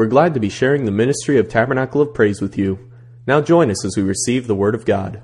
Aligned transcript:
We're 0.00 0.06
glad 0.06 0.32
to 0.32 0.40
be 0.40 0.48
sharing 0.48 0.86
the 0.86 0.90
ministry 0.90 1.36
of 1.36 1.50
Tabernacle 1.50 2.00
of 2.00 2.14
Praise 2.14 2.40
with 2.40 2.56
you. 2.56 2.90
Now 3.26 3.42
join 3.42 3.70
us 3.70 3.84
as 3.84 3.98
we 3.98 4.02
receive 4.02 4.46
the 4.46 4.54
Word 4.54 4.74
of 4.74 4.86
God. 4.86 5.22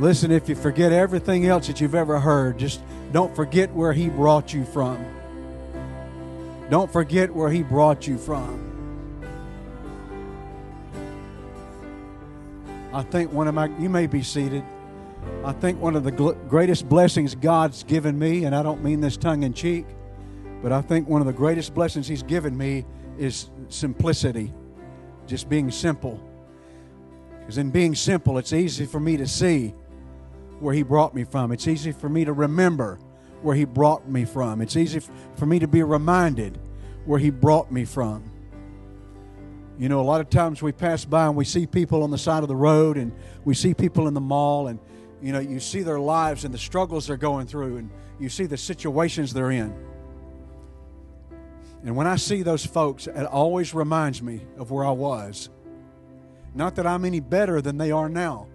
Listen, 0.00 0.32
if 0.32 0.48
you 0.48 0.56
forget 0.56 0.90
everything 0.90 1.46
else 1.46 1.68
that 1.68 1.80
you've 1.80 1.94
ever 1.94 2.18
heard, 2.18 2.58
just 2.58 2.80
don't 3.12 3.36
forget 3.36 3.72
where 3.72 3.92
He 3.92 4.08
brought 4.08 4.52
you 4.52 4.64
from. 4.64 4.98
Don't 6.70 6.92
forget 6.92 7.32
where 7.32 7.50
He 7.50 7.62
brought 7.62 8.08
you 8.08 8.18
from. 8.18 8.64
I 12.92 13.04
think 13.04 13.32
one 13.32 13.46
of 13.46 13.54
my, 13.54 13.66
you 13.78 13.88
may 13.88 14.08
be 14.08 14.24
seated. 14.24 14.64
I 15.44 15.52
think 15.52 15.80
one 15.80 15.94
of 15.94 16.02
the 16.02 16.10
greatest 16.10 16.88
blessings 16.88 17.36
God's 17.36 17.84
given 17.84 18.18
me, 18.18 18.44
and 18.44 18.56
I 18.56 18.64
don't 18.64 18.82
mean 18.82 19.00
this 19.00 19.16
tongue 19.16 19.44
in 19.44 19.52
cheek, 19.52 19.86
but 20.62 20.72
I 20.72 20.80
think 20.80 21.08
one 21.08 21.20
of 21.20 21.26
the 21.26 21.32
greatest 21.32 21.74
blessings 21.74 22.08
He's 22.08 22.22
given 22.22 22.56
me 22.56 22.84
is 23.18 23.50
simplicity, 23.68 24.52
just 25.26 25.48
being 25.48 25.70
simple. 25.70 26.22
Because 27.40 27.58
in 27.58 27.70
being 27.70 27.94
simple, 27.94 28.38
it's 28.38 28.52
easy 28.52 28.86
for 28.86 29.00
me 29.00 29.16
to 29.16 29.26
see 29.26 29.74
where 30.60 30.74
He 30.74 30.82
brought 30.82 31.14
me 31.14 31.24
from. 31.24 31.52
It's 31.52 31.68
easy 31.68 31.92
for 31.92 32.08
me 32.08 32.24
to 32.24 32.32
remember 32.32 32.98
where 33.42 33.54
He 33.54 33.64
brought 33.64 34.08
me 34.08 34.24
from. 34.24 34.60
It's 34.60 34.76
easy 34.76 35.00
for 35.36 35.46
me 35.46 35.58
to 35.58 35.68
be 35.68 35.82
reminded 35.82 36.58
where 37.04 37.18
He 37.18 37.30
brought 37.30 37.70
me 37.70 37.84
from. 37.84 38.30
You 39.78 39.88
know, 39.88 40.00
a 40.00 40.02
lot 40.02 40.20
of 40.20 40.28
times 40.28 40.60
we 40.60 40.72
pass 40.72 41.04
by 41.04 41.26
and 41.26 41.36
we 41.36 41.44
see 41.44 41.64
people 41.64 42.02
on 42.02 42.10
the 42.10 42.18
side 42.18 42.42
of 42.42 42.48
the 42.48 42.56
road 42.56 42.96
and 42.96 43.12
we 43.44 43.54
see 43.54 43.74
people 43.74 44.08
in 44.08 44.14
the 44.14 44.20
mall 44.20 44.66
and, 44.66 44.80
you 45.22 45.32
know, 45.32 45.38
you 45.38 45.60
see 45.60 45.82
their 45.82 46.00
lives 46.00 46.44
and 46.44 46.52
the 46.52 46.58
struggles 46.58 47.06
they're 47.06 47.16
going 47.16 47.46
through 47.46 47.76
and 47.76 47.90
you 48.18 48.28
see 48.28 48.46
the 48.46 48.56
situations 48.56 49.32
they're 49.32 49.52
in. 49.52 49.72
And 51.84 51.94
when 51.96 52.06
I 52.06 52.16
see 52.16 52.42
those 52.42 52.66
folks, 52.66 53.06
it 53.06 53.24
always 53.24 53.72
reminds 53.72 54.22
me 54.22 54.42
of 54.56 54.70
where 54.70 54.84
I 54.84 54.90
was. 54.90 55.48
Not 56.54 56.76
that 56.76 56.86
I'm 56.86 57.04
any 57.04 57.20
better 57.20 57.60
than 57.60 57.78
they 57.78 57.92
are 57.92 58.08
now, 58.08 58.48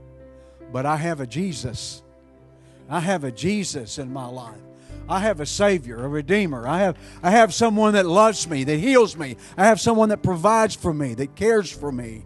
but 0.71 0.85
I 0.85 0.97
have 0.97 1.21
a 1.21 1.27
Jesus. 1.27 2.03
I 2.89 2.99
have 2.99 3.23
a 3.23 3.31
Jesus 3.31 3.97
in 3.97 4.11
my 4.11 4.25
life. 4.25 4.59
I 5.07 5.19
have 5.19 5.39
a 5.39 5.45
Savior, 5.45 6.03
a 6.03 6.07
Redeemer. 6.07 6.67
I 6.67 6.80
have, 6.80 6.97
I 7.21 7.31
have 7.31 7.53
someone 7.53 7.93
that 7.93 8.05
loves 8.05 8.47
me, 8.47 8.63
that 8.63 8.77
heals 8.77 9.17
me. 9.17 9.37
I 9.58 9.65
have 9.65 9.80
someone 9.80 10.09
that 10.09 10.23
provides 10.23 10.75
for 10.75 10.93
me, 10.93 11.13
that 11.15 11.35
cares 11.35 11.71
for 11.71 11.91
me. 11.91 12.25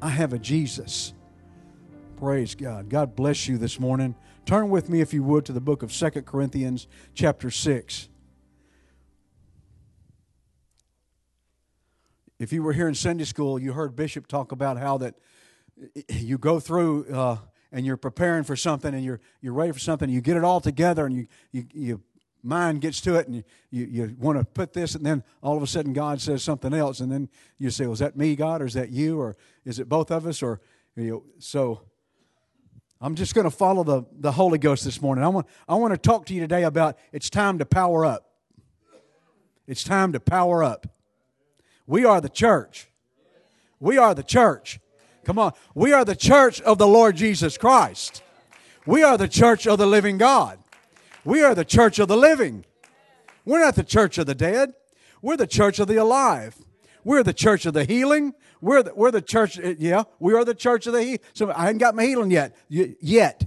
I 0.00 0.08
have 0.08 0.32
a 0.32 0.38
Jesus. 0.38 1.12
Praise 2.16 2.54
God. 2.54 2.88
God 2.88 3.16
bless 3.16 3.48
you 3.48 3.58
this 3.58 3.80
morning. 3.80 4.14
Turn 4.46 4.70
with 4.70 4.88
me, 4.88 5.00
if 5.00 5.12
you 5.12 5.22
would, 5.24 5.44
to 5.46 5.52
the 5.52 5.60
book 5.60 5.82
of 5.82 5.92
Second 5.92 6.24
Corinthians, 6.24 6.86
chapter 7.14 7.50
6. 7.50 8.08
If 12.38 12.52
you 12.52 12.62
were 12.62 12.74
here 12.74 12.86
in 12.86 12.94
Sunday 12.94 13.24
school, 13.24 13.58
you 13.58 13.72
heard 13.72 13.96
Bishop 13.96 14.26
talk 14.26 14.52
about 14.52 14.76
how 14.76 14.98
that 14.98 15.14
you 16.10 16.36
go 16.36 16.60
through 16.60 17.06
uh, 17.06 17.38
and 17.72 17.86
you're 17.86 17.96
preparing 17.96 18.44
for 18.44 18.56
something 18.56 18.94
and 18.94 19.02
you're 19.02 19.20
you're 19.40 19.54
ready 19.54 19.72
for 19.72 19.78
something, 19.78 20.10
you 20.10 20.20
get 20.20 20.36
it 20.36 20.44
all 20.44 20.60
together 20.60 21.06
and 21.06 21.14
you 21.16 21.26
you, 21.52 22.02
mind 22.42 22.80
gets 22.80 23.00
to 23.00 23.16
it 23.16 23.26
and 23.26 23.36
you, 23.36 23.44
you, 23.70 23.86
you 23.86 24.16
want 24.20 24.38
to 24.38 24.44
put 24.44 24.72
this 24.72 24.94
and 24.94 25.04
then 25.04 25.24
all 25.42 25.56
of 25.56 25.62
a 25.62 25.66
sudden 25.66 25.92
God 25.92 26.20
says 26.20 26.44
something 26.44 26.72
else 26.72 27.00
and 27.00 27.10
then 27.10 27.28
you 27.58 27.70
say, 27.70 27.86
Was 27.86 28.00
that 28.00 28.16
me, 28.16 28.36
God, 28.36 28.60
or 28.60 28.66
is 28.66 28.74
that 28.74 28.90
you, 28.90 29.18
or 29.18 29.36
is 29.64 29.78
it 29.78 29.88
both 29.88 30.10
of 30.10 30.26
us? 30.26 30.42
Or 30.42 30.60
you 30.94 31.10
know, 31.10 31.24
so 31.38 31.80
I'm 33.00 33.14
just 33.14 33.34
going 33.34 33.44
to 33.44 33.50
follow 33.50 33.82
the, 33.82 34.04
the 34.12 34.32
Holy 34.32 34.58
Ghost 34.58 34.84
this 34.84 35.00
morning. 35.02 35.24
I 35.24 35.28
want, 35.28 35.46
I 35.68 35.74
want 35.74 35.92
to 35.92 35.98
talk 35.98 36.26
to 36.26 36.34
you 36.34 36.40
today 36.40 36.62
about 36.62 36.98
it's 37.12 37.28
time 37.28 37.58
to 37.58 37.66
power 37.66 38.04
up. 38.04 38.30
It's 39.66 39.84
time 39.84 40.12
to 40.12 40.20
power 40.20 40.62
up. 40.62 40.86
We 41.86 42.04
are 42.04 42.20
the 42.20 42.28
church. 42.28 42.88
We 43.80 43.98
are 43.98 44.14
the 44.14 44.22
church. 44.22 44.80
Come 45.24 45.38
on. 45.38 45.52
We 45.74 45.92
are 45.92 46.04
the 46.04 46.16
church 46.16 46.60
of 46.62 46.78
the 46.78 46.86
Lord 46.86 47.16
Jesus 47.16 47.58
Christ. 47.58 48.22
We 48.86 49.02
are 49.02 49.18
the 49.18 49.28
church 49.28 49.66
of 49.66 49.78
the 49.78 49.86
living 49.86 50.18
God. 50.18 50.58
We 51.24 51.42
are 51.42 51.54
the 51.54 51.64
church 51.64 51.98
of 51.98 52.08
the 52.08 52.16
living. 52.16 52.64
We're 53.44 53.60
not 53.60 53.74
the 53.74 53.84
church 53.84 54.18
of 54.18 54.26
the 54.26 54.34
dead. 54.34 54.74
We're 55.20 55.36
the 55.36 55.46
church 55.46 55.78
of 55.78 55.88
the 55.88 55.96
alive. 55.96 56.56
We're 57.04 57.22
the 57.22 57.32
church 57.32 57.66
of 57.66 57.74
the 57.74 57.84
healing. 57.84 58.34
We're 58.60 58.82
the, 58.82 58.94
we're 58.94 59.10
the 59.10 59.22
church, 59.22 59.58
uh, 59.58 59.74
yeah, 59.78 60.04
we 60.18 60.34
are 60.34 60.44
the 60.44 60.54
church 60.54 60.86
of 60.86 60.92
the 60.92 61.02
healing. 61.02 61.20
So 61.34 61.52
I 61.52 61.62
haven't 61.62 61.78
got 61.78 61.94
my 61.94 62.04
healing 62.04 62.30
yet. 62.30 62.56
Yet. 62.68 63.44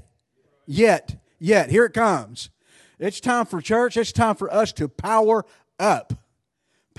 Yet. 0.66 1.22
Yet. 1.40 1.70
Here 1.70 1.86
it 1.86 1.94
comes. 1.94 2.50
It's 3.00 3.20
time 3.20 3.46
for 3.46 3.62
church. 3.62 3.98
It's 3.98 4.12
time 4.12 4.36
for 4.36 4.54
us 4.54 4.74
to 4.74 4.88
power 4.88 5.46
up. 5.80 6.14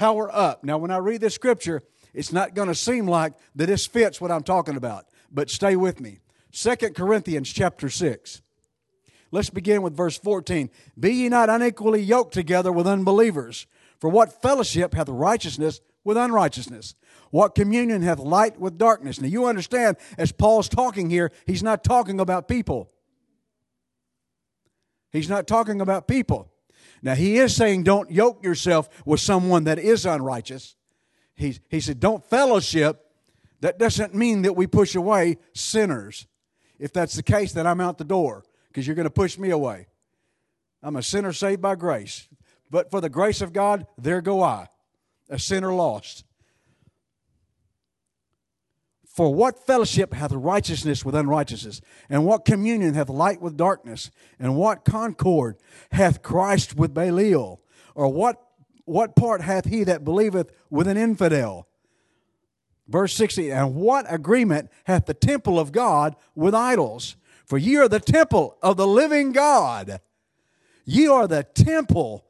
Power 0.01 0.35
up. 0.35 0.65
Now, 0.65 0.79
when 0.79 0.91
I 0.91 0.97
read 0.97 1.21
this 1.21 1.35
scripture, 1.35 1.83
it's 2.15 2.33
not 2.33 2.55
going 2.55 2.69
to 2.69 2.75
seem 2.75 3.07
like 3.07 3.35
that 3.55 3.67
this 3.67 3.87
fits 3.87 4.19
what 4.19 4.31
I'm 4.31 4.43
talking 4.43 4.77
about, 4.77 5.05
but 5.31 5.51
stay 5.51 5.77
with 5.77 6.01
me. 6.01 6.21
Second 6.51 6.95
Corinthians 6.95 7.53
chapter 7.53 7.91
6. 7.91 8.41
Let's 9.31 9.51
begin 9.51 9.83
with 9.83 9.95
verse 9.95 10.17
14. 10.17 10.71
Be 10.99 11.13
ye 11.13 11.29
not 11.29 11.51
unequally 11.51 12.01
yoked 12.01 12.33
together 12.33 12.73
with 12.73 12.87
unbelievers. 12.87 13.67
For 13.99 14.09
what 14.09 14.41
fellowship 14.41 14.95
hath 14.95 15.11
righteousness 15.11 15.83
with 16.03 16.17
unrighteousness? 16.17 16.95
What 17.31 17.55
communion 17.55 18.01
hath 18.01 18.21
light 18.21 18.59
with 18.59 18.79
darkness? 18.79 19.21
Now 19.21 19.29
you 19.29 19.45
understand, 19.45 19.99
as 20.17 20.33
Paul's 20.33 20.71
talking 20.71 21.11
here, 21.11 21.31
he's 21.47 21.63
not 21.63 21.85
talking 21.85 22.21
about 22.21 22.49
people. 22.49 22.91
He's 25.13 25.29
not 25.29 25.47
talking 25.47 25.83
about 25.83 26.09
people. 26.09 26.51
Now 27.03 27.15
he 27.15 27.39
is 27.39 27.55
saying 27.55 27.85
don't 27.85 28.11
yoke 28.11 28.43
yourself 28.43 28.89
with 29.07 29.21
someone 29.21 29.65
that 29.65 29.79
is 29.79 30.05
unrighteous. 30.05 30.77
He, 31.35 31.59
he 31.69 31.81
said, 31.81 32.01
don't 32.01 32.25
fellowship. 32.25 33.07
That 33.61 33.79
doesn't 33.79 34.15
mean 34.15 34.43
that 34.43 34.55
we 34.57 34.67
push 34.67 34.95
away 34.95 35.39
sinners. 35.55 36.27
If 36.79 36.93
that's 36.93 37.15
the 37.15 37.23
case, 37.23 37.53
then 37.53 37.67
I'm 37.67 37.81
out 37.81 37.99
the 37.99 38.05
door 38.05 38.45
because 38.69 38.87
you're 38.87 38.97
going 38.97 39.05
to 39.05 39.11
push 39.11 39.39
me 39.39 39.51
away. 39.51 39.87
I'm 40.83 40.97
a 40.97 41.03
sinner 41.03 41.33
saved 41.33 41.61
by 41.61 41.75
grace. 41.75 42.29
But 42.71 42.91
for 42.91 43.01
the 43.01 43.09
grace 43.09 43.41
of 43.41 43.53
God, 43.53 43.87
there 43.99 44.21
go 44.21 44.43
I, 44.43 44.69
a 45.29 45.39
sinner 45.39 45.75
lost. 45.75 46.25
For 49.21 49.35
what 49.35 49.67
fellowship 49.67 50.15
hath 50.15 50.33
righteousness 50.33 51.05
with 51.05 51.15
unrighteousness? 51.15 51.83
And 52.09 52.25
what 52.25 52.47
communion 52.47 52.95
hath 52.95 53.11
light 53.11 53.43
with 53.43 53.55
darkness? 53.55 54.11
And 54.39 54.57
what 54.57 54.87
concord 54.87 55.59
hath 55.93 56.23
Christ 56.23 56.75
with 56.75 56.95
Belial? 56.95 57.61
Or 57.95 58.11
what 58.11 58.41
what 58.87 59.15
part 59.15 59.43
hath 59.43 59.67
he 59.67 59.85
that 59.85 60.07
believeth 60.07 60.51
with 60.71 60.89
an 60.89 60.97
infidel? 60.97 61.69
Verse 62.89 63.13
60, 63.13 63.53
and 63.53 63.75
what 63.75 64.07
agreement 64.09 64.71
hath 64.85 65.05
the 65.05 65.13
temple 65.13 65.61
of 65.61 65.71
God 65.71 66.17
with 66.35 66.55
idols? 66.55 67.17
For 67.45 67.59
ye 67.59 67.77
are 67.77 67.91
the 67.91 68.01
temple 68.01 68.57
of 68.63 68.79
the 68.79 68.87
living 68.87 69.33
God. 69.33 70.01
Ye 70.87 71.09
are 71.09 71.29
the 71.29 71.43
temple. 71.43 72.25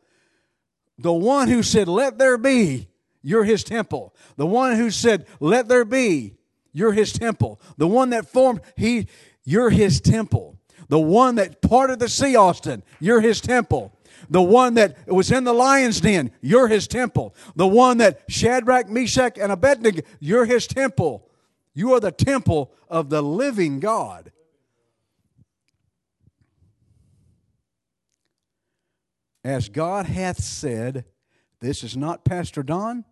The 0.98 1.12
one 1.12 1.46
who 1.46 1.62
said, 1.62 1.86
Let 1.86 2.18
there 2.18 2.36
be, 2.36 2.88
you're 3.22 3.44
his 3.44 3.62
temple. 3.62 4.12
The 4.34 4.44
one 4.44 4.74
who 4.74 4.90
said, 4.90 5.28
Let 5.38 5.68
there 5.68 5.84
be, 5.84 6.34
you're 6.72 6.92
his 6.92 7.12
temple. 7.12 7.60
The 7.76 7.88
one 7.88 8.10
that 8.10 8.28
formed, 8.28 8.60
he, 8.76 9.08
you're 9.44 9.70
his 9.70 10.00
temple. 10.00 10.58
The 10.88 10.98
one 10.98 11.36
that 11.36 11.62
parted 11.62 12.00
the 12.00 12.08
sea, 12.08 12.36
Austin, 12.36 12.82
you're 12.98 13.20
his 13.20 13.40
temple. 13.40 13.96
The 14.28 14.42
one 14.42 14.74
that 14.74 15.08
was 15.08 15.30
in 15.30 15.44
the 15.44 15.52
lion's 15.52 16.00
den, 16.00 16.30
you're 16.40 16.68
his 16.68 16.86
temple. 16.86 17.34
The 17.56 17.66
one 17.66 17.98
that 17.98 18.22
Shadrach, 18.28 18.88
Meshach, 18.88 19.38
and 19.38 19.50
Abednego, 19.50 20.02
you're 20.18 20.44
his 20.44 20.66
temple. 20.66 21.28
You 21.74 21.94
are 21.94 22.00
the 22.00 22.12
temple 22.12 22.72
of 22.88 23.08
the 23.08 23.22
living 23.22 23.80
God. 23.80 24.32
As 29.42 29.68
God 29.68 30.06
hath 30.06 30.40
said, 30.40 31.04
this 31.60 31.82
is 31.82 31.96
not 31.96 32.24
Pastor 32.24 32.62
Don. 32.62 33.04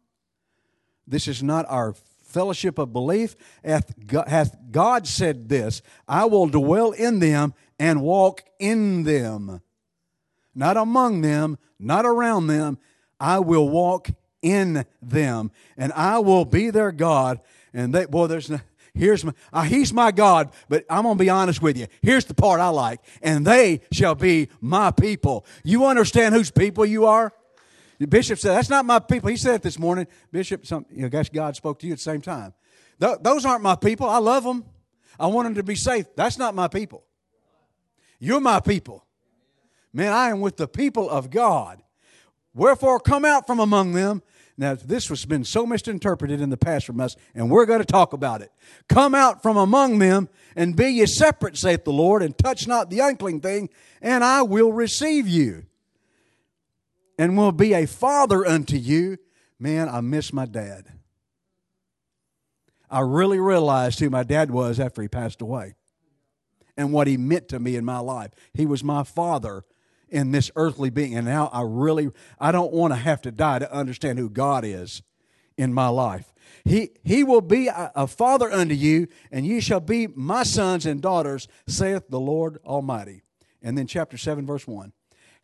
This 1.06 1.26
is 1.26 1.42
not 1.42 1.64
our 1.68 1.94
fellowship 2.28 2.78
of 2.78 2.92
belief. 2.92 3.34
Hath 3.64 4.56
God 4.70 5.06
said 5.06 5.48
this 5.48 5.82
I 6.06 6.26
will 6.26 6.46
dwell 6.46 6.92
in 6.92 7.18
them 7.18 7.54
and 7.78 8.02
walk 8.02 8.42
in 8.58 9.04
them 9.04 9.60
not 10.58 10.76
among 10.76 11.20
them, 11.20 11.56
not 11.78 12.04
around 12.04 12.48
them. 12.48 12.78
I 13.20 13.38
will 13.38 13.68
walk 13.68 14.08
in 14.42 14.84
them, 15.00 15.52
and 15.76 15.92
I 15.92 16.18
will 16.18 16.44
be 16.44 16.70
their 16.70 16.90
God. 16.90 17.40
And 17.72 17.94
they, 17.94 18.06
boy, 18.06 18.26
there's 18.26 18.50
no, 18.50 18.60
here's 18.92 19.24
my, 19.24 19.32
uh, 19.52 19.62
he's 19.62 19.92
my 19.92 20.10
God, 20.10 20.50
but 20.68 20.84
I'm 20.90 21.04
gonna 21.04 21.14
be 21.14 21.30
honest 21.30 21.62
with 21.62 21.78
you. 21.78 21.86
Here's 22.02 22.24
the 22.24 22.34
part 22.34 22.60
I 22.60 22.68
like, 22.68 23.00
and 23.22 23.46
they 23.46 23.82
shall 23.92 24.16
be 24.16 24.48
my 24.60 24.90
people. 24.90 25.46
You 25.62 25.86
understand 25.86 26.34
whose 26.34 26.50
people 26.50 26.84
you 26.84 27.06
are? 27.06 27.32
The 27.98 28.06
bishop 28.06 28.38
said, 28.38 28.54
"That's 28.54 28.70
not 28.70 28.84
my 28.84 28.98
people." 28.98 29.28
He 29.28 29.36
said 29.36 29.56
it 29.56 29.62
this 29.62 29.78
morning. 29.78 30.06
Bishop, 30.30 30.66
some, 30.66 30.86
you 30.90 31.02
know, 31.02 31.08
guess 31.08 31.28
God 31.28 31.56
spoke 31.56 31.78
to 31.80 31.86
you 31.86 31.92
at 31.92 31.98
the 31.98 32.02
same 32.02 32.20
time. 32.20 32.54
Th- 33.00 33.18
those 33.20 33.44
aren't 33.44 33.62
my 33.62 33.76
people. 33.76 34.08
I 34.08 34.18
love 34.18 34.44
them. 34.44 34.64
I 35.18 35.26
want 35.26 35.46
them 35.46 35.54
to 35.56 35.62
be 35.62 35.74
safe. 35.74 36.06
That's 36.16 36.38
not 36.38 36.54
my 36.54 36.68
people. 36.68 37.04
You're 38.20 38.40
my 38.40 38.60
people. 38.60 39.04
Man, 39.92 40.12
I 40.12 40.30
am 40.30 40.40
with 40.40 40.56
the 40.56 40.68
people 40.68 41.08
of 41.08 41.30
God. 41.30 41.82
Wherefore 42.54 43.00
come 43.00 43.24
out 43.24 43.46
from 43.46 43.60
among 43.60 43.92
them. 43.92 44.22
Now, 44.56 44.74
this 44.74 45.06
has 45.08 45.24
been 45.24 45.44
so 45.44 45.64
misinterpreted 45.64 46.40
in 46.40 46.50
the 46.50 46.56
past 46.56 46.84
from 46.84 47.00
us, 47.00 47.14
and 47.32 47.48
we're 47.48 47.64
going 47.64 47.78
to 47.78 47.84
talk 47.84 48.12
about 48.12 48.42
it. 48.42 48.50
Come 48.88 49.14
out 49.14 49.40
from 49.40 49.56
among 49.56 50.00
them, 50.00 50.28
and 50.56 50.74
be 50.74 50.88
ye 50.88 51.06
separate, 51.06 51.56
saith 51.56 51.84
the 51.84 51.92
Lord, 51.92 52.24
and 52.24 52.36
touch 52.36 52.66
not 52.66 52.90
the 52.90 52.98
unclean 52.98 53.40
thing, 53.40 53.70
and 54.02 54.24
I 54.24 54.42
will 54.42 54.72
receive 54.72 55.28
you, 55.28 55.66
and 57.18 57.36
will 57.36 57.52
be 57.52 57.74
a 57.74 57.86
father 57.86 58.46
unto 58.46 58.76
you. 58.76 59.18
Man, 59.58 59.88
I 59.88 60.00
miss 60.00 60.32
my 60.32 60.46
dad. 60.46 60.86
I 62.88 63.00
really 63.00 63.38
realized 63.38 63.98
who 63.98 64.08
my 64.08 64.22
dad 64.22 64.50
was 64.50 64.80
after 64.80 65.02
he 65.02 65.08
passed 65.08 65.42
away 65.42 65.74
and 66.76 66.92
what 66.92 67.06
he 67.06 67.16
meant 67.16 67.48
to 67.48 67.58
me 67.58 67.76
in 67.76 67.84
my 67.84 67.98
life. 67.98 68.30
He 68.54 68.64
was 68.64 68.82
my 68.82 69.02
father 69.02 69.64
in 70.08 70.30
this 70.30 70.50
earthly 70.56 70.88
being. 70.88 71.14
And 71.16 71.26
now 71.26 71.50
I 71.52 71.62
really, 71.62 72.10
I 72.38 72.52
don't 72.52 72.72
want 72.72 72.92
to 72.92 72.96
have 72.96 73.20
to 73.22 73.30
die 73.30 73.58
to 73.58 73.70
understand 73.72 74.18
who 74.18 74.30
God 74.30 74.64
is 74.64 75.02
in 75.58 75.74
my 75.74 75.88
life. 75.88 76.32
He, 76.64 76.90
he 77.02 77.24
will 77.24 77.40
be 77.40 77.68
a, 77.68 77.92
a 77.94 78.06
father 78.06 78.50
unto 78.50 78.74
you, 78.74 79.08
and 79.30 79.46
ye 79.46 79.60
shall 79.60 79.80
be 79.80 80.06
my 80.06 80.44
sons 80.44 80.86
and 80.86 81.02
daughters, 81.02 81.48
saith 81.66 82.08
the 82.08 82.20
Lord 82.20 82.58
Almighty. 82.64 83.22
And 83.60 83.76
then 83.76 83.86
chapter 83.86 84.16
7, 84.16 84.46
verse 84.46 84.66
1. 84.66 84.92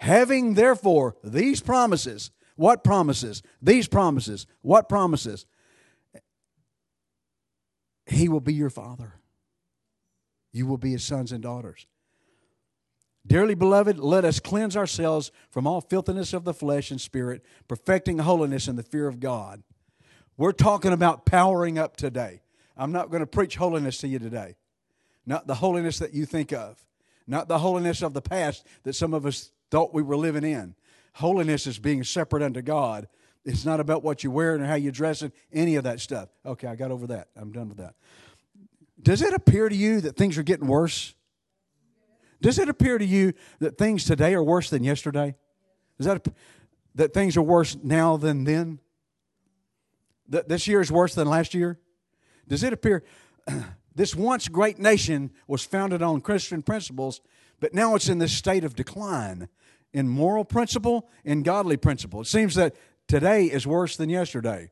Having 0.00 0.54
therefore 0.54 1.16
these 1.22 1.60
promises, 1.60 2.30
what 2.56 2.84
promises? 2.84 3.42
These 3.62 3.88
promises, 3.88 4.46
what 4.62 4.88
promises? 4.88 5.46
He 8.06 8.28
will 8.28 8.40
be 8.40 8.54
your 8.54 8.70
father. 8.70 9.14
You 10.52 10.66
will 10.66 10.78
be 10.78 10.92
his 10.92 11.04
sons 11.04 11.32
and 11.32 11.42
daughters. 11.42 11.86
Dearly 13.26 13.54
beloved, 13.54 13.98
let 13.98 14.24
us 14.24 14.38
cleanse 14.38 14.76
ourselves 14.76 15.32
from 15.50 15.66
all 15.66 15.80
filthiness 15.80 16.34
of 16.34 16.44
the 16.44 16.52
flesh 16.52 16.90
and 16.90 17.00
spirit, 17.00 17.42
perfecting 17.66 18.18
holiness 18.18 18.68
in 18.68 18.76
the 18.76 18.82
fear 18.82 19.08
of 19.08 19.18
God. 19.18 19.62
We're 20.36 20.52
talking 20.52 20.92
about 20.92 21.24
powering 21.24 21.78
up 21.78 21.96
today. 21.96 22.42
I'm 22.76 22.92
not 22.92 23.10
going 23.10 23.20
to 23.20 23.26
preach 23.26 23.56
holiness 23.56 23.98
to 23.98 24.08
you 24.08 24.18
today. 24.18 24.56
Not 25.24 25.46
the 25.46 25.54
holiness 25.54 25.98
that 26.00 26.12
you 26.12 26.26
think 26.26 26.52
of, 26.52 26.84
not 27.26 27.48
the 27.48 27.58
holiness 27.58 28.02
of 28.02 28.12
the 28.12 28.20
past 28.20 28.66
that 28.82 28.92
some 28.92 29.14
of 29.14 29.24
us 29.24 29.52
thought 29.70 29.94
we 29.94 30.02
were 30.02 30.16
living 30.16 30.44
in. 30.44 30.74
Holiness 31.14 31.66
is 31.66 31.78
being 31.78 32.04
separate 32.04 32.42
unto 32.42 32.62
God. 32.62 33.08
It's 33.44 33.64
not 33.64 33.78
about 33.78 34.02
what 34.02 34.24
you 34.24 34.30
wear 34.30 34.54
and 34.54 34.64
how 34.64 34.74
you 34.74 34.90
dress 34.90 35.22
and 35.22 35.32
any 35.52 35.76
of 35.76 35.84
that 35.84 36.00
stuff. 36.00 36.28
Okay, 36.44 36.66
I 36.66 36.76
got 36.76 36.90
over 36.90 37.06
that. 37.08 37.28
I'm 37.36 37.52
done 37.52 37.68
with 37.68 37.78
that. 37.78 37.94
Does 39.00 39.20
it 39.20 39.34
appear 39.34 39.68
to 39.68 39.76
you 39.76 40.00
that 40.00 40.16
things 40.16 40.38
are 40.38 40.42
getting 40.42 40.66
worse? 40.66 41.14
Does 42.40 42.58
it 42.58 42.68
appear 42.68 42.98
to 42.98 43.04
you 43.04 43.34
that 43.58 43.78
things 43.78 44.04
today 44.04 44.34
are 44.34 44.42
worse 44.42 44.70
than 44.70 44.82
yesterday? 44.82 45.34
Is 45.98 46.06
that 46.06 46.26
that 46.94 47.12
things 47.12 47.36
are 47.36 47.42
worse 47.42 47.76
now 47.82 48.16
than 48.16 48.44
then? 48.44 48.80
That 50.28 50.48
this 50.48 50.66
year 50.66 50.80
is 50.80 50.90
worse 50.90 51.14
than 51.14 51.28
last 51.28 51.54
year? 51.54 51.78
Does 52.48 52.62
it 52.62 52.72
appear 52.72 53.04
this 53.94 54.14
once 54.14 54.48
great 54.48 54.78
nation 54.78 55.30
was 55.46 55.64
founded 55.64 56.02
on 56.02 56.20
Christian 56.20 56.62
principles, 56.62 57.20
but 57.60 57.74
now 57.74 57.94
it's 57.94 58.08
in 58.08 58.18
this 58.18 58.36
state 58.36 58.64
of 58.64 58.74
decline 58.74 59.48
in 59.92 60.08
moral 60.08 60.44
principle 60.44 61.08
in 61.24 61.42
godly 61.42 61.76
principle? 61.76 62.20
It 62.20 62.26
seems 62.26 62.54
that 62.54 62.74
today 63.08 63.46
is 63.46 63.66
worse 63.66 63.96
than 63.96 64.10
yesterday. 64.10 64.70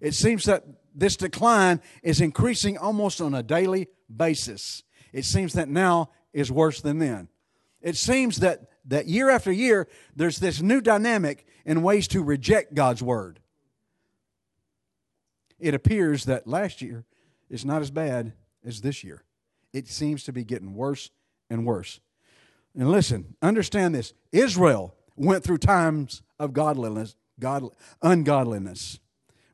It 0.00 0.14
seems 0.14 0.44
that 0.44 0.64
this 0.94 1.16
decline 1.16 1.80
is 2.02 2.20
increasing 2.20 2.78
almost 2.78 3.20
on 3.20 3.34
a 3.34 3.42
daily 3.42 3.88
basis. 4.14 4.82
It 5.12 5.24
seems 5.24 5.52
that 5.54 5.68
now 5.68 6.10
is 6.32 6.50
worse 6.50 6.80
than 6.80 6.98
then. 6.98 7.28
It 7.82 7.96
seems 7.96 8.38
that, 8.38 8.68
that 8.86 9.06
year 9.06 9.30
after 9.30 9.52
year, 9.52 9.88
there's 10.14 10.38
this 10.38 10.60
new 10.60 10.80
dynamic 10.80 11.46
in 11.64 11.82
ways 11.82 12.08
to 12.08 12.22
reject 12.22 12.74
God's 12.74 13.02
word. 13.02 13.40
It 15.58 15.74
appears 15.74 16.24
that 16.24 16.46
last 16.46 16.80
year 16.80 17.04
is 17.48 17.64
not 17.64 17.82
as 17.82 17.90
bad 17.90 18.32
as 18.64 18.80
this 18.80 19.04
year. 19.04 19.24
It 19.72 19.88
seems 19.88 20.24
to 20.24 20.32
be 20.32 20.44
getting 20.44 20.74
worse 20.74 21.10
and 21.48 21.66
worse. 21.66 22.00
And 22.76 22.90
listen, 22.90 23.34
understand 23.42 23.94
this 23.94 24.12
Israel 24.32 24.94
went 25.16 25.44
through 25.44 25.58
times 25.58 26.22
of 26.38 26.52
godliness, 26.52 27.16
God, 27.38 27.64
ungodliness, 28.02 28.98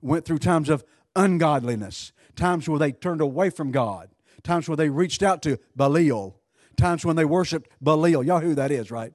went 0.03 0.25
through 0.25 0.39
times 0.39 0.69
of 0.69 0.85
ungodliness, 1.15 2.13
times 2.35 2.69
where 2.69 2.79
they 2.79 2.93
turned 2.93 3.21
away 3.21 3.51
from 3.51 3.73
God, 3.73 4.11
times 4.43 4.69
where 4.69 4.77
they 4.77 4.91
reached 4.91 5.23
out 5.23 5.43
to 5.43 5.59
Belial, 5.75 6.39
times 6.77 7.05
when 7.05 7.17
they 7.17 7.25
worshiped 7.25 7.71
Belial. 7.83 8.23
Y'all 8.23 8.41
who 8.41 8.55
that 8.55 8.71
is, 8.71 8.91
right? 8.91 9.13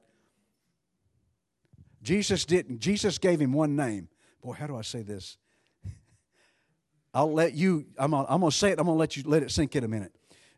Jesus 2.02 2.46
didn't. 2.46 2.80
Jesus 2.80 3.18
gave 3.18 3.40
him 3.40 3.54
one 3.54 3.76
name. 3.76 4.10
Boy, 4.42 4.54
how 4.54 4.66
do 4.66 4.76
I 4.76 4.82
say 4.82 5.04
this? 5.04 5.38
I'll 7.14 7.32
let 7.32 7.54
you, 7.54 7.86
I'm 7.98 8.14
I'm 8.14 8.26
gonna 8.26 8.52
say 8.52 8.72
it, 8.72 8.80
I'm 8.80 8.88
gonna 8.88 8.98
let 8.98 9.16
you 9.16 9.24
let 9.26 9.44
it 9.44 9.52
sink 9.52 9.76
in 9.76 9.84
a 9.84 9.88
minute. 9.88 10.14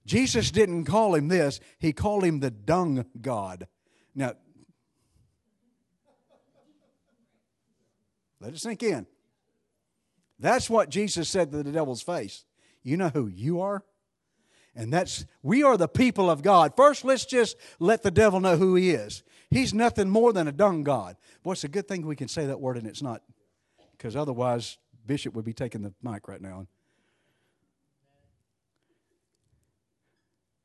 Jesus 0.06 0.52
didn't 0.52 0.86
call 0.86 1.16
him 1.16 1.28
this, 1.28 1.60
he 1.80 1.94
called 1.94 2.24
him 2.24 2.40
the 2.40 2.52
dung 2.52 3.06
God. 3.22 3.68
Now, 4.14 4.34
let 8.40 8.54
it 8.54 8.60
sink 8.60 8.84
in. 8.84 9.08
That's 10.40 10.70
what 10.70 10.90
Jesus 10.90 11.30
said 11.30 11.52
to 11.52 11.64
the 11.64 11.72
devil's 11.72 12.02
face. 12.02 12.44
You 12.84 12.98
know 12.98 13.10
who 13.10 13.28
you 13.28 13.62
are? 13.62 13.84
And 14.76 14.92
that's, 14.92 15.26
we 15.42 15.64
are 15.64 15.78
the 15.78 15.88
people 15.88 16.30
of 16.30 16.42
God. 16.42 16.74
First, 16.76 17.06
let's 17.06 17.26
just 17.26 17.56
let 17.80 18.04
the 18.04 18.12
devil 18.12 18.40
know 18.40 18.58
who 18.58 18.76
he 18.76 18.92
is. 18.92 19.24
He's 19.50 19.74
nothing 19.74 20.10
more 20.10 20.34
than 20.34 20.48
a 20.48 20.52
dung 20.52 20.84
God. 20.84 21.16
Boy, 21.44 21.52
it's 21.52 21.64
a 21.64 21.68
good 21.68 21.88
thing 21.88 22.06
we 22.06 22.16
can 22.16 22.28
say 22.28 22.48
that 22.48 22.60
word 22.60 22.78
and 22.78 22.88
it's 22.88 23.02
not, 23.02 23.22
because 23.92 24.16
otherwise, 24.16 24.78
Bishop 25.06 25.36
would 25.36 25.46
be 25.46 25.54
taking 25.54 25.84
the 25.84 25.94
mic 26.02 26.28
right 26.28 26.42
now. 26.42 26.66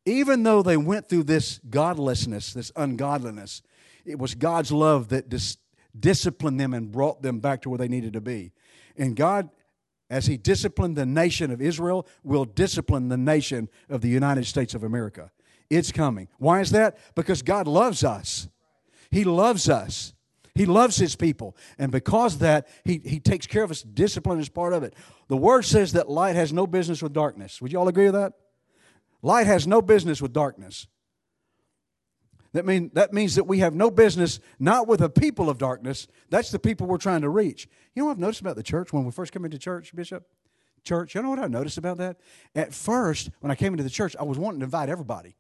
Even 0.09 0.43
though 0.43 0.63
they 0.63 0.77
went 0.77 1.09
through 1.09 1.25
this 1.25 1.61
godlessness, 1.69 2.53
this 2.53 2.73
ungodliness, 2.77 3.63
it 4.05 4.19
was 4.19 4.35
God's 4.35 4.73
love 4.73 5.09
that 5.09 5.29
dis- 5.29 5.59
disciplined 5.99 6.59
them 6.59 6.75
and 6.75 6.91
brought 6.91 7.23
them 7.23 7.41
back 7.41 7.63
to 7.63 7.69
where 7.71 7.79
they 7.79 7.89
needed 7.89 8.15
to 8.15 8.21
be. 8.21 8.53
And 8.97 9.15
God 9.15 9.51
as 10.11 10.27
he 10.27 10.37
disciplined 10.37 10.97
the 10.97 11.07
nation 11.07 11.51
of 11.51 11.61
Israel, 11.61 12.07
will 12.23 12.45
discipline 12.45 13.09
the 13.09 13.17
nation 13.17 13.69
of 13.89 14.01
the 14.01 14.09
United 14.09 14.47
States 14.47 14.75
of 14.75 14.83
America. 14.83 15.31
It's 15.69 15.93
coming. 15.93 16.29
Why 16.39 16.61
is 16.61 16.71
that? 16.71 16.99
Because 17.15 17.43
God 17.43 17.67
loves 17.67 18.03
us. 18.05 18.49
He 19.11 19.25
loves 19.25 19.69
us. 19.69 20.15
He 20.55 20.67
loves 20.67 20.97
his 20.97 21.15
people. 21.15 21.57
And 21.79 21.93
because 21.93 22.35
of 22.35 22.41
that, 22.41 22.69
he, 22.85 23.01
he 23.05 23.21
takes 23.21 23.47
care 23.47 23.63
of 23.63 23.71
us. 23.71 23.83
Discipline 23.83 24.41
is 24.41 24.49
part 24.49 24.73
of 24.73 24.83
it. 24.83 24.95
The 25.29 25.37
word 25.37 25.65
says 25.65 25.93
that 25.93 26.09
light 26.09 26.37
has 26.37 26.53
no 26.53 26.67
business 26.67 27.03
with 27.03 27.13
darkness. 27.13 27.61
Would 27.61 27.71
you 27.71 27.79
all 27.79 27.89
agree 27.89 28.07
with 28.07 28.15
that? 28.15 28.33
Light 29.23 29.47
has 29.47 29.67
no 29.67 29.83
business 29.83 30.23
with 30.23 30.33
darkness. 30.33 30.87
That, 32.53 32.65
mean, 32.65 32.91
that 32.95 33.13
means 33.13 33.35
that 33.35 33.45
we 33.45 33.59
have 33.59 33.75
no 33.75 33.91
business 33.91 34.41
not 34.59 34.87
with 34.89 35.01
the 35.01 35.11
people 35.11 35.51
of 35.51 35.59
darkness. 35.59 36.09
That's 36.31 36.51
the 36.51 36.59
people 36.59 36.87
we're 36.87 36.97
trying 36.97 37.21
to 37.23 37.29
reach. 37.29 37.69
You 37.95 38.03
know 38.03 38.07
what 38.07 38.13
I've 38.13 38.19
noticed 38.19 38.41
about 38.41 38.57
the 38.57 38.63
church 38.63 38.93
when 38.93 39.05
we 39.05 39.13
first 39.13 39.33
came 39.33 39.45
into 39.45 39.59
church, 39.59 39.95
Bishop? 39.95 40.27
Church, 40.83 41.15
you 41.15 41.23
know 41.23 41.31
what 41.31 41.39
I 41.39 41.47
noticed 41.47 41.77
about 41.77 41.99
that? 41.99 42.17
At 42.55 42.73
first, 42.73 43.31
when 43.41 43.51
I 43.51 43.55
came 43.55 43.75
into 43.75 43.85
the 43.85 43.91
church, 43.91 44.17
I 44.19 44.23
was 44.23 44.39
wanting 44.39 44.61
to 44.61 44.65
invite 44.65 44.89
everybody. 44.89 45.37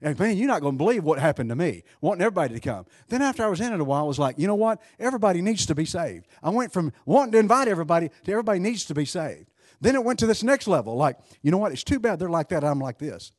And 0.00 0.16
man, 0.16 0.36
you're 0.36 0.46
not 0.46 0.60
going 0.60 0.74
to 0.74 0.78
believe 0.78 1.02
what 1.02 1.18
happened 1.18 1.50
to 1.50 1.56
me, 1.56 1.82
wanting 2.00 2.22
everybody 2.22 2.54
to 2.54 2.60
come. 2.60 2.86
Then 3.08 3.20
after 3.20 3.42
I 3.42 3.48
was 3.48 3.60
in 3.60 3.72
it 3.72 3.80
a 3.80 3.84
while, 3.84 4.04
I 4.04 4.06
was 4.06 4.18
like, 4.18 4.38
you 4.38 4.46
know 4.46 4.54
what? 4.54 4.80
Everybody 5.00 5.42
needs 5.42 5.66
to 5.66 5.74
be 5.74 5.84
saved. 5.84 6.28
I 6.42 6.50
went 6.50 6.72
from 6.72 6.92
wanting 7.04 7.32
to 7.32 7.38
invite 7.38 7.66
everybody 7.66 8.10
to 8.24 8.30
everybody 8.30 8.60
needs 8.60 8.84
to 8.84 8.94
be 8.94 9.04
saved. 9.04 9.50
Then 9.80 9.94
it 9.94 10.04
went 10.04 10.18
to 10.20 10.26
this 10.26 10.42
next 10.42 10.66
level, 10.66 10.96
like, 10.96 11.18
you 11.42 11.50
know 11.50 11.58
what? 11.58 11.72
It's 11.72 11.84
too 11.84 12.00
bad 12.00 12.18
they're 12.18 12.28
like 12.28 12.48
that, 12.48 12.64
I'm 12.64 12.80
like 12.80 12.98
this. 12.98 13.32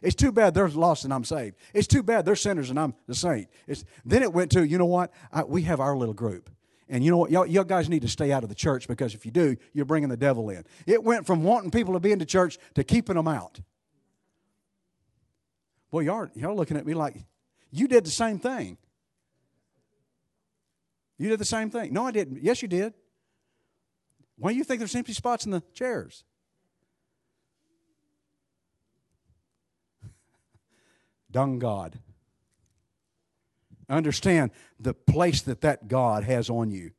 It's 0.00 0.16
too 0.16 0.32
bad 0.32 0.54
they're 0.54 0.68
lost 0.68 1.04
and 1.04 1.14
I'm 1.14 1.24
saved. 1.24 1.56
It's 1.72 1.86
too 1.86 2.02
bad 2.02 2.24
they're 2.24 2.34
sinners 2.34 2.70
and 2.70 2.78
I'm 2.78 2.94
the 3.06 3.14
saint. 3.14 3.48
It's, 3.68 3.84
then 4.04 4.22
it 4.22 4.32
went 4.32 4.50
to, 4.52 4.66
you 4.66 4.76
know 4.76 4.86
what? 4.86 5.12
I, 5.32 5.44
we 5.44 5.62
have 5.62 5.78
our 5.78 5.96
little 5.96 6.14
group. 6.14 6.50
And 6.88 7.04
you 7.04 7.10
know 7.10 7.18
what? 7.18 7.30
Y'all, 7.30 7.46
y'all, 7.46 7.64
guys 7.64 7.88
need 7.88 8.02
to 8.02 8.08
stay 8.08 8.32
out 8.32 8.42
of 8.42 8.48
the 8.48 8.54
church 8.54 8.88
because 8.88 9.14
if 9.14 9.24
you 9.24 9.30
do, 9.30 9.56
you're 9.72 9.84
bringing 9.84 10.08
the 10.08 10.16
devil 10.16 10.50
in. 10.50 10.64
It 10.86 11.02
went 11.02 11.24
from 11.24 11.44
wanting 11.44 11.70
people 11.70 11.94
to 11.94 12.00
be 12.00 12.10
in 12.10 12.18
the 12.18 12.26
church 12.26 12.58
to 12.74 12.82
keeping 12.82 13.14
them 13.14 13.28
out. 13.28 13.60
Boy, 15.90 16.00
y'all, 16.00 16.28
y'all 16.34 16.56
looking 16.56 16.76
at 16.76 16.84
me 16.84 16.94
like, 16.94 17.16
you 17.70 17.86
did 17.86 18.04
the 18.04 18.10
same 18.10 18.38
thing. 18.38 18.76
You 21.16 21.28
did 21.28 21.38
the 21.38 21.44
same 21.44 21.70
thing. 21.70 21.92
No, 21.92 22.06
I 22.06 22.10
didn't. 22.10 22.42
Yes, 22.42 22.60
you 22.60 22.68
did. 22.68 22.92
Why 24.42 24.50
do 24.50 24.58
you 24.58 24.64
think 24.64 24.80
there's 24.80 24.96
empty 24.96 25.12
spots 25.12 25.44
in 25.44 25.52
the 25.52 25.62
chairs? 25.72 26.24
dung 31.30 31.60
God. 31.60 32.00
Understand 33.88 34.50
the 34.80 34.94
place 34.94 35.42
that 35.42 35.60
that 35.60 35.86
God 35.86 36.24
has 36.24 36.50
on 36.50 36.72
you. 36.72 36.90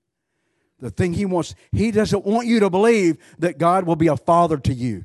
The 0.79 0.89
thing 0.89 1.11
He 1.11 1.25
wants, 1.25 1.53
He 1.73 1.91
doesn't 1.91 2.23
want 2.23 2.47
you 2.47 2.61
to 2.61 2.69
believe 2.69 3.17
that 3.39 3.57
God 3.57 3.85
will 3.85 3.97
be 3.97 4.07
a 4.07 4.15
father 4.15 4.55
to 4.59 4.73
you. 4.73 5.03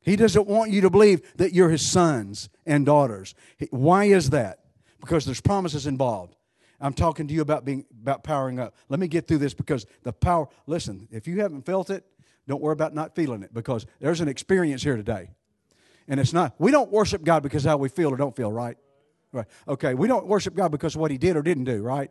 He 0.00 0.16
doesn't 0.16 0.48
want 0.48 0.72
you 0.72 0.80
to 0.80 0.90
believe 0.90 1.22
that 1.36 1.52
you're 1.52 1.70
His 1.70 1.86
sons 1.86 2.48
and 2.66 2.84
daughters. 2.84 3.36
Why 3.70 4.06
is 4.06 4.30
that? 4.30 4.64
Because 5.00 5.26
there's 5.26 5.40
promises 5.40 5.86
involved. 5.86 6.34
I'm 6.80 6.92
talking 6.92 7.26
to 7.26 7.34
you 7.34 7.40
about 7.40 7.64
being 7.64 7.84
about 8.02 8.22
powering 8.22 8.60
up. 8.60 8.74
Let 8.88 9.00
me 9.00 9.08
get 9.08 9.26
through 9.26 9.38
this 9.38 9.54
because 9.54 9.86
the 10.04 10.12
power. 10.12 10.48
Listen, 10.66 11.08
if 11.10 11.26
you 11.26 11.40
haven't 11.40 11.66
felt 11.66 11.90
it, 11.90 12.04
don't 12.46 12.62
worry 12.62 12.72
about 12.72 12.94
not 12.94 13.14
feeling 13.14 13.42
it 13.42 13.52
because 13.52 13.84
there's 14.00 14.20
an 14.20 14.28
experience 14.28 14.82
here 14.82 14.96
today, 14.96 15.30
and 16.06 16.20
it's 16.20 16.32
not. 16.32 16.54
We 16.58 16.70
don't 16.70 16.90
worship 16.90 17.24
God 17.24 17.42
because 17.42 17.64
how 17.64 17.76
we 17.76 17.88
feel 17.88 18.12
or 18.12 18.16
don't 18.16 18.36
feel, 18.36 18.52
right? 18.52 18.76
Right. 19.32 19.46
Okay. 19.66 19.94
We 19.94 20.08
don't 20.08 20.26
worship 20.26 20.54
God 20.54 20.70
because 20.70 20.94
of 20.94 21.00
what 21.00 21.10
He 21.10 21.18
did 21.18 21.36
or 21.36 21.42
didn't 21.42 21.64
do, 21.64 21.82
right? 21.82 22.10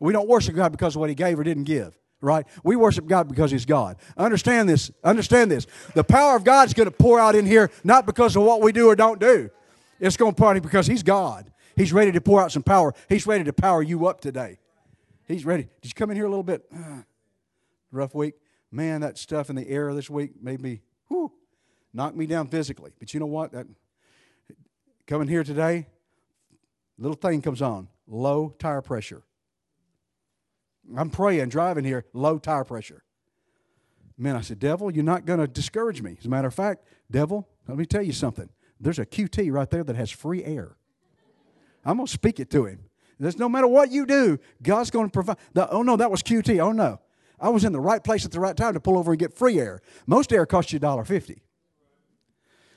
We 0.00 0.12
don't 0.12 0.28
worship 0.28 0.54
God 0.54 0.72
because 0.72 0.96
of 0.96 1.00
what 1.00 1.08
He 1.08 1.14
gave 1.14 1.38
or 1.38 1.44
didn't 1.44 1.64
give, 1.64 1.96
right? 2.20 2.46
We 2.64 2.74
worship 2.74 3.06
God 3.06 3.28
because 3.28 3.50
He's 3.50 3.66
God. 3.66 3.96
Understand 4.16 4.68
this. 4.68 4.90
Understand 5.04 5.50
this. 5.50 5.66
The 5.94 6.04
power 6.04 6.36
of 6.36 6.42
God 6.42 6.66
is 6.66 6.74
going 6.74 6.90
to 6.90 6.96
pour 6.96 7.20
out 7.20 7.34
in 7.34 7.46
here 7.46 7.70
not 7.84 8.06
because 8.06 8.34
of 8.34 8.42
what 8.42 8.62
we 8.62 8.72
do 8.72 8.88
or 8.88 8.96
don't 8.96 9.20
do. 9.20 9.50
It's 10.00 10.16
going 10.16 10.34
to 10.34 10.36
pour 10.36 10.50
out 10.54 10.62
because 10.62 10.86
He's 10.86 11.02
God. 11.02 11.52
He's 11.76 11.92
ready 11.92 12.10
to 12.12 12.20
pour 12.20 12.40
out 12.40 12.50
some 12.50 12.62
power. 12.62 12.94
He's 13.08 13.26
ready 13.26 13.44
to 13.44 13.52
power 13.52 13.82
you 13.82 14.06
up 14.06 14.20
today. 14.20 14.58
He's 15.28 15.44
ready. 15.44 15.68
Did 15.82 15.88
you 15.90 15.94
come 15.94 16.10
in 16.10 16.16
here 16.16 16.24
a 16.24 16.30
little 16.30 16.42
bit? 16.42 16.64
Uh, 16.74 17.02
rough 17.92 18.14
week. 18.14 18.34
Man, 18.70 19.02
that 19.02 19.18
stuff 19.18 19.50
in 19.50 19.56
the 19.56 19.68
air 19.68 19.92
this 19.94 20.08
week 20.08 20.42
made 20.42 20.60
me, 20.60 20.80
whew, 21.08 21.32
knocked 21.92 22.16
me 22.16 22.26
down 22.26 22.48
physically. 22.48 22.92
But 22.98 23.12
you 23.12 23.20
know 23.20 23.26
what? 23.26 23.52
That, 23.52 23.66
coming 25.06 25.28
here 25.28 25.44
today, 25.44 25.86
little 26.98 27.16
thing 27.16 27.42
comes 27.42 27.60
on 27.60 27.88
low 28.08 28.54
tire 28.58 28.82
pressure. 28.82 29.22
I'm 30.96 31.10
praying, 31.10 31.48
driving 31.48 31.84
here, 31.84 32.04
low 32.12 32.38
tire 32.38 32.64
pressure. 32.64 33.02
Man, 34.16 34.36
I 34.36 34.40
said, 34.40 34.58
Devil, 34.58 34.90
you're 34.90 35.04
not 35.04 35.26
going 35.26 35.40
to 35.40 35.46
discourage 35.46 36.00
me. 36.00 36.16
As 36.18 36.26
a 36.26 36.30
matter 36.30 36.48
of 36.48 36.54
fact, 36.54 36.86
Devil, 37.10 37.46
let 37.68 37.76
me 37.76 37.84
tell 37.84 38.02
you 38.02 38.12
something. 38.12 38.48
There's 38.80 38.98
a 38.98 39.04
QT 39.04 39.52
right 39.52 39.68
there 39.68 39.84
that 39.84 39.96
has 39.96 40.10
free 40.10 40.42
air. 40.44 40.76
I'm 41.86 41.96
going 41.96 42.06
to 42.06 42.12
speak 42.12 42.40
it 42.40 42.50
to 42.50 42.66
him. 42.66 42.80
There's 43.18 43.38
no 43.38 43.48
matter 43.48 43.66
what 43.66 43.90
you 43.90 44.04
do, 44.04 44.38
God's 44.62 44.90
going 44.90 45.06
to 45.06 45.12
provide. 45.12 45.38
The, 45.54 45.70
oh, 45.70 45.82
no, 45.82 45.96
that 45.96 46.10
was 46.10 46.22
QT. 46.22 46.58
Oh, 46.58 46.72
no. 46.72 47.00
I 47.40 47.48
was 47.48 47.64
in 47.64 47.72
the 47.72 47.80
right 47.80 48.02
place 48.02 48.24
at 48.24 48.32
the 48.32 48.40
right 48.40 48.56
time 48.56 48.74
to 48.74 48.80
pull 48.80 48.98
over 48.98 49.12
and 49.12 49.18
get 49.18 49.32
free 49.32 49.58
air. 49.58 49.80
Most 50.06 50.32
air 50.32 50.44
costs 50.44 50.72
you 50.72 50.80
$1.50. 50.80 51.38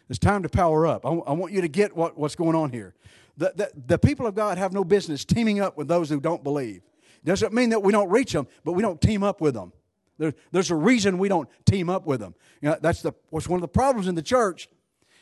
It's 0.09 0.19
time 0.19 0.43
to 0.43 0.49
power 0.49 0.87
up. 0.87 1.05
I, 1.05 1.09
want 1.09 1.53
you 1.53 1.61
to 1.61 1.67
get 1.67 1.95
what, 1.95 2.17
what's 2.17 2.35
going 2.35 2.55
on 2.55 2.71
here. 2.71 2.95
The, 3.37 3.53
the, 3.55 3.71
the 3.87 3.97
people 3.97 4.27
of 4.27 4.35
God 4.35 4.57
have 4.57 4.73
no 4.73 4.83
business 4.83 5.23
teaming 5.23 5.59
up 5.59 5.77
with 5.77 5.87
those 5.87 6.09
who 6.09 6.19
don't 6.19 6.43
believe. 6.43 6.81
Doesn't 7.23 7.53
mean 7.53 7.69
that 7.69 7.83
we 7.83 7.91
don't 7.91 8.09
reach 8.09 8.33
them, 8.33 8.47
but 8.63 8.73
we 8.73 8.81
don't 8.81 8.99
team 9.01 9.23
up 9.23 9.41
with 9.41 9.53
them. 9.53 9.71
There, 10.17 10.33
there's 10.51 10.71
a 10.71 10.75
reason 10.75 11.17
we 11.17 11.29
don't 11.29 11.47
team 11.65 11.89
up 11.89 12.05
with 12.05 12.19
them. 12.19 12.33
You 12.61 12.69
know, 12.69 12.77
that's 12.81 13.01
the, 13.01 13.13
what's 13.29 13.47
one 13.47 13.57
of 13.57 13.61
the 13.61 13.67
problems 13.67 14.07
in 14.07 14.15
the 14.15 14.21
church 14.21 14.67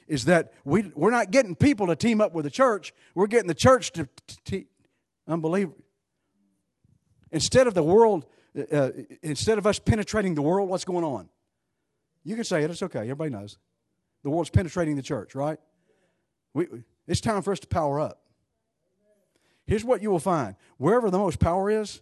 is 0.08 0.26
that 0.26 0.54
we, 0.64 0.92
we're 0.96 1.12
not 1.12 1.32
getting 1.32 1.56
people 1.56 1.88
to 1.88 1.96
team 1.96 2.22
up 2.22 2.34
with 2.34 2.46
the 2.46 2.52
church. 2.52 2.94
We're 3.14 3.28
getting 3.28 3.48
the 3.48 3.54
church 3.54 3.92
to, 3.94 4.08
to, 4.28 4.38
to 4.46 4.66
unbelievers. 5.28 5.76
Instead 7.32 7.68
of 7.68 7.74
the 7.74 7.84
world, 7.84 8.26
uh, 8.58 8.76
uh, 8.76 8.92
instead 9.22 9.58
of 9.58 9.68
us 9.68 9.80
penetrating 9.80 10.34
the 10.36 10.42
world, 10.42 10.70
what's 10.70 10.86
going 10.86 11.04
on? 11.04 11.30
You 12.24 12.36
can 12.36 12.46
say 12.46 12.64
it. 12.64 12.72
It's 12.72 12.82
okay. 12.84 13.02
Everybody 13.02 13.32
knows. 13.32 13.58
The 14.24 14.30
world's 14.30 14.50
penetrating 14.50 14.96
the 14.96 15.02
church, 15.02 15.36
right? 15.36 15.60
We, 16.54 16.68
it's 17.08 17.22
time 17.22 17.42
for 17.42 17.52
us 17.52 17.60
to 17.60 17.68
power 17.68 18.00
up. 18.00 18.22
Here's 19.66 19.84
what 19.84 20.02
you 20.02 20.10
will 20.10 20.20
find 20.20 20.56
wherever 20.78 21.12
the 21.12 21.18
most 21.18 21.40
power 21.40 21.70
is, 21.70 22.02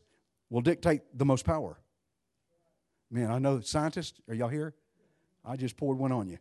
will 0.50 0.62
dictate 0.62 1.01
the 1.13 1.25
most 1.25 1.45
power. 1.45 1.79
Man, 3.09 3.31
I 3.31 3.39
know 3.39 3.62
scientists. 3.62 4.19
Are 4.27 4.35
y'all 4.35 4.50
here? 4.50 4.75
I 5.43 5.57
just 5.57 5.77
poured 5.77 5.97
one 5.97 6.12
on 6.12 6.27
you. 6.27 6.38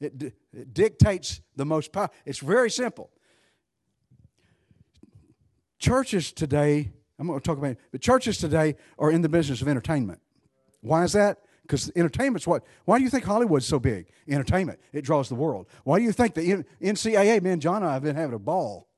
It, 0.00 0.34
it 0.52 0.72
dictates 0.72 1.40
the 1.56 1.64
most 1.64 1.92
power. 1.92 2.08
It's 2.24 2.38
very 2.38 2.70
simple. 2.70 3.10
Churches 5.78 6.32
today, 6.32 6.92
I'm 7.18 7.26
going 7.26 7.38
to 7.38 7.44
talk 7.44 7.58
about 7.58 7.72
it, 7.72 7.80
but 7.92 8.00
churches 8.00 8.38
today 8.38 8.76
are 8.98 9.10
in 9.10 9.22
the 9.22 9.28
business 9.28 9.62
of 9.62 9.68
entertainment. 9.68 10.20
Why 10.80 11.04
is 11.04 11.12
that? 11.12 11.38
Because 11.62 11.90
entertainment's 11.94 12.46
what? 12.46 12.64
Why 12.84 12.98
do 12.98 13.04
you 13.04 13.10
think 13.10 13.24
Hollywood's 13.24 13.66
so 13.66 13.78
big? 13.78 14.08
Entertainment. 14.28 14.80
It 14.92 15.02
draws 15.02 15.28
the 15.28 15.34
world. 15.34 15.66
Why 15.84 15.98
do 15.98 16.04
you 16.04 16.12
think 16.12 16.34
the 16.34 16.64
NCAA, 16.82 17.42
man, 17.42 17.60
John 17.60 17.82
and 17.82 17.86
I 17.86 17.94
have 17.94 18.02
been 18.02 18.16
having 18.16 18.34
a 18.34 18.40
ball 18.40 18.88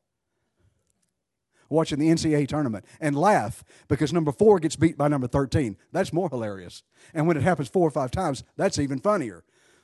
watching 1.69 1.99
the 1.99 2.09
NCAA 2.09 2.47
tournament 2.47 2.85
and 3.01 3.17
laugh 3.17 3.65
because 3.89 4.13
number 4.13 4.31
four 4.31 4.59
gets 4.59 4.77
beat 4.77 4.97
by 4.97 5.09
number 5.09 5.27
13. 5.27 5.77
That's 5.91 6.13
more 6.13 6.29
hilarious. 6.29 6.83
And 7.15 7.27
when 7.27 7.37
it 7.37 7.43
happens 7.43 7.69
four 7.69 7.89
or 7.89 7.91
five 7.91 8.11
times, 8.11 8.45
that's 8.57 8.79
even 8.79 9.01
funnier 9.01 9.43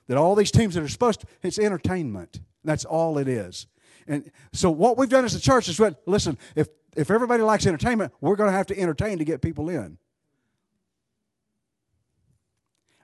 that 0.09 0.17
all 0.17 0.35
these 0.35 0.51
teams 0.51 0.75
that 0.75 0.83
are 0.83 0.89
supposed 0.89 1.21
to, 1.21 1.27
it's 1.43 1.59
entertainment. 1.59 2.41
That's 2.65 2.85
all 2.85 3.19
it 3.19 3.29
is. 3.29 3.67
And 4.07 4.31
so 4.53 4.71
what 4.71 4.99
we've 4.99 5.09
done 5.09 5.25
as 5.25 5.35
a 5.35 5.41
church 5.41 5.69
is, 5.69 5.79
what, 5.79 6.03
listen, 6.07 6.39
if, 6.57 6.69
if 6.97 7.11
everybody 7.11 7.43
likes 7.43 7.67
entertainment, 7.67 8.13
we're 8.21 8.37
going 8.37 8.51
to 8.51 8.57
have 8.57 8.67
to 8.67 8.79
entertain 8.79 9.19
to 9.19 9.25
get 9.25 9.43
people 9.43 9.69
in. 9.69 9.99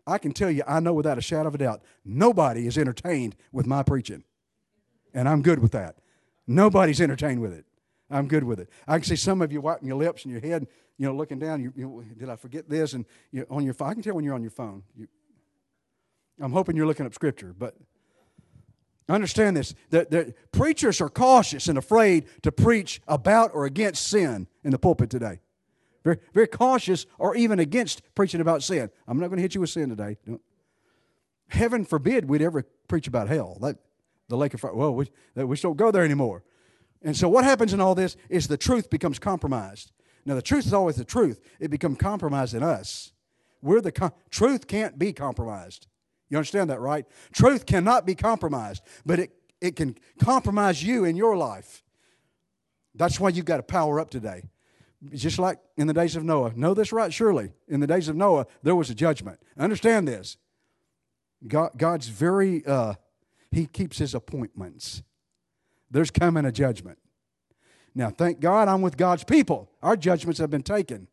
I 0.06 0.18
can 0.18 0.32
tell 0.32 0.50
you, 0.50 0.62
I 0.66 0.80
know 0.80 0.92
without 0.92 1.16
a 1.16 1.22
shadow 1.22 1.48
of 1.48 1.54
a 1.54 1.58
doubt, 1.58 1.82
nobody 2.04 2.66
is 2.66 2.76
entertained 2.76 3.36
with 3.52 3.66
my 3.66 3.82
preaching. 3.82 4.24
And 5.14 5.28
I'm 5.28 5.42
good 5.42 5.60
with 5.60 5.72
that. 5.72 5.96
Nobody's 6.46 7.00
entertained 7.00 7.40
with 7.40 7.52
it. 7.52 7.64
I'm 8.10 8.28
good 8.28 8.44
with 8.44 8.60
it. 8.60 8.68
I 8.86 8.98
can 8.98 9.04
see 9.04 9.16
some 9.16 9.40
of 9.40 9.50
you 9.50 9.60
wiping 9.60 9.88
your 9.88 9.96
lips 9.96 10.24
and 10.24 10.32
your 10.32 10.42
head, 10.42 10.66
you 10.98 11.06
know, 11.06 11.14
looking 11.14 11.38
down. 11.38 11.62
You, 11.62 11.72
you 11.74 12.04
did 12.18 12.28
I 12.28 12.36
forget 12.36 12.68
this? 12.68 12.92
And 12.92 13.06
you, 13.30 13.46
on 13.48 13.64
your 13.64 13.74
phone, 13.74 13.88
I 13.88 13.94
can 13.94 14.02
tell 14.02 14.14
when 14.14 14.24
you're 14.24 14.34
on 14.34 14.42
your 14.42 14.50
phone. 14.50 14.82
You, 14.94 15.08
I'm 16.40 16.52
hoping 16.52 16.76
you're 16.76 16.86
looking 16.86 17.06
up 17.06 17.14
scripture, 17.14 17.54
but 17.56 17.76
understand 19.08 19.56
this 19.56 19.74
that, 19.90 20.10
that 20.10 20.52
preachers 20.52 21.00
are 21.00 21.08
cautious 21.08 21.68
and 21.68 21.78
afraid 21.78 22.26
to 22.42 22.50
preach 22.50 23.00
about 23.06 23.50
or 23.54 23.66
against 23.66 24.08
sin 24.08 24.46
in 24.62 24.70
the 24.70 24.78
pulpit 24.78 25.10
today. 25.10 25.40
Very, 26.02 26.18
very 26.32 26.46
cautious 26.46 27.06
or 27.18 27.34
even 27.34 27.58
against 27.58 28.02
preaching 28.14 28.40
about 28.40 28.62
sin. 28.62 28.90
I'm 29.08 29.18
not 29.18 29.28
going 29.28 29.38
to 29.38 29.42
hit 29.42 29.54
you 29.54 29.60
with 29.60 29.70
sin 29.70 29.88
today. 29.88 30.18
No. 30.26 30.40
Heaven 31.48 31.84
forbid 31.84 32.28
we'd 32.28 32.42
ever 32.42 32.64
preach 32.88 33.06
about 33.06 33.28
hell. 33.28 33.58
That, 33.60 33.76
the 34.28 34.36
lake 34.36 34.54
of 34.54 34.60
fire. 34.60 34.74
Well, 34.74 34.94
we, 34.94 35.08
we 35.36 35.56
don't 35.56 35.76
go 35.76 35.90
there 35.90 36.04
anymore. 36.04 36.42
And 37.02 37.16
so 37.16 37.28
what 37.28 37.44
happens 37.44 37.72
in 37.72 37.80
all 37.80 37.94
this 37.94 38.16
is 38.28 38.48
the 38.48 38.56
truth 38.56 38.90
becomes 38.90 39.18
compromised. 39.18 39.92
Now, 40.26 40.34
the 40.34 40.42
truth 40.42 40.66
is 40.66 40.72
always 40.72 40.96
the 40.96 41.04
truth. 41.04 41.40
It 41.60 41.70
becomes 41.70 41.98
compromised 41.98 42.54
in 42.54 42.62
us. 42.62 43.12
We're 43.60 43.82
the 43.82 43.92
com- 43.92 44.12
truth 44.30 44.66
can't 44.66 44.98
be 44.98 45.12
compromised. 45.12 45.86
You 46.30 46.38
understand 46.38 46.70
that, 46.70 46.80
right? 46.80 47.06
Truth 47.32 47.66
cannot 47.66 48.06
be 48.06 48.14
compromised, 48.14 48.82
but 49.04 49.18
it, 49.18 49.30
it 49.60 49.76
can 49.76 49.96
compromise 50.18 50.82
you 50.82 51.04
in 51.04 51.16
your 51.16 51.36
life. 51.36 51.82
That's 52.94 53.18
why 53.18 53.30
you've 53.30 53.44
got 53.44 53.58
to 53.58 53.62
power 53.62 54.00
up 54.00 54.10
today. 54.10 54.44
Just 55.12 55.38
like 55.38 55.58
in 55.76 55.86
the 55.86 55.92
days 55.92 56.16
of 56.16 56.24
Noah. 56.24 56.52
Know 56.56 56.72
this 56.72 56.92
right, 56.92 57.12
surely. 57.12 57.52
In 57.68 57.80
the 57.80 57.86
days 57.86 58.08
of 58.08 58.16
Noah, 58.16 58.46
there 58.62 58.74
was 58.74 58.88
a 58.88 58.94
judgment. 58.94 59.38
Understand 59.58 60.08
this. 60.08 60.38
God, 61.46 61.72
God's 61.76 62.08
very, 62.08 62.64
uh, 62.64 62.94
He 63.50 63.66
keeps 63.66 63.98
His 63.98 64.14
appointments. 64.14 65.02
There's 65.90 66.10
coming 66.10 66.46
a 66.46 66.52
judgment. 66.52 66.98
Now, 67.94 68.10
thank 68.10 68.40
God 68.40 68.66
I'm 68.66 68.82
with 68.82 68.96
God's 68.96 69.24
people. 69.24 69.70
Our 69.82 69.96
judgments 69.96 70.40
have 70.40 70.50
been 70.50 70.62
taken. 70.62 71.06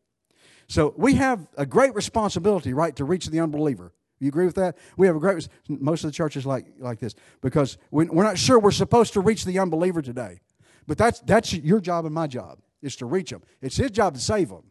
So 0.68 0.94
we 0.96 1.14
have 1.14 1.46
a 1.56 1.66
great 1.66 1.94
responsibility, 1.94 2.72
right, 2.72 2.96
to 2.96 3.04
reach 3.04 3.26
the 3.26 3.40
unbeliever. 3.40 3.92
You 4.22 4.28
agree 4.28 4.46
with 4.46 4.54
that? 4.54 4.78
We 4.96 5.08
have 5.08 5.16
a 5.16 5.18
great, 5.18 5.48
most 5.68 6.04
of 6.04 6.08
the 6.08 6.14
churches 6.14 6.46
like, 6.46 6.66
like 6.78 7.00
this 7.00 7.16
because 7.40 7.76
we, 7.90 8.04
we're 8.04 8.22
not 8.22 8.38
sure 8.38 8.56
we're 8.56 8.70
supposed 8.70 9.14
to 9.14 9.20
reach 9.20 9.44
the 9.44 9.58
unbeliever 9.58 10.00
today. 10.00 10.38
But 10.86 10.96
that's, 10.96 11.18
that's 11.22 11.52
your 11.52 11.80
job 11.80 12.04
and 12.04 12.14
my 12.14 12.28
job, 12.28 12.60
is 12.82 12.94
to 12.96 13.06
reach 13.06 13.30
them. 13.30 13.42
It's 13.60 13.76
his 13.76 13.90
job 13.90 14.14
to 14.14 14.20
save 14.20 14.50
them, 14.50 14.62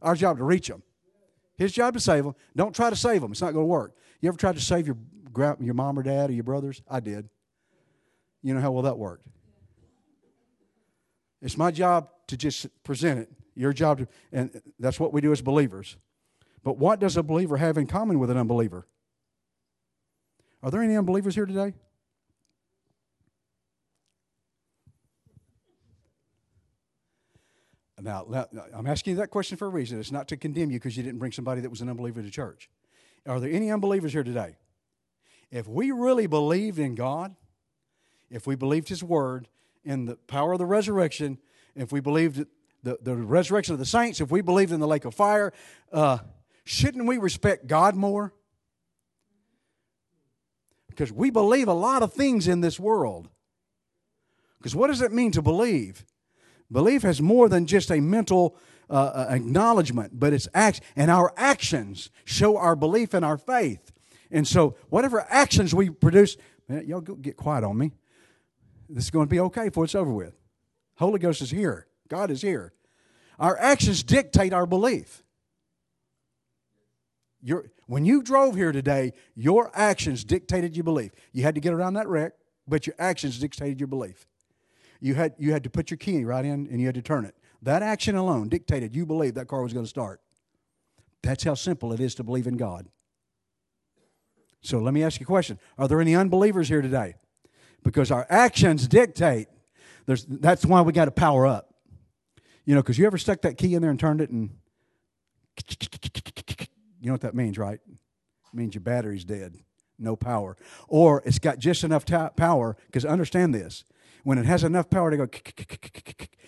our 0.00 0.14
job 0.14 0.38
to 0.38 0.44
reach 0.44 0.68
them. 0.68 0.84
His 1.56 1.72
job 1.72 1.94
to 1.94 2.00
save 2.00 2.22
them. 2.22 2.36
Don't 2.54 2.72
try 2.72 2.90
to 2.90 2.96
save 2.96 3.22
them, 3.22 3.32
it's 3.32 3.40
not 3.40 3.54
going 3.54 3.64
to 3.64 3.68
work. 3.68 3.96
You 4.20 4.28
ever 4.28 4.38
tried 4.38 4.54
to 4.54 4.62
save 4.62 4.86
your, 4.86 4.98
your 5.58 5.74
mom 5.74 5.98
or 5.98 6.04
dad 6.04 6.30
or 6.30 6.32
your 6.32 6.44
brothers? 6.44 6.80
I 6.88 7.00
did. 7.00 7.28
You 8.40 8.54
know 8.54 8.60
how 8.60 8.70
well 8.70 8.84
that 8.84 8.96
worked. 8.96 9.26
It's 11.42 11.58
my 11.58 11.72
job 11.72 12.08
to 12.28 12.36
just 12.36 12.68
present 12.84 13.18
it. 13.18 13.32
Your 13.56 13.72
job 13.72 13.98
to, 13.98 14.08
and 14.30 14.62
that's 14.78 15.00
what 15.00 15.12
we 15.12 15.20
do 15.20 15.32
as 15.32 15.42
believers. 15.42 15.96
But 16.64 16.78
what 16.78 16.98
does 16.98 17.16
a 17.16 17.22
believer 17.22 17.58
have 17.58 17.78
in 17.78 17.86
common 17.86 18.18
with 18.18 18.30
an 18.30 18.36
unbeliever? 18.36 18.86
Are 20.62 20.70
there 20.70 20.82
any 20.82 20.96
unbelievers 20.96 21.34
here 21.34 21.46
today? 21.46 21.74
Now, 28.00 28.26
I'm 28.74 28.86
asking 28.86 29.12
you 29.12 29.16
that 29.20 29.30
question 29.30 29.56
for 29.56 29.66
a 29.66 29.70
reason. 29.70 29.98
It's 29.98 30.12
not 30.12 30.28
to 30.28 30.36
condemn 30.36 30.70
you 30.70 30.78
because 30.78 30.96
you 30.96 31.02
didn't 31.02 31.18
bring 31.18 31.32
somebody 31.32 31.62
that 31.62 31.70
was 31.70 31.80
an 31.80 31.88
unbeliever 31.88 32.22
to 32.22 32.30
church. 32.30 32.68
Are 33.26 33.40
there 33.40 33.50
any 33.50 33.70
unbelievers 33.70 34.12
here 34.12 34.24
today? 34.24 34.56
If 35.50 35.66
we 35.66 35.90
really 35.90 36.26
believed 36.26 36.78
in 36.78 36.96
God, 36.96 37.34
if 38.30 38.46
we 38.46 38.56
believed 38.56 38.88
His 38.88 39.02
Word, 39.02 39.48
in 39.84 40.06
the 40.06 40.16
power 40.16 40.52
of 40.52 40.58
the 40.58 40.66
resurrection, 40.66 41.38
if 41.74 41.92
we 41.92 42.00
believed 42.00 42.44
the, 42.82 42.98
the 43.00 43.14
resurrection 43.14 43.72
of 43.72 43.78
the 43.78 43.86
saints, 43.86 44.20
if 44.20 44.30
we 44.30 44.40
believed 44.40 44.72
in 44.72 44.80
the 44.80 44.86
lake 44.86 45.04
of 45.04 45.14
fire, 45.14 45.52
uh, 45.92 46.18
Shouldn't 46.64 47.06
we 47.06 47.18
respect 47.18 47.66
God 47.66 47.94
more? 47.94 48.32
Because 50.88 51.12
we 51.12 51.30
believe 51.30 51.68
a 51.68 51.74
lot 51.74 52.02
of 52.02 52.12
things 52.12 52.48
in 52.48 52.60
this 52.60 52.78
world. 52.78 53.28
Because 54.58 54.74
what 54.74 54.86
does 54.86 55.02
it 55.02 55.12
mean 55.12 55.32
to 55.32 55.42
believe? 55.42 56.06
Belief 56.70 57.02
has 57.02 57.20
more 57.20 57.48
than 57.48 57.66
just 57.66 57.90
a 57.90 58.00
mental 58.00 58.56
uh, 58.88 58.92
uh, 58.94 59.26
acknowledgement, 59.30 60.18
but 60.18 60.32
it's 60.32 60.48
act, 60.54 60.80
and 60.96 61.10
our 61.10 61.32
actions 61.36 62.10
show 62.24 62.56
our 62.56 62.76
belief 62.76 63.12
and 63.12 63.24
our 63.24 63.36
faith. 63.36 63.92
And 64.30 64.46
so, 64.46 64.76
whatever 64.88 65.26
actions 65.28 65.74
we 65.74 65.90
produce, 65.90 66.36
man, 66.68 66.86
y'all 66.86 67.00
get 67.00 67.36
quiet 67.36 67.64
on 67.64 67.76
me. 67.76 67.92
This 68.88 69.04
is 69.04 69.10
going 69.10 69.26
to 69.26 69.30
be 69.30 69.40
okay 69.40 69.68
before 69.68 69.84
it's 69.84 69.94
over 69.94 70.12
with. 70.12 70.34
Holy 70.96 71.18
Ghost 71.18 71.42
is 71.42 71.50
here. 71.50 71.86
God 72.08 72.30
is 72.30 72.42
here. 72.42 72.72
Our 73.38 73.58
actions 73.58 74.02
dictate 74.02 74.52
our 74.52 74.66
belief. 74.66 75.23
Your, 77.46 77.66
when 77.86 78.06
you 78.06 78.22
drove 78.22 78.56
here 78.56 78.72
today, 78.72 79.12
your 79.36 79.70
actions 79.74 80.24
dictated 80.24 80.74
your 80.74 80.82
belief. 80.82 81.12
You 81.32 81.42
had 81.42 81.54
to 81.54 81.60
get 81.60 81.74
around 81.74 81.92
that 81.94 82.08
wreck, 82.08 82.32
but 82.66 82.86
your 82.86 82.96
actions 82.98 83.38
dictated 83.38 83.78
your 83.78 83.86
belief. 83.86 84.26
You 84.98 85.14
had, 85.14 85.34
you 85.36 85.52
had 85.52 85.62
to 85.64 85.70
put 85.70 85.90
your 85.90 85.98
key 85.98 86.24
right 86.24 86.44
in 86.44 86.66
and 86.70 86.80
you 86.80 86.86
had 86.86 86.94
to 86.94 87.02
turn 87.02 87.26
it. 87.26 87.34
That 87.60 87.82
action 87.82 88.16
alone 88.16 88.48
dictated 88.48 88.96
you 88.96 89.04
believed 89.04 89.34
that 89.34 89.46
car 89.46 89.62
was 89.62 89.74
going 89.74 89.84
to 89.84 89.90
start. 89.90 90.22
That's 91.22 91.44
how 91.44 91.52
simple 91.52 91.92
it 91.92 92.00
is 92.00 92.14
to 92.14 92.24
believe 92.24 92.46
in 92.46 92.56
God. 92.56 92.88
So 94.62 94.78
let 94.78 94.94
me 94.94 95.02
ask 95.02 95.20
you 95.20 95.24
a 95.24 95.26
question 95.26 95.58
Are 95.76 95.86
there 95.86 96.00
any 96.00 96.16
unbelievers 96.16 96.68
here 96.68 96.80
today? 96.80 97.16
Because 97.82 98.10
our 98.10 98.26
actions 98.30 98.88
dictate. 98.88 99.48
There's, 100.06 100.24
that's 100.24 100.64
why 100.64 100.80
we 100.80 100.94
got 100.94 101.06
to 101.06 101.10
power 101.10 101.46
up. 101.46 101.74
You 102.64 102.74
know, 102.74 102.80
because 102.80 102.98
you 102.98 103.04
ever 103.04 103.18
stuck 103.18 103.42
that 103.42 103.58
key 103.58 103.74
in 103.74 103.82
there 103.82 103.90
and 103.90 104.00
turned 104.00 104.22
it 104.22 104.30
and 104.30 104.50
you 107.04 107.10
know 107.10 107.14
what 107.14 107.20
that 107.20 107.34
means, 107.34 107.58
right? 107.58 107.80
It 107.86 108.56
means 108.56 108.74
your 108.74 108.80
battery's 108.80 109.26
dead, 109.26 109.58
no 109.98 110.16
power. 110.16 110.56
Or 110.88 111.22
it's 111.26 111.38
got 111.38 111.58
just 111.58 111.84
enough 111.84 112.06
power, 112.06 112.78
because 112.86 113.04
understand 113.04 113.54
this 113.54 113.84
when 114.22 114.38
it 114.38 114.46
has 114.46 114.64
enough 114.64 114.88
power 114.88 115.10
to 115.10 115.18
go, 115.18 115.28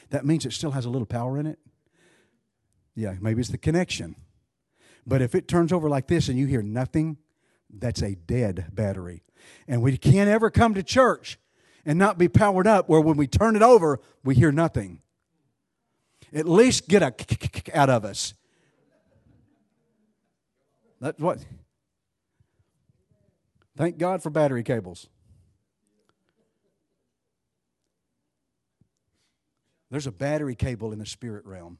that 0.08 0.24
means 0.24 0.46
it 0.46 0.54
still 0.54 0.70
has 0.70 0.86
a 0.86 0.88
little 0.88 1.04
power 1.04 1.36
in 1.36 1.46
it. 1.46 1.58
Yeah, 2.94 3.16
maybe 3.20 3.40
it's 3.40 3.50
the 3.50 3.58
connection. 3.58 4.16
But 5.06 5.20
if 5.20 5.34
it 5.34 5.46
turns 5.46 5.74
over 5.74 5.90
like 5.90 6.06
this 6.06 6.30
and 6.30 6.38
you 6.38 6.46
hear 6.46 6.62
nothing, 6.62 7.18
that's 7.68 8.00
a 8.00 8.14
dead 8.14 8.70
battery. 8.72 9.24
And 9.68 9.82
we 9.82 9.98
can't 9.98 10.30
ever 10.30 10.50
come 10.50 10.72
to 10.72 10.82
church 10.82 11.38
and 11.84 11.98
not 11.98 12.16
be 12.16 12.28
powered 12.28 12.66
up 12.66 12.88
where 12.88 13.02
when 13.02 13.18
we 13.18 13.26
turn 13.26 13.56
it 13.56 13.62
over, 13.62 14.00
we 14.24 14.34
hear 14.34 14.52
nothing. 14.52 15.02
At 16.32 16.48
least 16.48 16.88
get 16.88 17.02
a 17.02 17.14
out 17.78 17.90
of 17.90 18.06
us. 18.06 18.32
That's 21.06 21.20
what. 21.20 21.38
Thank 23.76 23.96
God 23.96 24.24
for 24.24 24.30
battery 24.30 24.64
cables. 24.64 25.06
There's 29.88 30.08
a 30.08 30.10
battery 30.10 30.56
cable 30.56 30.90
in 30.90 30.98
the 30.98 31.06
spirit 31.06 31.46
realm 31.46 31.78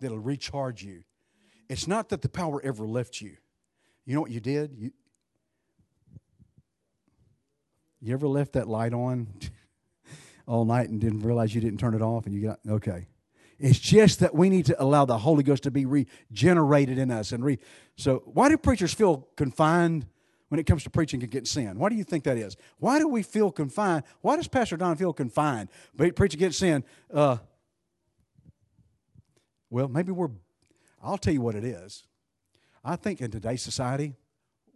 that'll 0.00 0.20
recharge 0.20 0.84
you. 0.84 1.02
It's 1.68 1.88
not 1.88 2.10
that 2.10 2.22
the 2.22 2.28
power 2.28 2.60
ever 2.62 2.86
left 2.86 3.20
you. 3.20 3.36
You 4.04 4.14
know 4.14 4.20
what 4.20 4.30
you 4.30 4.38
did? 4.38 4.76
You, 4.78 4.92
you 8.00 8.14
ever 8.14 8.28
left 8.28 8.52
that 8.52 8.68
light 8.68 8.92
on 8.92 9.26
all 10.46 10.64
night 10.64 10.90
and 10.90 11.00
didn't 11.00 11.22
realize 11.22 11.56
you 11.56 11.60
didn't 11.60 11.80
turn 11.80 11.94
it 11.94 12.02
off 12.02 12.24
and 12.24 12.32
you 12.36 12.40
got 12.40 12.60
okay. 12.68 13.08
It's 13.58 13.78
just 13.78 14.20
that 14.20 14.34
we 14.34 14.48
need 14.48 14.66
to 14.66 14.80
allow 14.82 15.04
the 15.04 15.18
Holy 15.18 15.42
Ghost 15.42 15.64
to 15.64 15.70
be 15.70 15.84
regenerated 15.84 16.98
in 16.98 17.10
us 17.10 17.32
and 17.32 17.44
re 17.44 17.58
so 17.96 18.22
why 18.26 18.48
do 18.48 18.56
preachers 18.56 18.94
feel 18.94 19.28
confined 19.36 20.06
when 20.48 20.58
it 20.58 20.64
comes 20.64 20.82
to 20.84 20.90
preaching 20.90 21.22
against 21.22 21.52
sin. 21.52 21.78
Why 21.78 21.88
do 21.88 21.94
you 21.94 22.04
think 22.04 22.24
that 22.24 22.36
is? 22.36 22.56
Why 22.78 22.98
do 22.98 23.08
we 23.08 23.22
feel 23.22 23.50
confined? 23.50 24.04
Why 24.20 24.36
does 24.36 24.48
Pastor 24.48 24.76
Don 24.76 24.96
feel 24.96 25.12
confined? 25.12 25.68
Preaching 25.96 26.38
against 26.38 26.58
sin. 26.58 26.84
Uh, 27.12 27.38
well, 29.70 29.88
maybe 29.88 30.12
we're, 30.12 30.30
I'll 31.02 31.18
tell 31.18 31.34
you 31.34 31.42
what 31.42 31.54
it 31.54 31.64
is. 31.64 32.04
I 32.84 32.96
think 32.96 33.20
in 33.20 33.30
today's 33.30 33.62
society, 33.62 34.14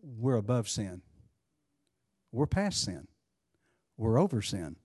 we're 0.03 0.37
above 0.37 0.69
sin. 0.69 1.01
We're 2.33 2.47
past 2.47 2.85
sin. 2.85 3.09
We're 3.97 4.19
over 4.19 4.43
sin. 4.43 4.77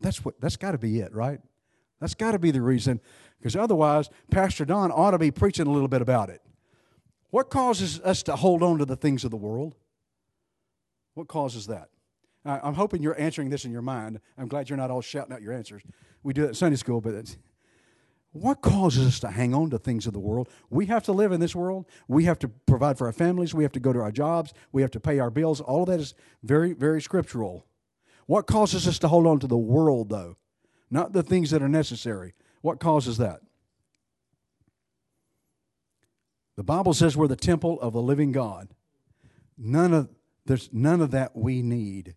That's 0.00 0.24
what 0.24 0.40
that's 0.40 0.56
got 0.56 0.72
to 0.72 0.78
be 0.78 1.00
it, 1.00 1.14
right? 1.14 1.40
That's 2.02 2.16
got 2.16 2.32
to 2.32 2.38
be 2.40 2.50
the 2.50 2.60
reason 2.60 3.00
because 3.38 3.54
otherwise 3.54 4.10
Pastor 4.28 4.64
Don 4.64 4.90
ought 4.90 5.12
to 5.12 5.18
be 5.18 5.30
preaching 5.30 5.68
a 5.68 5.70
little 5.70 5.86
bit 5.86 6.02
about 6.02 6.30
it. 6.30 6.42
What 7.30 7.48
causes 7.48 8.00
us 8.00 8.24
to 8.24 8.34
hold 8.34 8.60
on 8.60 8.78
to 8.78 8.84
the 8.84 8.96
things 8.96 9.22
of 9.24 9.30
the 9.30 9.36
world? 9.36 9.76
What 11.14 11.28
causes 11.28 11.68
that? 11.68 11.90
I'm 12.44 12.74
hoping 12.74 13.04
you're 13.04 13.18
answering 13.20 13.50
this 13.50 13.64
in 13.64 13.70
your 13.70 13.82
mind. 13.82 14.18
I'm 14.36 14.48
glad 14.48 14.68
you're 14.68 14.76
not 14.76 14.90
all 14.90 15.00
shouting 15.00 15.32
out 15.32 15.42
your 15.42 15.52
answers. 15.52 15.82
We 16.24 16.32
do 16.32 16.42
that 16.42 16.48
at 16.48 16.56
Sunday 16.56 16.74
school, 16.74 17.00
but 17.00 17.14
it's, 17.14 17.36
what 18.32 18.62
causes 18.62 19.06
us 19.06 19.20
to 19.20 19.28
hang 19.28 19.54
on 19.54 19.70
to 19.70 19.78
things 19.78 20.08
of 20.08 20.12
the 20.12 20.18
world? 20.18 20.48
We 20.70 20.86
have 20.86 21.04
to 21.04 21.12
live 21.12 21.30
in 21.30 21.38
this 21.38 21.54
world. 21.54 21.86
We 22.08 22.24
have 22.24 22.40
to 22.40 22.48
provide 22.48 22.98
for 22.98 23.06
our 23.06 23.12
families. 23.12 23.54
We 23.54 23.62
have 23.62 23.72
to 23.72 23.80
go 23.80 23.92
to 23.92 24.00
our 24.00 24.10
jobs. 24.10 24.52
We 24.72 24.82
have 24.82 24.90
to 24.90 25.00
pay 25.00 25.20
our 25.20 25.30
bills. 25.30 25.60
All 25.60 25.84
of 25.84 25.88
that 25.88 26.00
is 26.00 26.14
very, 26.42 26.72
very 26.72 27.00
scriptural. 27.00 27.64
What 28.26 28.48
causes 28.48 28.88
us 28.88 28.98
to 28.98 29.08
hold 29.08 29.28
on 29.28 29.38
to 29.38 29.46
the 29.46 29.56
world, 29.56 30.08
though? 30.08 30.36
Not 30.92 31.14
the 31.14 31.22
things 31.22 31.50
that 31.50 31.62
are 31.62 31.70
necessary. 31.70 32.34
What 32.60 32.78
causes 32.78 33.16
that? 33.16 33.40
The 36.54 36.62
Bible 36.62 36.92
says 36.92 37.16
we're 37.16 37.28
the 37.28 37.34
temple 37.34 37.80
of 37.80 37.94
the 37.94 38.02
living 38.02 38.30
God. 38.30 38.68
None 39.56 39.94
of 39.94 40.10
there's 40.44 40.68
none 40.70 41.00
of 41.00 41.12
that 41.12 41.34
we 41.34 41.62
need. 41.62 42.14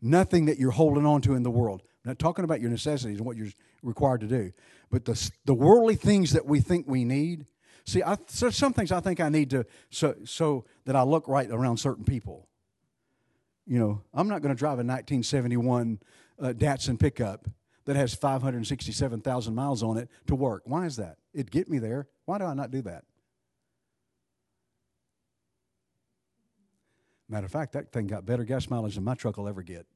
Nothing 0.00 0.46
that 0.46 0.58
you're 0.58 0.70
holding 0.70 1.04
on 1.04 1.20
to 1.22 1.34
in 1.34 1.42
the 1.42 1.50
world. 1.50 1.82
I'm 2.04 2.12
not 2.12 2.18
talking 2.18 2.42
about 2.42 2.62
your 2.62 2.70
necessities 2.70 3.18
and 3.18 3.26
what 3.26 3.36
you're 3.36 3.50
required 3.82 4.22
to 4.22 4.28
do, 4.28 4.52
but 4.90 5.04
the, 5.04 5.30
the 5.44 5.52
worldly 5.52 5.96
things 5.96 6.32
that 6.32 6.46
we 6.46 6.60
think 6.60 6.86
we 6.88 7.04
need. 7.04 7.44
See, 7.84 8.02
I, 8.02 8.16
so 8.28 8.48
some 8.48 8.72
things 8.72 8.92
I 8.92 9.00
think 9.00 9.20
I 9.20 9.28
need 9.28 9.50
to 9.50 9.66
so 9.90 10.14
so 10.24 10.64
that 10.86 10.96
I 10.96 11.02
look 11.02 11.28
right 11.28 11.50
around 11.50 11.76
certain 11.76 12.04
people. 12.04 12.48
You 13.66 13.78
know, 13.78 14.02
I'm 14.14 14.28
not 14.28 14.40
going 14.40 14.54
to 14.54 14.58
drive 14.58 14.78
a 14.78 14.86
1971 14.86 16.00
uh, 16.40 16.54
Datsun 16.56 16.98
pickup 16.98 17.46
that 17.88 17.96
has 17.96 18.12
567,000 18.14 19.54
miles 19.54 19.82
on 19.82 19.96
it 19.96 20.10
to 20.26 20.34
work. 20.34 20.60
Why 20.66 20.84
is 20.84 20.96
that? 20.96 21.16
It 21.32 21.50
get 21.50 21.70
me 21.70 21.78
there. 21.78 22.06
Why 22.26 22.36
do 22.36 22.44
I 22.44 22.52
not 22.52 22.70
do 22.70 22.82
that? 22.82 23.04
Matter 27.30 27.46
of 27.46 27.50
fact, 27.50 27.72
that 27.72 27.90
thing 27.90 28.06
got 28.06 28.26
better 28.26 28.44
gas 28.44 28.68
mileage 28.68 28.96
than 28.96 29.04
my 29.04 29.14
truck 29.14 29.38
will 29.38 29.48
ever 29.48 29.62
get. 29.62 29.86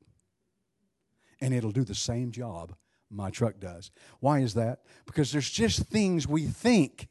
And 1.42 1.52
it'll 1.52 1.70
do 1.70 1.85
the 1.85 1.94
same 1.94 2.31
job 2.31 2.74
my 3.11 3.28
truck 3.28 3.61
does. 3.61 3.90
Why 4.20 4.38
is 4.38 4.55
that? 4.55 4.81
Because 5.05 5.31
there's 5.31 5.50
just 5.50 5.81
things 5.81 6.26
we 6.26 6.46
think. 6.46 7.09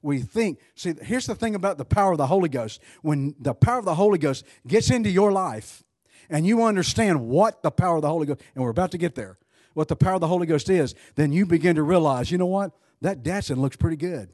We 0.00 0.20
think. 0.20 0.60
See, 0.76 0.94
here's 1.02 1.26
the 1.26 1.34
thing 1.34 1.54
about 1.54 1.76
the 1.76 1.84
power 1.84 2.12
of 2.12 2.18
the 2.18 2.28
Holy 2.28 2.48
Ghost. 2.48 2.80
When 3.02 3.34
the 3.38 3.52
power 3.52 3.80
of 3.80 3.84
the 3.84 3.96
Holy 3.96 4.16
Ghost 4.16 4.46
gets 4.66 4.90
into 4.90 5.10
your 5.10 5.30
life 5.30 5.84
and 6.30 6.46
you 6.46 6.64
understand 6.64 7.28
what 7.28 7.62
the 7.62 7.70
power 7.70 7.96
of 7.96 8.02
the 8.02 8.08
Holy 8.08 8.26
Ghost, 8.26 8.40
and 8.54 8.64
we're 8.64 8.70
about 8.70 8.92
to 8.92 8.98
get 8.98 9.14
there, 9.14 9.36
what 9.76 9.88
the 9.88 9.96
power 9.96 10.14
of 10.14 10.20
the 10.20 10.28
Holy 10.28 10.46
Ghost 10.46 10.70
is, 10.70 10.94
then 11.16 11.32
you 11.32 11.44
begin 11.44 11.76
to 11.76 11.82
realize, 11.82 12.30
you 12.30 12.38
know 12.38 12.46
what? 12.46 12.72
That 13.02 13.22
Datsun 13.22 13.58
looks 13.58 13.76
pretty 13.76 13.98
good 13.98 14.30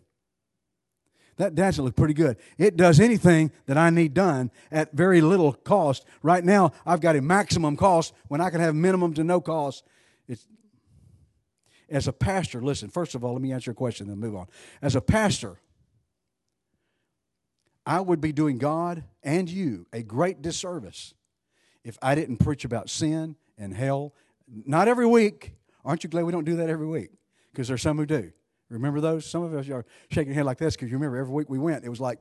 that 1.37 1.55
Datsun 1.55 1.85
looks 1.85 1.97
pretty 1.97 2.15
good. 2.15 2.37
It 2.59 2.77
does 2.77 3.01
anything 3.01 3.51
that 3.67 3.77
I 3.77 3.91
need 3.91 4.15
done 4.15 4.51
at 4.71 4.93
very 4.93 5.21
little 5.21 5.53
cost. 5.53 6.05
Right 6.23 6.45
now, 6.45 6.73
I've 6.87 7.01
got 7.01 7.17
a 7.17 7.23
maximum 7.23 7.77
cost 7.77 8.15
when 8.29 8.41
I 8.41 8.51
can 8.51 8.61
have 8.61 8.75
minimum 8.75 9.15
to 9.15 9.25
no 9.25 9.41
cost. 9.41 9.85
It's, 10.29 10.47
as 11.89 12.07
a 12.07 12.13
pastor, 12.13 12.63
listen, 12.63 12.91
first 12.91 13.15
of 13.15 13.25
all, 13.25 13.33
let 13.33 13.43
me 13.43 13.53
answer 13.53 13.71
your 13.71 13.75
question, 13.75 14.09
then 14.09 14.19
move 14.19 14.37
on. 14.37 14.47
As 14.81 14.95
a 14.95 15.01
pastor, 15.01 15.59
I 17.85 18.01
would 18.01 18.21
be 18.21 18.33
doing 18.33 18.59
God 18.59 19.05
and 19.23 19.51
you 19.51 19.87
a 19.93 20.03
great 20.03 20.43
disservice 20.43 21.15
if 21.83 21.99
I 22.01 22.15
didn't 22.15 22.37
preach 22.37 22.65
about 22.65 22.89
sin 22.89 23.37
and 23.59 23.75
hell. 23.75 24.15
Not 24.67 24.89
every 24.89 25.07
week. 25.07 25.55
Aren't 25.85 26.05
you 26.05 26.11
glad 26.11 26.25
we 26.25 26.33
don't 26.33 26.45
do 26.45 26.57
that 26.57 26.69
every 26.69 26.87
week? 26.87 27.11
Because 27.51 27.69
there's 27.69 27.83
some 27.83 27.97
who 27.97 28.07
do. 28.07 28.33
Remember 28.69 29.01
those? 29.01 29.27
Some 29.27 29.43
of 29.43 29.55
us 29.55 29.69
are 29.69 29.85
shaking 30.11 30.29
your 30.29 30.37
head 30.37 30.47
like 30.47 30.59
this 30.59 30.75
because 30.75 30.91
you 30.91 30.97
remember 30.97 31.19
every 31.19 31.33
week 31.33 31.51
we 31.51 31.59
went, 31.59 31.85
it 31.85 31.91
was 31.91 32.01
like 32.01 32.19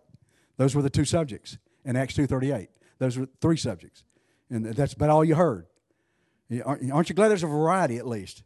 those 0.58 0.76
were 0.76 0.82
the 0.82 0.90
two 0.90 1.06
subjects 1.06 1.58
in 1.86 1.96
Acts 1.96 2.16
2.38. 2.16 2.68
Those 3.00 3.18
were 3.18 3.28
three 3.40 3.58
subjects. 3.58 4.04
And 4.50 4.66
that's 4.66 4.94
about 4.94 5.10
all 5.10 5.24
you 5.24 5.36
heard. 5.36 5.66
Aren't 6.66 7.10
you 7.10 7.16
glad 7.16 7.30
there's 7.30 7.44
a 7.44 7.48
variety 7.48 7.98
at 7.98 8.08
least? 8.08 8.44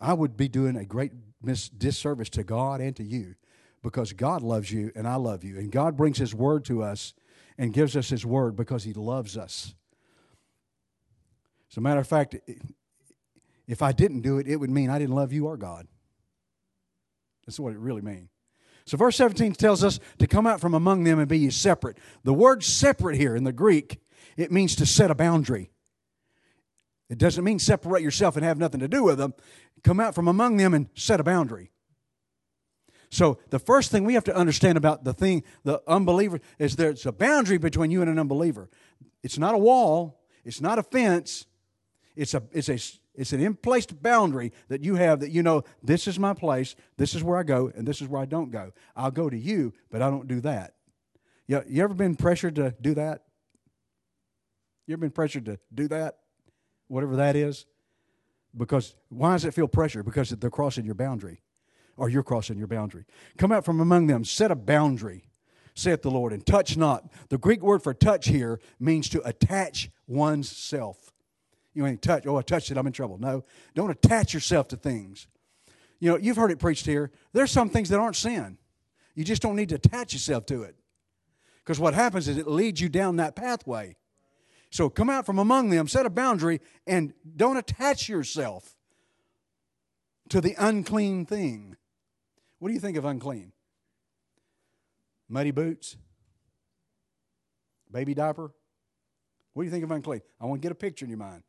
I 0.00 0.12
would 0.12 0.36
be 0.36 0.48
doing 0.48 0.76
a 0.76 0.84
great 0.84 1.12
mis- 1.42 1.68
disservice 1.70 2.28
to 2.30 2.44
God 2.44 2.80
and 2.80 2.94
to 2.96 3.02
you 3.02 3.34
because 3.82 4.12
God 4.12 4.42
loves 4.42 4.70
you 4.70 4.92
and 4.94 5.08
I 5.08 5.16
love 5.16 5.42
you. 5.42 5.58
And 5.58 5.72
God 5.72 5.96
brings 5.96 6.18
His 6.18 6.34
word 6.34 6.64
to 6.66 6.82
us 6.82 7.14
and 7.56 7.72
gives 7.72 7.96
us 7.96 8.10
His 8.10 8.26
word 8.26 8.54
because 8.54 8.84
He 8.84 8.92
loves 8.92 9.36
us. 9.36 9.74
As 11.70 11.76
a 11.76 11.80
matter 11.80 12.00
of 12.00 12.06
fact, 12.06 12.36
if 13.66 13.82
I 13.82 13.92
didn't 13.92 14.22
do 14.22 14.38
it, 14.38 14.46
it 14.46 14.56
would 14.56 14.70
mean 14.70 14.90
I 14.90 14.98
didn't 14.98 15.14
love 15.14 15.32
you 15.32 15.46
or 15.46 15.56
God. 15.56 15.86
That's 17.46 17.60
what 17.60 17.72
it 17.72 17.78
really 17.78 18.02
means. 18.02 18.30
So, 18.84 18.96
verse 18.96 19.16
17 19.16 19.52
tells 19.52 19.84
us 19.84 20.00
to 20.18 20.26
come 20.26 20.46
out 20.46 20.60
from 20.60 20.72
among 20.72 21.04
them 21.04 21.18
and 21.18 21.28
be 21.28 21.38
ye 21.38 21.50
separate. 21.50 21.98
The 22.24 22.32
word 22.32 22.64
separate 22.64 23.16
here 23.16 23.36
in 23.36 23.44
the 23.44 23.52
Greek, 23.52 24.00
it 24.36 24.50
means 24.50 24.74
to 24.76 24.86
set 24.86 25.10
a 25.10 25.14
boundary. 25.14 25.70
It 27.10 27.18
doesn't 27.18 27.44
mean 27.44 27.58
separate 27.58 28.02
yourself 28.02 28.36
and 28.36 28.44
have 28.44 28.58
nothing 28.58 28.80
to 28.80 28.88
do 28.88 29.04
with 29.04 29.18
them. 29.18 29.34
Come 29.82 30.00
out 30.00 30.14
from 30.14 30.28
among 30.28 30.56
them 30.56 30.72
and 30.72 30.88
set 30.94 31.20
a 31.20 31.24
boundary. 31.24 31.70
So 33.10 33.38
the 33.50 33.58
first 33.58 33.90
thing 33.90 34.04
we 34.04 34.14
have 34.14 34.24
to 34.24 34.36
understand 34.36 34.76
about 34.76 35.04
the 35.04 35.14
thing, 35.14 35.42
the 35.64 35.82
unbeliever, 35.86 36.40
is 36.58 36.76
there's 36.76 37.06
a 37.06 37.12
boundary 37.12 37.58
between 37.58 37.90
you 37.90 38.02
and 38.02 38.10
an 38.10 38.18
unbeliever. 38.18 38.68
It's 39.22 39.38
not 39.38 39.54
a 39.54 39.58
wall. 39.58 40.20
It's 40.44 40.60
not 40.60 40.78
a 40.78 40.82
fence. 40.82 41.46
It's 42.18 42.34
a 42.34 42.42
it's 42.50 42.68
a 42.68 42.78
it's 43.14 43.32
an 43.32 43.40
in-placed 43.40 44.02
boundary 44.02 44.52
that 44.66 44.82
you 44.82 44.96
have 44.96 45.20
that 45.20 45.30
you 45.30 45.44
know 45.44 45.62
this 45.84 46.08
is 46.08 46.18
my 46.18 46.34
place, 46.34 46.74
this 46.96 47.14
is 47.14 47.22
where 47.22 47.38
I 47.38 47.44
go, 47.44 47.70
and 47.74 47.86
this 47.86 48.02
is 48.02 48.08
where 48.08 48.20
I 48.20 48.24
don't 48.24 48.50
go. 48.50 48.72
I'll 48.96 49.12
go 49.12 49.30
to 49.30 49.38
you, 49.38 49.72
but 49.88 50.02
I 50.02 50.10
don't 50.10 50.26
do 50.26 50.40
that. 50.40 50.74
You, 51.46 51.62
you 51.68 51.84
ever 51.84 51.94
been 51.94 52.16
pressured 52.16 52.56
to 52.56 52.74
do 52.80 52.94
that? 52.94 53.22
You 54.88 54.94
ever 54.94 55.00
been 55.02 55.12
pressured 55.12 55.44
to 55.44 55.60
do 55.72 55.86
that? 55.88 56.18
Whatever 56.88 57.14
that 57.16 57.36
is? 57.36 57.66
Because 58.56 58.96
why 59.10 59.34
does 59.34 59.44
it 59.44 59.54
feel 59.54 59.68
pressure? 59.68 60.02
Because 60.02 60.30
they're 60.30 60.50
crossing 60.50 60.84
your 60.84 60.96
boundary. 60.96 61.40
Or 61.96 62.08
you're 62.08 62.24
crossing 62.24 62.58
your 62.58 62.66
boundary. 62.66 63.04
Come 63.36 63.52
out 63.52 63.64
from 63.64 63.78
among 63.78 64.08
them, 64.08 64.24
set 64.24 64.50
a 64.50 64.56
boundary, 64.56 65.28
saith 65.74 66.02
the 66.02 66.10
Lord, 66.10 66.32
and 66.32 66.44
touch 66.44 66.76
not. 66.76 67.04
The 67.28 67.38
Greek 67.38 67.62
word 67.62 67.82
for 67.82 67.94
touch 67.94 68.26
here 68.26 68.58
means 68.80 69.08
to 69.10 69.22
attach 69.26 69.90
one's 70.08 70.48
self. 70.48 71.12
You 71.74 71.86
ain't 71.86 72.02
touch, 72.02 72.26
oh, 72.26 72.36
I 72.36 72.42
touched 72.42 72.70
it, 72.70 72.76
I'm 72.76 72.86
in 72.86 72.92
trouble. 72.92 73.18
No, 73.18 73.44
don't 73.74 73.90
attach 73.90 74.34
yourself 74.34 74.68
to 74.68 74.76
things. 74.76 75.26
You 76.00 76.10
know, 76.10 76.16
you've 76.16 76.36
heard 76.36 76.50
it 76.50 76.58
preached 76.58 76.86
here. 76.86 77.10
There's 77.32 77.50
some 77.50 77.70
things 77.70 77.88
that 77.88 77.98
aren't 77.98 78.16
sin. 78.16 78.58
You 79.14 79.24
just 79.24 79.42
don't 79.42 79.56
need 79.56 79.68
to 79.70 79.74
attach 79.76 80.12
yourself 80.12 80.46
to 80.46 80.62
it. 80.62 80.76
Because 81.64 81.80
what 81.80 81.94
happens 81.94 82.28
is 82.28 82.38
it 82.38 82.46
leads 82.46 82.80
you 82.80 82.88
down 82.88 83.16
that 83.16 83.36
pathway. 83.36 83.96
So 84.70 84.88
come 84.88 85.10
out 85.10 85.26
from 85.26 85.38
among 85.38 85.70
them, 85.70 85.88
set 85.88 86.06
a 86.06 86.10
boundary, 86.10 86.60
and 86.86 87.12
don't 87.36 87.56
attach 87.56 88.08
yourself 88.08 88.76
to 90.28 90.40
the 90.40 90.54
unclean 90.58 91.26
thing. 91.26 91.76
What 92.58 92.68
do 92.68 92.74
you 92.74 92.80
think 92.80 92.96
of 92.96 93.04
unclean? 93.04 93.52
Muddy 95.28 95.50
boots? 95.50 95.96
Baby 97.90 98.14
diaper? 98.14 98.52
What 99.52 99.62
do 99.62 99.66
you 99.66 99.72
think 99.72 99.84
of 99.84 99.90
unclean? 99.90 100.20
I 100.40 100.46
want 100.46 100.60
to 100.60 100.66
get 100.66 100.72
a 100.72 100.76
picture 100.76 101.04
in 101.04 101.10
your 101.10 101.18
mind. 101.18 101.42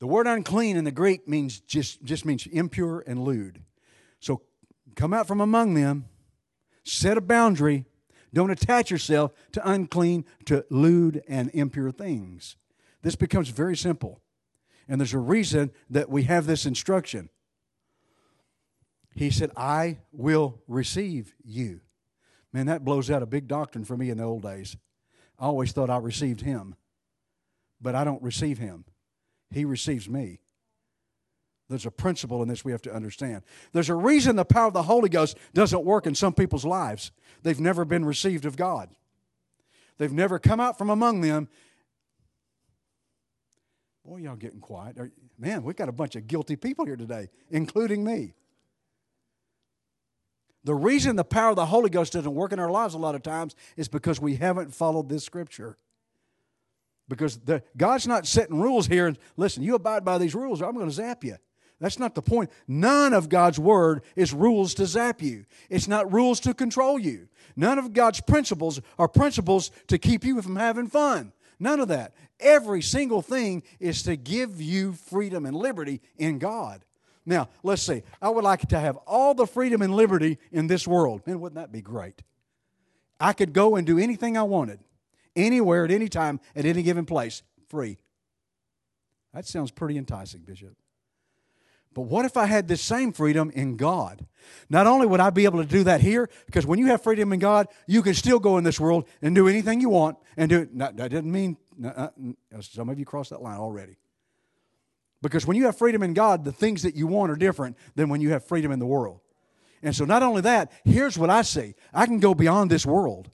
The 0.00 0.06
word 0.06 0.26
unclean 0.26 0.76
in 0.76 0.84
the 0.84 0.90
Greek 0.90 1.28
means 1.28 1.60
just, 1.60 2.02
just 2.02 2.24
means 2.24 2.46
impure 2.46 3.04
and 3.06 3.22
lewd. 3.22 3.62
So 4.18 4.42
come 4.96 5.12
out 5.12 5.28
from 5.28 5.40
among 5.40 5.74
them, 5.74 6.06
set 6.84 7.18
a 7.18 7.20
boundary, 7.20 7.84
don't 8.32 8.50
attach 8.50 8.90
yourself 8.90 9.32
to 9.52 9.70
unclean, 9.70 10.24
to 10.46 10.64
lewd, 10.70 11.22
and 11.28 11.50
impure 11.52 11.90
things. 11.90 12.56
This 13.02 13.14
becomes 13.14 13.50
very 13.50 13.76
simple. 13.76 14.20
And 14.88 15.00
there's 15.00 15.14
a 15.14 15.18
reason 15.18 15.70
that 15.90 16.08
we 16.08 16.24
have 16.24 16.46
this 16.46 16.66
instruction. 16.66 17.28
He 19.14 19.30
said, 19.30 19.50
I 19.56 19.98
will 20.12 20.62
receive 20.66 21.34
you. 21.44 21.80
Man, 22.52 22.66
that 22.66 22.84
blows 22.84 23.10
out 23.10 23.22
a 23.22 23.26
big 23.26 23.46
doctrine 23.48 23.84
for 23.84 23.96
me 23.96 24.10
in 24.10 24.18
the 24.18 24.24
old 24.24 24.42
days. 24.42 24.76
I 25.38 25.44
always 25.44 25.72
thought 25.72 25.90
I 25.90 25.98
received 25.98 26.40
him, 26.40 26.74
but 27.80 27.94
I 27.94 28.04
don't 28.04 28.22
receive 28.22 28.58
him. 28.58 28.84
He 29.50 29.64
receives 29.64 30.08
me. 30.08 30.40
There's 31.68 31.86
a 31.86 31.90
principle 31.90 32.42
in 32.42 32.48
this 32.48 32.64
we 32.64 32.72
have 32.72 32.82
to 32.82 32.92
understand. 32.92 33.42
There's 33.72 33.88
a 33.88 33.94
reason 33.94 34.34
the 34.34 34.44
power 34.44 34.66
of 34.66 34.72
the 34.72 34.82
Holy 34.82 35.08
Ghost 35.08 35.38
doesn't 35.54 35.84
work 35.84 36.06
in 36.06 36.16
some 36.16 36.32
people's 36.32 36.64
lives. 36.64 37.12
They've 37.42 37.60
never 37.60 37.84
been 37.84 38.04
received 38.04 38.44
of 38.44 38.56
God, 38.56 38.90
they've 39.98 40.12
never 40.12 40.38
come 40.38 40.60
out 40.60 40.78
from 40.78 40.90
among 40.90 41.20
them. 41.20 41.48
Boy, 44.04 44.18
y'all 44.18 44.34
getting 44.34 44.60
quiet. 44.60 44.96
Man, 45.38 45.62
we've 45.62 45.76
got 45.76 45.88
a 45.88 45.92
bunch 45.92 46.16
of 46.16 46.26
guilty 46.26 46.56
people 46.56 46.86
here 46.86 46.96
today, 46.96 47.28
including 47.50 48.02
me. 48.02 48.34
The 50.64 50.74
reason 50.74 51.16
the 51.16 51.24
power 51.24 51.50
of 51.50 51.56
the 51.56 51.66
Holy 51.66 51.90
Ghost 51.90 52.12
doesn't 52.12 52.34
work 52.34 52.52
in 52.52 52.58
our 52.58 52.70
lives 52.70 52.94
a 52.94 52.98
lot 52.98 53.14
of 53.14 53.22
times 53.22 53.54
is 53.76 53.88
because 53.88 54.20
we 54.20 54.36
haven't 54.36 54.74
followed 54.74 55.08
this 55.08 55.24
scripture. 55.24 55.78
Because 57.10 57.38
the, 57.38 57.62
God's 57.76 58.06
not 58.06 58.26
setting 58.26 58.60
rules 58.60 58.86
here 58.86 59.08
and 59.08 59.18
listen, 59.36 59.62
you 59.64 59.74
abide 59.74 60.04
by 60.04 60.16
these 60.16 60.34
rules 60.34 60.62
or 60.62 60.66
I'm 60.66 60.74
going 60.74 60.86
to 60.86 60.94
zap 60.94 61.24
you. 61.24 61.36
That's 61.80 61.98
not 61.98 62.14
the 62.14 62.22
point. 62.22 62.50
None 62.68 63.12
of 63.12 63.28
God's 63.28 63.58
word 63.58 64.02
is 64.14 64.32
rules 64.32 64.74
to 64.74 64.86
zap 64.86 65.20
you. 65.20 65.44
It's 65.68 65.88
not 65.88 66.12
rules 66.12 66.38
to 66.40 66.54
control 66.54 66.98
you. 66.98 67.28
None 67.56 67.78
of 67.78 67.92
God's 67.92 68.20
principles 68.20 68.80
are 68.98 69.08
principles 69.08 69.70
to 69.88 69.98
keep 69.98 70.24
you 70.24 70.40
from 70.40 70.56
having 70.56 70.86
fun. 70.86 71.32
None 71.58 71.80
of 71.80 71.88
that. 71.88 72.14
Every 72.38 72.80
single 72.80 73.22
thing 73.22 73.62
is 73.80 74.02
to 74.04 74.16
give 74.16 74.60
you 74.60 74.92
freedom 74.92 75.44
and 75.44 75.56
liberty 75.56 76.00
in 76.16 76.38
God. 76.38 76.84
Now, 77.26 77.48
let's 77.62 77.82
see. 77.82 78.02
I 78.22 78.28
would 78.28 78.44
like 78.44 78.68
to 78.68 78.78
have 78.78 78.96
all 78.98 79.34
the 79.34 79.46
freedom 79.46 79.82
and 79.82 79.94
liberty 79.94 80.38
in 80.52 80.68
this 80.68 80.86
world. 80.86 81.26
Man, 81.26 81.40
wouldn't 81.40 81.60
that 81.60 81.72
be 81.72 81.82
great? 81.82 82.22
I 83.18 83.32
could 83.32 83.52
go 83.52 83.76
and 83.76 83.86
do 83.86 83.98
anything 83.98 84.36
I 84.36 84.42
wanted, 84.44 84.80
anywhere, 85.36 85.84
at 85.84 85.90
any 85.90 86.08
time, 86.08 86.40
at 86.54 86.64
any 86.64 86.82
given 86.82 87.06
place, 87.06 87.42
free. 87.68 87.98
That 89.34 89.46
sounds 89.46 89.70
pretty 89.70 89.96
enticing, 89.96 90.40
Bishop. 90.40 90.76
But 91.92 92.02
what 92.02 92.24
if 92.24 92.36
I 92.36 92.46
had 92.46 92.68
this 92.68 92.80
same 92.80 93.12
freedom 93.12 93.50
in 93.50 93.76
God? 93.76 94.26
Not 94.68 94.86
only 94.86 95.06
would 95.06 95.20
I 95.20 95.30
be 95.30 95.44
able 95.44 95.60
to 95.60 95.68
do 95.68 95.84
that 95.84 96.00
here, 96.00 96.30
because 96.46 96.64
when 96.64 96.78
you 96.78 96.86
have 96.86 97.02
freedom 97.02 97.32
in 97.32 97.40
God, 97.40 97.66
you 97.86 98.02
can 98.02 98.14
still 98.14 98.38
go 98.38 98.58
in 98.58 98.64
this 98.64 98.78
world 98.78 99.08
and 99.20 99.34
do 99.34 99.48
anything 99.48 99.80
you 99.80 99.88
want 99.88 100.16
and 100.36 100.48
do 100.48 100.60
it. 100.60 100.78
That 100.78 100.96
didn't 100.96 101.32
mean, 101.32 101.56
uh, 101.84 102.08
some 102.60 102.88
of 102.88 102.98
you 102.98 103.04
crossed 103.04 103.30
that 103.30 103.42
line 103.42 103.58
already. 103.58 103.96
Because 105.20 105.46
when 105.46 105.56
you 105.56 105.66
have 105.66 105.76
freedom 105.76 106.02
in 106.02 106.14
God, 106.14 106.44
the 106.44 106.52
things 106.52 106.82
that 106.82 106.94
you 106.94 107.06
want 107.06 107.30
are 107.30 107.36
different 107.36 107.76
than 107.96 108.08
when 108.08 108.20
you 108.20 108.30
have 108.30 108.44
freedom 108.44 108.72
in 108.72 108.78
the 108.78 108.86
world. 108.86 109.20
And 109.82 109.94
so, 109.94 110.04
not 110.04 110.22
only 110.22 110.42
that, 110.42 110.70
here's 110.84 111.18
what 111.18 111.30
I 111.30 111.42
see 111.42 111.74
I 111.92 112.06
can 112.06 112.20
go 112.20 112.34
beyond 112.34 112.70
this 112.70 112.86
world. 112.86 113.30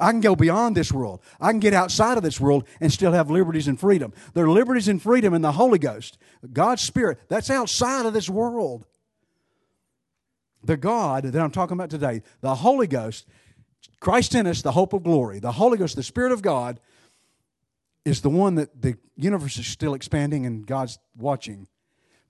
I 0.00 0.10
can 0.10 0.20
go 0.20 0.34
beyond 0.34 0.76
this 0.76 0.90
world. 0.90 1.20
I 1.40 1.50
can 1.50 1.60
get 1.60 1.74
outside 1.74 2.16
of 2.16 2.22
this 2.22 2.40
world 2.40 2.66
and 2.80 2.92
still 2.92 3.12
have 3.12 3.30
liberties 3.30 3.68
and 3.68 3.78
freedom. 3.78 4.12
There 4.34 4.46
are 4.46 4.50
liberties 4.50 4.88
and 4.88 5.00
freedom 5.00 5.34
in 5.34 5.42
the 5.42 5.52
Holy 5.52 5.78
Ghost. 5.78 6.18
God's 6.52 6.82
Spirit, 6.82 7.18
that's 7.28 7.50
outside 7.50 8.06
of 8.06 8.14
this 8.14 8.28
world. 8.28 8.86
The 10.64 10.76
God 10.76 11.24
that 11.24 11.40
I'm 11.40 11.50
talking 11.50 11.74
about 11.74 11.90
today, 11.90 12.22
the 12.40 12.54
Holy 12.54 12.86
Ghost, 12.86 13.26
Christ 14.00 14.34
in 14.34 14.46
us, 14.46 14.62
the 14.62 14.72
hope 14.72 14.92
of 14.92 15.02
glory, 15.02 15.38
the 15.38 15.52
Holy 15.52 15.76
Ghost, 15.78 15.96
the 15.96 16.02
Spirit 16.02 16.32
of 16.32 16.42
God, 16.42 16.80
is 18.04 18.22
the 18.22 18.30
one 18.30 18.54
that 18.54 18.80
the 18.80 18.96
universe 19.16 19.58
is 19.58 19.66
still 19.66 19.94
expanding 19.94 20.46
and 20.46 20.66
God's 20.66 20.98
watching. 21.16 21.66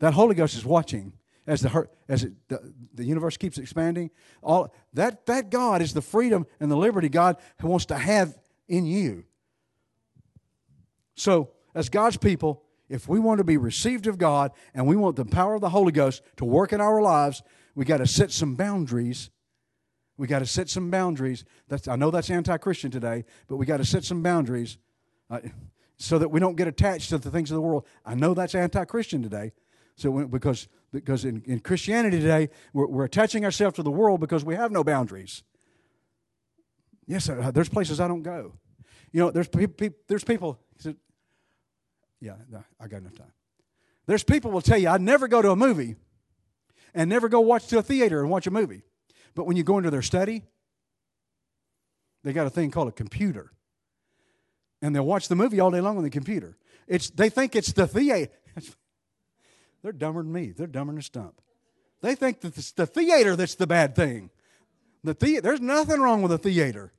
That 0.00 0.14
Holy 0.14 0.34
Ghost 0.34 0.56
is 0.56 0.64
watching 0.64 1.12
as 1.46 1.60
the 1.62 1.88
as 2.08 2.24
it, 2.24 2.32
the, 2.48 2.72
the 2.94 3.04
universe 3.04 3.36
keeps 3.36 3.58
expanding. 3.58 4.10
All 4.42 4.72
that 4.94 5.26
that 5.26 5.50
God 5.50 5.82
is 5.82 5.94
the 5.94 6.02
freedom 6.02 6.46
and 6.60 6.70
the 6.70 6.76
liberty 6.76 7.08
God 7.08 7.36
wants 7.62 7.86
to 7.86 7.96
have 7.98 8.38
in 8.68 8.86
you. 8.86 9.24
So, 11.14 11.50
as 11.74 11.88
God's 11.88 12.16
people, 12.16 12.62
if 12.88 13.08
we 13.08 13.18
want 13.18 13.38
to 13.38 13.44
be 13.44 13.56
received 13.56 14.06
of 14.06 14.16
God 14.16 14.52
and 14.74 14.86
we 14.86 14.96
want 14.96 15.16
the 15.16 15.24
power 15.24 15.54
of 15.54 15.60
the 15.60 15.68
Holy 15.68 15.92
Ghost 15.92 16.22
to 16.36 16.44
work 16.44 16.72
in 16.72 16.80
our 16.80 17.02
lives, 17.02 17.42
we 17.74 17.84
got 17.84 17.98
to 17.98 18.06
set 18.06 18.30
some 18.30 18.56
boundaries. 18.56 19.30
We 20.16 20.26
got 20.26 20.40
to 20.40 20.46
set 20.46 20.68
some 20.68 20.90
boundaries. 20.90 21.44
That's, 21.68 21.88
I 21.88 21.96
know 21.96 22.10
that's 22.10 22.30
anti-Christian 22.30 22.90
today, 22.90 23.24
but 23.48 23.56
we 23.56 23.66
got 23.66 23.78
to 23.78 23.84
set 23.84 24.04
some 24.04 24.22
boundaries 24.22 24.78
uh, 25.30 25.40
so 25.96 26.18
that 26.18 26.30
we 26.30 26.40
don't 26.40 26.56
get 26.56 26.68
attached 26.68 27.10
to 27.10 27.18
the 27.18 27.30
things 27.30 27.50
of 27.50 27.54
the 27.54 27.60
world. 27.60 27.86
I 28.04 28.14
know 28.14 28.34
that's 28.34 28.54
anti-Christian 28.54 29.22
today, 29.22 29.52
so 29.96 30.26
because 30.26 30.68
because 30.92 31.24
in, 31.24 31.42
in 31.46 31.60
Christianity 31.60 32.20
today 32.20 32.50
we're, 32.72 32.86
we're, 32.86 33.04
attaching 33.04 33.44
ourselves 33.44 33.76
to 33.76 33.82
the 33.82 33.90
world 33.90 34.20
because 34.20 34.44
we 34.44 34.54
have 34.54 34.70
no 34.70 34.84
boundaries. 34.84 35.42
Yes, 37.06 37.28
uh, 37.28 37.50
there's 37.52 37.68
places 37.68 38.00
I 38.00 38.08
don't 38.08 38.22
go. 38.22 38.54
You 39.12 39.20
know, 39.20 39.30
there's 39.30 39.48
pe- 39.48 39.90
there's 40.06 40.24
people. 40.24 40.60
said, 40.78 40.96
Yeah, 42.20 42.34
I 42.80 42.86
got 42.86 43.00
enough 43.00 43.16
time. 43.16 43.32
There's 44.06 44.22
people 44.22 44.50
will 44.50 44.60
tell 44.60 44.78
you 44.78 44.88
I 44.88 44.98
never 44.98 45.28
go 45.28 45.42
to 45.42 45.50
a 45.50 45.56
movie, 45.56 45.96
and 46.94 47.08
never 47.08 47.28
go 47.28 47.40
watch 47.40 47.66
to 47.68 47.78
a 47.78 47.82
theater 47.82 48.20
and 48.20 48.30
watch 48.30 48.46
a 48.46 48.50
movie. 48.50 48.82
But 49.34 49.46
when 49.46 49.56
you 49.56 49.62
go 49.62 49.78
into 49.78 49.90
their 49.90 50.02
study, 50.02 50.42
they 52.24 52.32
got 52.32 52.46
a 52.46 52.50
thing 52.50 52.70
called 52.70 52.88
a 52.88 52.92
computer 52.92 53.52
and 54.82 54.94
they'll 54.94 55.06
watch 55.06 55.28
the 55.28 55.36
movie 55.36 55.60
all 55.60 55.70
day 55.70 55.80
long 55.80 55.96
on 55.96 56.04
the 56.04 56.10
computer. 56.10 56.56
It's, 56.86 57.10
they 57.10 57.28
think 57.28 57.54
it's 57.54 57.72
the 57.72 57.86
theater. 57.86 58.32
They're 59.82 59.92
dumber 59.92 60.22
than 60.22 60.32
me. 60.32 60.52
They're 60.52 60.66
dumber 60.66 60.92
than 60.92 61.00
a 61.00 61.02
stump. 61.02 61.40
They 62.02 62.14
think 62.14 62.40
that 62.40 62.56
it's 62.56 62.72
the 62.72 62.86
theater 62.86 63.36
that's 63.36 63.54
the 63.54 63.66
bad 63.66 63.94
thing. 63.94 64.30
The, 65.04 65.14
the 65.14 65.40
there's 65.40 65.60
nothing 65.60 66.00
wrong 66.00 66.22
with 66.22 66.32
a 66.32 66.38
theater. 66.38 66.92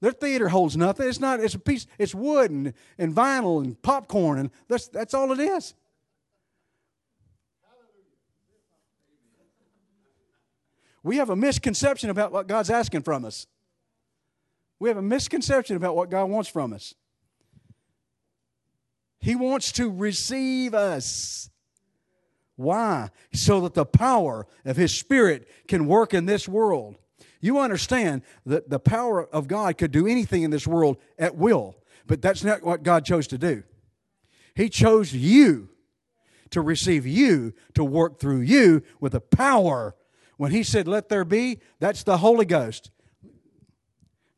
Their 0.00 0.12
theater 0.12 0.48
holds 0.48 0.76
nothing. 0.76 1.08
It's 1.08 1.20
not. 1.20 1.40
It's 1.40 1.54
a 1.54 1.58
piece. 1.58 1.86
It's 1.98 2.14
wood 2.14 2.50
and, 2.50 2.74
and 2.98 3.14
vinyl 3.14 3.62
and 3.62 3.80
popcorn 3.80 4.38
and 4.38 4.50
that's 4.68 4.88
that's 4.88 5.14
all 5.14 5.32
it 5.32 5.40
is. 5.40 5.74
We 11.02 11.18
have 11.18 11.28
a 11.28 11.36
misconception 11.36 12.08
about 12.08 12.32
what 12.32 12.46
God's 12.46 12.70
asking 12.70 13.02
from 13.02 13.26
us. 13.26 13.46
We 14.78 14.88
have 14.88 14.96
a 14.96 15.02
misconception 15.02 15.76
about 15.76 15.94
what 15.94 16.10
God 16.10 16.24
wants 16.24 16.48
from 16.48 16.72
us. 16.72 16.94
He 19.20 19.36
wants 19.36 19.72
to 19.72 19.90
receive 19.90 20.74
us. 20.74 21.50
Why? 22.56 23.10
So 23.32 23.60
that 23.62 23.74
the 23.74 23.84
power 23.84 24.46
of 24.64 24.76
His 24.76 24.94
Spirit 24.94 25.48
can 25.66 25.86
work 25.86 26.14
in 26.14 26.26
this 26.26 26.48
world. 26.48 26.96
You 27.40 27.58
understand 27.58 28.22
that 28.46 28.70
the 28.70 28.78
power 28.78 29.26
of 29.26 29.48
God 29.48 29.76
could 29.76 29.90
do 29.90 30.06
anything 30.06 30.42
in 30.42 30.50
this 30.50 30.66
world 30.66 30.96
at 31.18 31.36
will, 31.36 31.76
but 32.06 32.22
that's 32.22 32.44
not 32.44 32.62
what 32.62 32.82
God 32.82 33.04
chose 33.04 33.26
to 33.28 33.38
do. 33.38 33.64
He 34.54 34.68
chose 34.68 35.12
you 35.12 35.68
to 36.50 36.60
receive 36.60 37.06
you, 37.06 37.52
to 37.74 37.84
work 37.84 38.20
through 38.20 38.40
you 38.40 38.82
with 39.00 39.12
the 39.12 39.20
power. 39.20 39.94
When 40.36 40.52
He 40.52 40.62
said, 40.62 40.86
Let 40.86 41.08
there 41.08 41.24
be, 41.24 41.60
that's 41.80 42.04
the 42.04 42.18
Holy 42.18 42.44
Ghost. 42.44 42.90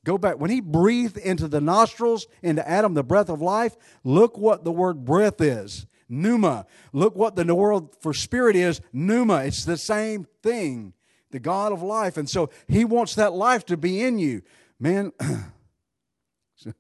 Go 0.07 0.17
back. 0.17 0.39
When 0.39 0.51
he 0.51 0.61
breathed 0.61 1.19
into 1.19 1.49
the 1.49 1.61
nostrils, 1.61 2.29
into 2.41 2.67
Adam, 2.67 2.95
the 2.95 3.03
breath 3.03 3.29
of 3.29 3.43
life, 3.43 3.77
look 4.05 4.39
what 4.39 4.63
the 4.63 4.71
word 4.71 5.05
breath 5.05 5.41
is. 5.41 5.87
Pneuma. 6.09 6.67
Look 6.93 7.17
what 7.17 7.37
the 7.37 7.55
word 7.55 7.89
for 8.01 8.13
spirit 8.13 8.57
is. 8.57 8.81
Pneuma. 8.93 9.45
It's 9.45 9.65
the 9.65 9.77
same 9.77 10.27
thing. 10.43 10.93
The 11.31 11.41
God 11.41 11.73
of 11.73 11.83
life. 11.83 12.17
And 12.17 12.29
so 12.29 12.51
he 12.69 12.85
wants 12.85 13.15
that 13.17 13.33
life 13.33 13.65
to 13.67 13.77
be 13.77 14.03
in 14.03 14.19
you. 14.19 14.43
Man, 14.79 15.13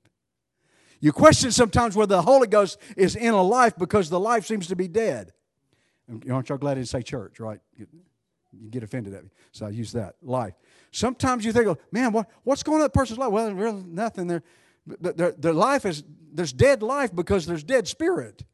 you 1.00 1.12
question 1.12 1.50
sometimes 1.50 1.96
whether 1.96 2.16
the 2.16 2.22
Holy 2.22 2.46
Ghost 2.46 2.78
is 2.96 3.16
in 3.16 3.34
a 3.34 3.42
life 3.42 3.76
because 3.76 4.08
the 4.08 4.20
life 4.20 4.46
seems 4.46 4.68
to 4.68 4.76
be 4.76 4.88
dead. 4.88 5.32
Aren't 6.30 6.48
y'all 6.48 6.58
glad 6.58 6.72
I 6.72 6.74
didn't 6.76 6.88
say 6.88 7.02
church, 7.02 7.40
right? 7.40 7.60
You 7.76 7.86
get 8.70 8.82
offended 8.82 9.12
at 9.14 9.24
me. 9.24 9.30
So 9.52 9.66
I 9.66 9.70
use 9.70 9.92
that. 9.92 10.14
Life. 10.22 10.54
Sometimes 10.92 11.44
you 11.44 11.52
think, 11.52 11.66
oh, 11.66 11.78
man, 11.90 12.12
what, 12.12 12.30
what's 12.44 12.62
going 12.62 12.76
on 12.76 12.80
in 12.80 12.84
that 12.84 12.94
person's 12.94 13.18
life? 13.18 13.30
Well, 13.30 13.52
really 13.52 13.82
nothing. 13.82 14.28
Their, 14.28 14.42
their, 14.86 15.32
their 15.32 15.52
life 15.52 15.84
is, 15.84 16.04
there's 16.32 16.52
dead 16.52 16.82
life 16.82 17.14
because 17.14 17.44
there's 17.44 17.64
dead 17.64 17.88
spirit. 17.88 18.44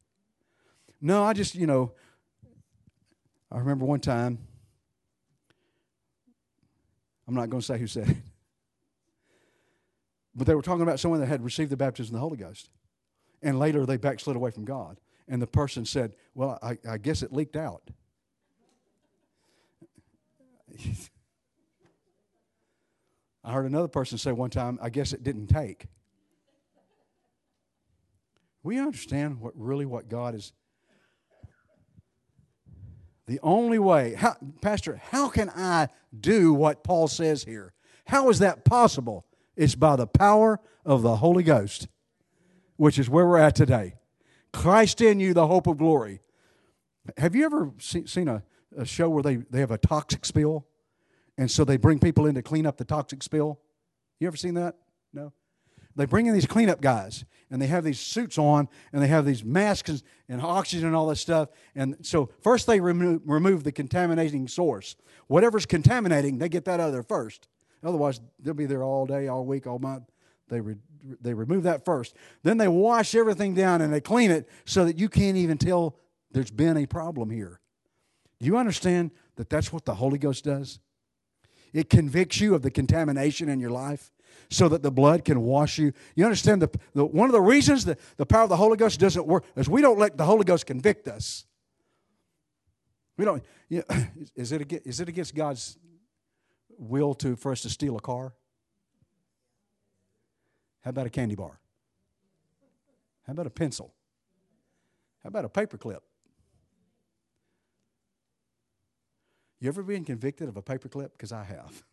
No, 1.05 1.25
I 1.25 1.33
just, 1.33 1.57
you 1.57 1.67
know, 1.67 1.91
I 3.51 3.59
remember 3.59 3.85
one 3.85 3.99
time, 3.99 4.39
I'm 7.27 7.35
not 7.35 7.51
going 7.51 7.61
to 7.61 7.67
say 7.67 7.77
who 7.77 7.89
said 7.89 8.09
it, 8.09 8.17
but 10.33 10.47
they 10.47 10.55
were 10.55 10.63
talking 10.63 10.83
about 10.83 11.01
someone 11.01 11.19
that 11.19 11.27
had 11.27 11.43
received 11.43 11.71
the 11.71 11.77
baptism 11.77 12.15
of 12.15 12.21
the 12.21 12.27
Holy 12.27 12.37
Ghost. 12.37 12.71
And 13.43 13.59
later 13.59 13.85
they 13.85 13.97
backslid 13.97 14.37
away 14.37 14.53
from 14.53 14.65
God. 14.65 15.01
And 15.27 15.43
the 15.43 15.47
person 15.49 15.85
said, 15.85 16.15
Well, 16.35 16.61
I, 16.63 16.79
I 16.89 16.99
guess 16.99 17.23
it 17.23 17.33
leaked 17.33 17.57
out. 17.57 17.83
I 23.45 23.53
heard 23.53 23.67
another 23.67 23.89
person 23.89 24.19
say 24.19 24.31
one 24.31 24.51
time, 24.51 24.79
I 24.81 24.89
guess 24.89 25.13
it 25.13 25.25
didn't 25.25 25.49
take. 25.49 25.87
We 28.63 28.79
understand 28.79 29.41
what 29.41 29.53
really 29.57 29.85
what 29.85 30.09
God 30.09 30.37
is. 30.37 30.53
The 33.27 33.41
only 33.43 33.79
way, 33.79 34.15
how, 34.15 34.37
Pastor, 34.61 35.01
how 35.11 35.29
can 35.29 35.51
I 35.51 35.89
do 36.19 36.53
what 36.53 36.83
Paul 36.83 37.09
says 37.09 37.45
here? 37.45 37.73
How 38.07 38.29
is 38.31 38.41
that 38.41 38.65
possible? 38.65 39.27
It's 39.57 39.75
by 39.75 39.97
the 39.97 40.07
power 40.07 40.61
of 40.85 41.03
the 41.03 41.17
Holy 41.17 41.43
Ghost, 41.43 41.89
which 42.77 42.99
is 42.99 43.09
where 43.09 43.27
we're 43.27 43.39
at 43.39 43.55
today. 43.55 43.95
Christ 44.53 45.01
in 45.01 45.21
you, 45.21 45.35
the 45.35 45.47
hope 45.47 45.67
of 45.67 45.79
glory. 45.79 46.21
Have 47.17 47.35
you 47.35 47.45
ever 47.45 47.73
see, 47.79 48.07
seen 48.07 48.29
a, 48.29 48.43
a 48.77 48.85
show 48.85 49.09
where 49.09 49.23
they, 49.23 49.37
they 49.37 49.61
have 49.61 49.71
a 49.71 49.79
toxic 49.79 50.25
spill? 50.25 50.67
And 51.39 51.51
so 51.51 51.65
they 51.65 51.77
bring 51.77 51.99
people 51.99 52.27
in 52.27 52.35
to 52.35 52.43
clean 52.43 52.67
up 52.67 52.77
the 52.77 52.85
toxic 52.85 53.23
spill. 53.23 53.61
You 54.21 54.27
ever 54.27 54.37
seen 54.37 54.55
that? 54.55 54.77
No? 55.13 55.33
They 55.97 56.07
bring 56.07 56.27
in 56.27 56.35
these 56.35 56.47
cleanup 56.47 56.81
guys, 56.81 57.25
and 57.51 57.61
they 57.61 57.67
have 57.67 57.85
these 57.85 58.01
suits 58.01 58.39
on, 58.39 58.69
and 58.93 59.03
they 59.03 59.09
have 59.09 59.27
these 59.27 59.45
masks 59.45 60.03
and 60.29 60.41
oxygen 60.41 60.87
and 60.87 60.97
all 60.97 61.07
this 61.07 61.21
stuff. 61.21 61.51
And 61.75 61.97
so 62.03 62.31
first 62.41 62.67
they 62.67 62.81
remove, 62.81 63.23
remove 63.25 63.65
the 63.65 63.73
contaminating 63.73 64.49
source. 64.49 64.97
Whatever's 65.27 65.67
contaminating, 65.67 66.39
they 66.39 66.49
get 66.49 66.65
that 66.65 66.81
out 66.81 66.89
of 66.89 66.93
there 66.93 67.03
first. 67.03 67.49
Otherwise, 67.85 68.21
they'll 68.39 68.55
be 68.55 68.67
there 68.67 68.83
all 68.83 69.07
day, 69.07 69.29
all 69.29 69.45
week, 69.45 69.67
all 69.67 69.79
month. 69.79 70.05
They, 70.49 70.61
re, 70.61 70.77
they 71.21 71.35
remove 71.35 71.65
that 71.65 71.85
first. 71.85 72.17
Then 72.43 72.59
they 72.59 72.69
wash 72.69 73.15
everything 73.15 73.55
down 73.55 73.81
and 73.81 73.93
they 73.93 74.01
clean 74.01 74.31
it 74.31 74.49
so 74.65 74.85
that 74.85 74.99
you 74.99 75.09
can't 75.09 75.37
even 75.37 75.59
tell 75.59 75.97
there's 76.31 76.51
been 76.51 76.77
a 76.77 76.87
problem 76.87 77.31
here. 77.31 77.61
Do 78.39 78.47
you 78.47 78.57
understand 78.57 79.11
that 79.37 79.51
that's 79.51 79.73
what 79.73 79.85
the 79.85 79.95
Holy 79.95 80.19
Ghost 80.19 80.45
does? 80.45 80.81
It 81.73 81.89
convicts 81.89 82.41
you 82.41 82.55
of 82.55 82.63
the 82.63 82.71
contamination 82.71 83.49
in 83.49 83.61
your 83.61 83.71
life 83.71 84.11
so 84.51 84.69
that 84.69 84.83
the 84.83 84.91
blood 84.91 85.25
can 85.25 85.43
wash 85.43 85.79
you. 85.79 85.93
You 86.15 86.25
understand 86.25 86.63
the, 86.63 86.71
the 86.95 87.05
one 87.05 87.29
of 87.29 87.33
the 87.33 87.41
reasons 87.41 87.85
that 87.87 87.99
the 88.17 88.27
power 88.27 88.43
of 88.43 88.49
the 88.49 88.57
Holy 88.57 88.77
Ghost 88.77 89.01
doesn't 89.01 89.27
work 89.27 89.45
is 89.57 89.69
we 89.69 89.83
don't 89.83 89.99
let 89.99 90.17
the 90.17 90.25
Holy 90.25 90.45
Ghost 90.45 90.67
convict 90.67 91.09
us. 91.09 91.47
We 93.17 93.25
don't. 93.25 93.43
You 93.69 93.83
know, 93.89 93.97
is 94.37 94.53
it 94.53 94.73
is 94.85 95.01
it 95.01 95.09
against 95.09 95.35
God's 95.35 95.79
will 96.79 97.15
to 97.15 97.37
for 97.37 97.53
us 97.53 97.63
to 97.63 97.71
steal 97.71 97.97
a 97.97 98.01
car? 98.01 98.35
How 100.83 100.91
about 100.91 101.07
a 101.07 101.11
candy 101.11 101.35
bar? 101.35 101.61
How 103.27 103.33
about 103.33 103.47
a 103.47 103.51
pencil? 103.51 103.95
How 105.23 105.29
about 105.29 105.45
a 105.45 105.49
paperclip? 105.49 106.01
You 109.61 109.69
ever 109.69 109.85
been 109.85 110.05
convicted 110.05 110.49
of 110.49 110.57
a 110.57 110.63
paperclip? 110.63 111.13
Because 111.13 111.31
I 111.31 111.45
have. 111.45 111.85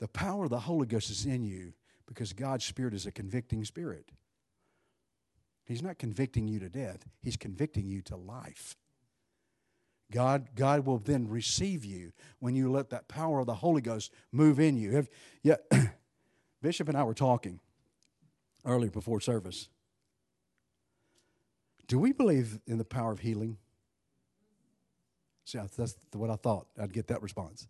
The 0.00 0.08
power 0.08 0.44
of 0.44 0.50
the 0.50 0.60
Holy 0.60 0.86
Ghost 0.86 1.10
is 1.10 1.26
in 1.26 1.44
you 1.44 1.72
because 2.06 2.32
God's 2.32 2.64
Spirit 2.64 2.94
is 2.94 3.06
a 3.06 3.12
convicting 3.12 3.64
spirit. 3.64 4.10
He's 5.64 5.82
not 5.82 5.98
convicting 5.98 6.46
you 6.46 6.58
to 6.60 6.68
death, 6.68 7.06
He's 7.22 7.36
convicting 7.36 7.86
you 7.86 8.02
to 8.02 8.16
life. 8.16 8.76
God, 10.12 10.50
God 10.54 10.84
will 10.84 10.98
then 10.98 11.28
receive 11.28 11.84
you 11.84 12.12
when 12.38 12.54
you 12.54 12.70
let 12.70 12.90
that 12.90 13.08
power 13.08 13.40
of 13.40 13.46
the 13.46 13.54
Holy 13.54 13.80
Ghost 13.80 14.12
move 14.30 14.60
in 14.60 14.76
you. 14.76 14.92
Have, 14.92 15.08
yeah, 15.42 15.56
Bishop 16.62 16.88
and 16.88 16.96
I 16.96 17.02
were 17.02 17.14
talking 17.14 17.58
earlier 18.64 18.90
before 18.90 19.20
service. 19.20 19.68
Do 21.88 21.98
we 21.98 22.12
believe 22.12 22.60
in 22.66 22.78
the 22.78 22.84
power 22.84 23.12
of 23.12 23.20
healing? 23.20 23.58
See, 25.44 25.58
that's 25.58 25.96
what 26.12 26.30
I 26.30 26.36
thought. 26.36 26.66
I'd 26.80 26.92
get 26.92 27.08
that 27.08 27.22
response. 27.22 27.66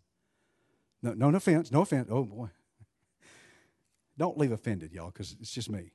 No, 1.13 1.29
no, 1.29 1.37
offense. 1.37 1.71
No 1.71 1.81
offense. 1.81 2.07
Oh, 2.09 2.23
boy. 2.23 2.49
Don't 4.17 4.37
leave 4.37 4.51
offended, 4.51 4.91
y'all, 4.91 5.11
because 5.11 5.35
it's 5.39 5.51
just 5.51 5.69
me. 5.69 5.91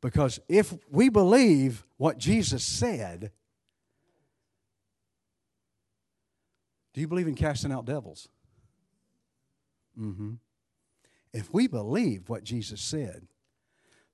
Because 0.00 0.40
if 0.48 0.72
we 0.90 1.10
believe 1.10 1.84
what 1.98 2.16
Jesus 2.16 2.64
said, 2.64 3.32
do 6.94 7.00
you 7.00 7.08
believe 7.08 7.28
in 7.28 7.34
casting 7.34 7.70
out 7.70 7.84
devils? 7.84 8.28
Mm-hmm. 10.00 10.34
If 11.34 11.52
we 11.52 11.66
believe 11.66 12.30
what 12.30 12.44
Jesus 12.44 12.80
said, 12.80 13.26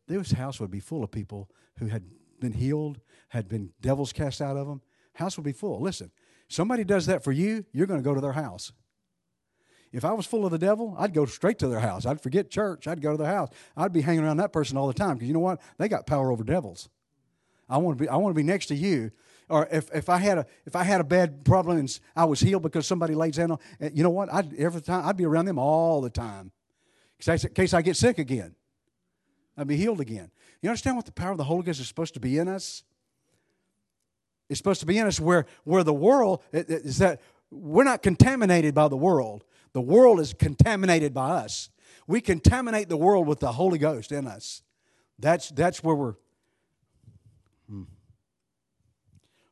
this 0.09 0.33
house 0.33 0.59
would 0.59 0.70
be 0.70 0.81
full 0.81 1.05
of 1.05 1.12
people 1.12 1.50
who 1.79 1.87
had 1.87 2.03
been 2.40 2.53
healed, 2.53 3.00
had 3.29 3.48
been 3.48 3.70
devils 3.81 4.12
cast 4.12 4.40
out 4.40 4.57
of 4.57 4.66
them, 4.66 4.81
house 5.12 5.37
would 5.37 5.44
be 5.44 5.53
full. 5.53 5.81
Listen, 5.81 6.11
somebody 6.48 6.83
does 6.83 7.07
that 7.07 7.22
for 7.22 7.31
you, 7.31 7.64
you're 7.72 7.87
going 7.87 8.00
to 8.00 8.05
go 8.05 8.14
to 8.14 8.20
their 8.20 8.33
house. 8.33 8.72
If 9.94 10.04
I 10.04 10.12
was 10.12 10.26
full 10.26 10.44
of 10.44 10.50
the 10.50 10.59
devil, 10.59 10.96
I'd 10.98 11.14
go 11.14 11.24
straight 11.24 11.59
to 11.61 11.68
their 11.68 11.78
house. 11.78 12.04
I'd 12.04 12.20
forget 12.20 12.50
church. 12.50 12.88
I'd 12.88 13.00
go 13.00 13.12
to 13.12 13.16
their 13.16 13.33
house. 13.33 13.50
I'd 13.76 13.92
be 13.92 14.00
hanging 14.00 14.24
around 14.24 14.38
that 14.38 14.52
person 14.52 14.76
all 14.76 14.88
the 14.88 14.94
time 14.94 15.14
because 15.14 15.28
you 15.28 15.35
know 15.35 15.40
what? 15.40 15.61
They 15.78 15.88
got 15.88 16.04
power 16.04 16.33
over 16.33 16.42
devils. 16.42 16.88
I 17.68 17.78
want 17.78 17.96
to 17.98 18.04
be. 18.04 18.09
I 18.09 18.16
want 18.16 18.35
to 18.35 18.37
be 18.37 18.42
next 18.42 18.66
to 18.66 18.74
you. 18.74 19.12
Or 19.48 19.68
if, 19.70 19.94
if 19.94 20.09
I 20.09 20.16
had 20.16 20.38
a 20.38 20.46
if 20.66 20.74
I 20.74 20.83
had 20.83 21.00
a 21.00 21.04
bad 21.04 21.44
problem 21.44 21.78
and 21.78 22.00
I 22.16 22.24
was 22.24 22.40
healed 22.40 22.62
because 22.62 22.87
somebody 22.87 23.14
laid 23.14 23.37
hands 23.37 23.52
on, 23.52 23.59
eh, 23.80 23.90
you 23.94 24.02
know 24.02 24.11
what? 24.11 24.33
I'd 24.33 24.52
every 24.54 24.80
time 24.80 25.07
I'd 25.07 25.16
be 25.16 25.26
around 25.26 25.44
them 25.44 25.59
all 25.59 26.00
the 26.00 26.11
time, 26.11 26.50
in 27.24 27.38
case 27.54 27.72
I 27.72 27.80
get 27.80 27.96
sick 27.96 28.18
again. 28.18 28.57
I'd 29.57 29.68
be 29.68 29.76
healed 29.76 30.00
again. 30.00 30.33
You 30.61 30.70
understand 30.70 30.96
what 30.96 31.07
the 31.07 31.12
power 31.12 31.30
of 31.30 31.38
the 31.38 31.44
Holy 31.44 31.62
Ghost 31.62 31.80
is 31.80 31.87
supposed 31.87 32.14
to 32.14 32.20
be 32.20 32.38
in 32.38 32.48
us? 32.48 32.83
It's 34.48 34.59
supposed 34.59 34.80
to 34.80 34.87
be 34.87 34.98
in 34.98 35.07
us 35.07 35.20
where, 35.20 35.46
where 35.62 35.85
the 35.85 35.94
world 35.94 36.42
is 36.52 36.98
that 36.98 37.20
we're 37.50 37.85
not 37.85 38.02
contaminated 38.02 38.74
by 38.74 38.88
the 38.88 38.96
world. 38.96 39.44
The 39.74 39.80
world 39.80 40.20
is 40.20 40.32
contaminated 40.32 41.12
by 41.12 41.30
us. 41.30 41.68
We 42.06 42.20
contaminate 42.20 42.88
the 42.88 42.96
world 42.96 43.26
with 43.26 43.40
the 43.40 43.52
Holy 43.52 43.78
Ghost 43.78 44.12
in 44.12 44.26
us. 44.26 44.62
That's, 45.18 45.50
that's 45.50 45.82
where 45.82 45.94
we're. 45.94 46.14
Hmm. 47.68 47.82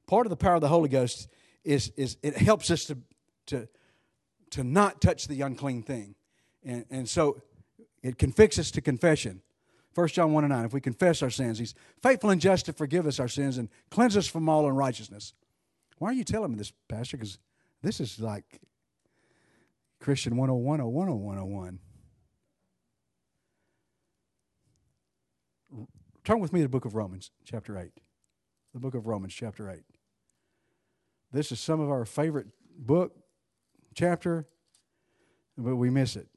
Part 0.07 0.27
of 0.27 0.31
the 0.31 0.37
power 0.37 0.55
of 0.55 0.61
the 0.61 0.69
Holy 0.69 0.89
Ghost 0.89 1.29
is, 1.65 1.93
is 1.97 2.17
it 2.23 2.37
helps 2.37 2.71
us 2.71 2.85
to, 2.87 2.99
to, 3.47 3.69
to 4.51 4.65
not 4.65 5.01
touch 5.01 5.27
the 5.27 5.41
unclean 5.43 5.83
thing. 5.83 6.15
And, 6.65 6.85
and 6.91 7.09
so 7.09 7.43
it 8.03 8.17
convicts 8.17 8.59
us 8.59 8.71
to 8.73 8.81
confession. 8.81 9.43
1 9.95 10.09
John 10.09 10.33
1 10.33 10.45
and 10.45 10.53
9. 10.53 10.65
If 10.67 10.73
we 10.73 10.81
confess 10.81 11.23
our 11.23 11.31
sins, 11.31 11.59
He's 11.59 11.75
faithful 12.03 12.31
and 12.31 12.41
just 12.41 12.67
to 12.67 12.73
forgive 12.73 13.07
us 13.07 13.19
our 13.19 13.29
sins 13.29 13.59
and 13.59 13.69
cleanse 13.91 14.17
us 14.17 14.27
from 14.27 14.49
all 14.49 14.67
unrighteousness. 14.69 15.35
Why 15.99 16.11
are 16.11 16.15
you 16.15 16.25
telling 16.25 16.53
me 16.53 16.59
this, 16.59 16.73
Pastor? 16.89 17.17
Because 17.17 17.39
this 17.83 18.01
is 18.01 18.19
like 18.21 18.61
Christian 20.03 20.37
101 20.37 20.81
or 20.81 20.89
101 20.89 21.79
Turn 26.25 26.41
with 26.41 26.53
me 26.53 26.61
to 26.61 26.65
the 26.65 26.69
book 26.69 26.85
of 26.85 26.95
Romans, 26.95 27.31
chapter 27.45 27.77
8. 27.77 27.91
The 28.75 28.81
book 28.81 28.95
of 28.95 29.07
Romans, 29.07 29.35
chapter 29.35 29.71
8. 29.71 29.81
This 31.33 31.51
is 31.51 31.59
some 31.59 31.81
of 31.81 31.91
our 31.91 32.05
favorite 32.05 32.47
book, 32.77 33.13
chapter, 33.95 34.47
but 35.59 35.75
we 35.75 35.91
miss 35.91 36.15
it. 36.15 36.29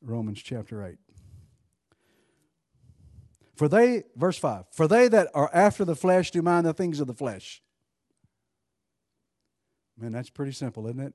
Romans 0.00 0.42
chapter 0.42 0.82
8. 0.82 0.96
For 3.54 3.68
they, 3.68 4.04
verse 4.16 4.38
5, 4.38 4.66
for 4.70 4.88
they 4.88 5.08
that 5.08 5.28
are 5.34 5.50
after 5.52 5.84
the 5.84 5.96
flesh 5.96 6.30
do 6.30 6.40
mind 6.40 6.66
the 6.66 6.72
things 6.72 7.00
of 7.00 7.06
the 7.06 7.14
flesh. 7.14 7.62
Man, 9.98 10.12
that's 10.12 10.30
pretty 10.30 10.52
simple, 10.52 10.86
isn't 10.86 11.00
it? 11.00 11.14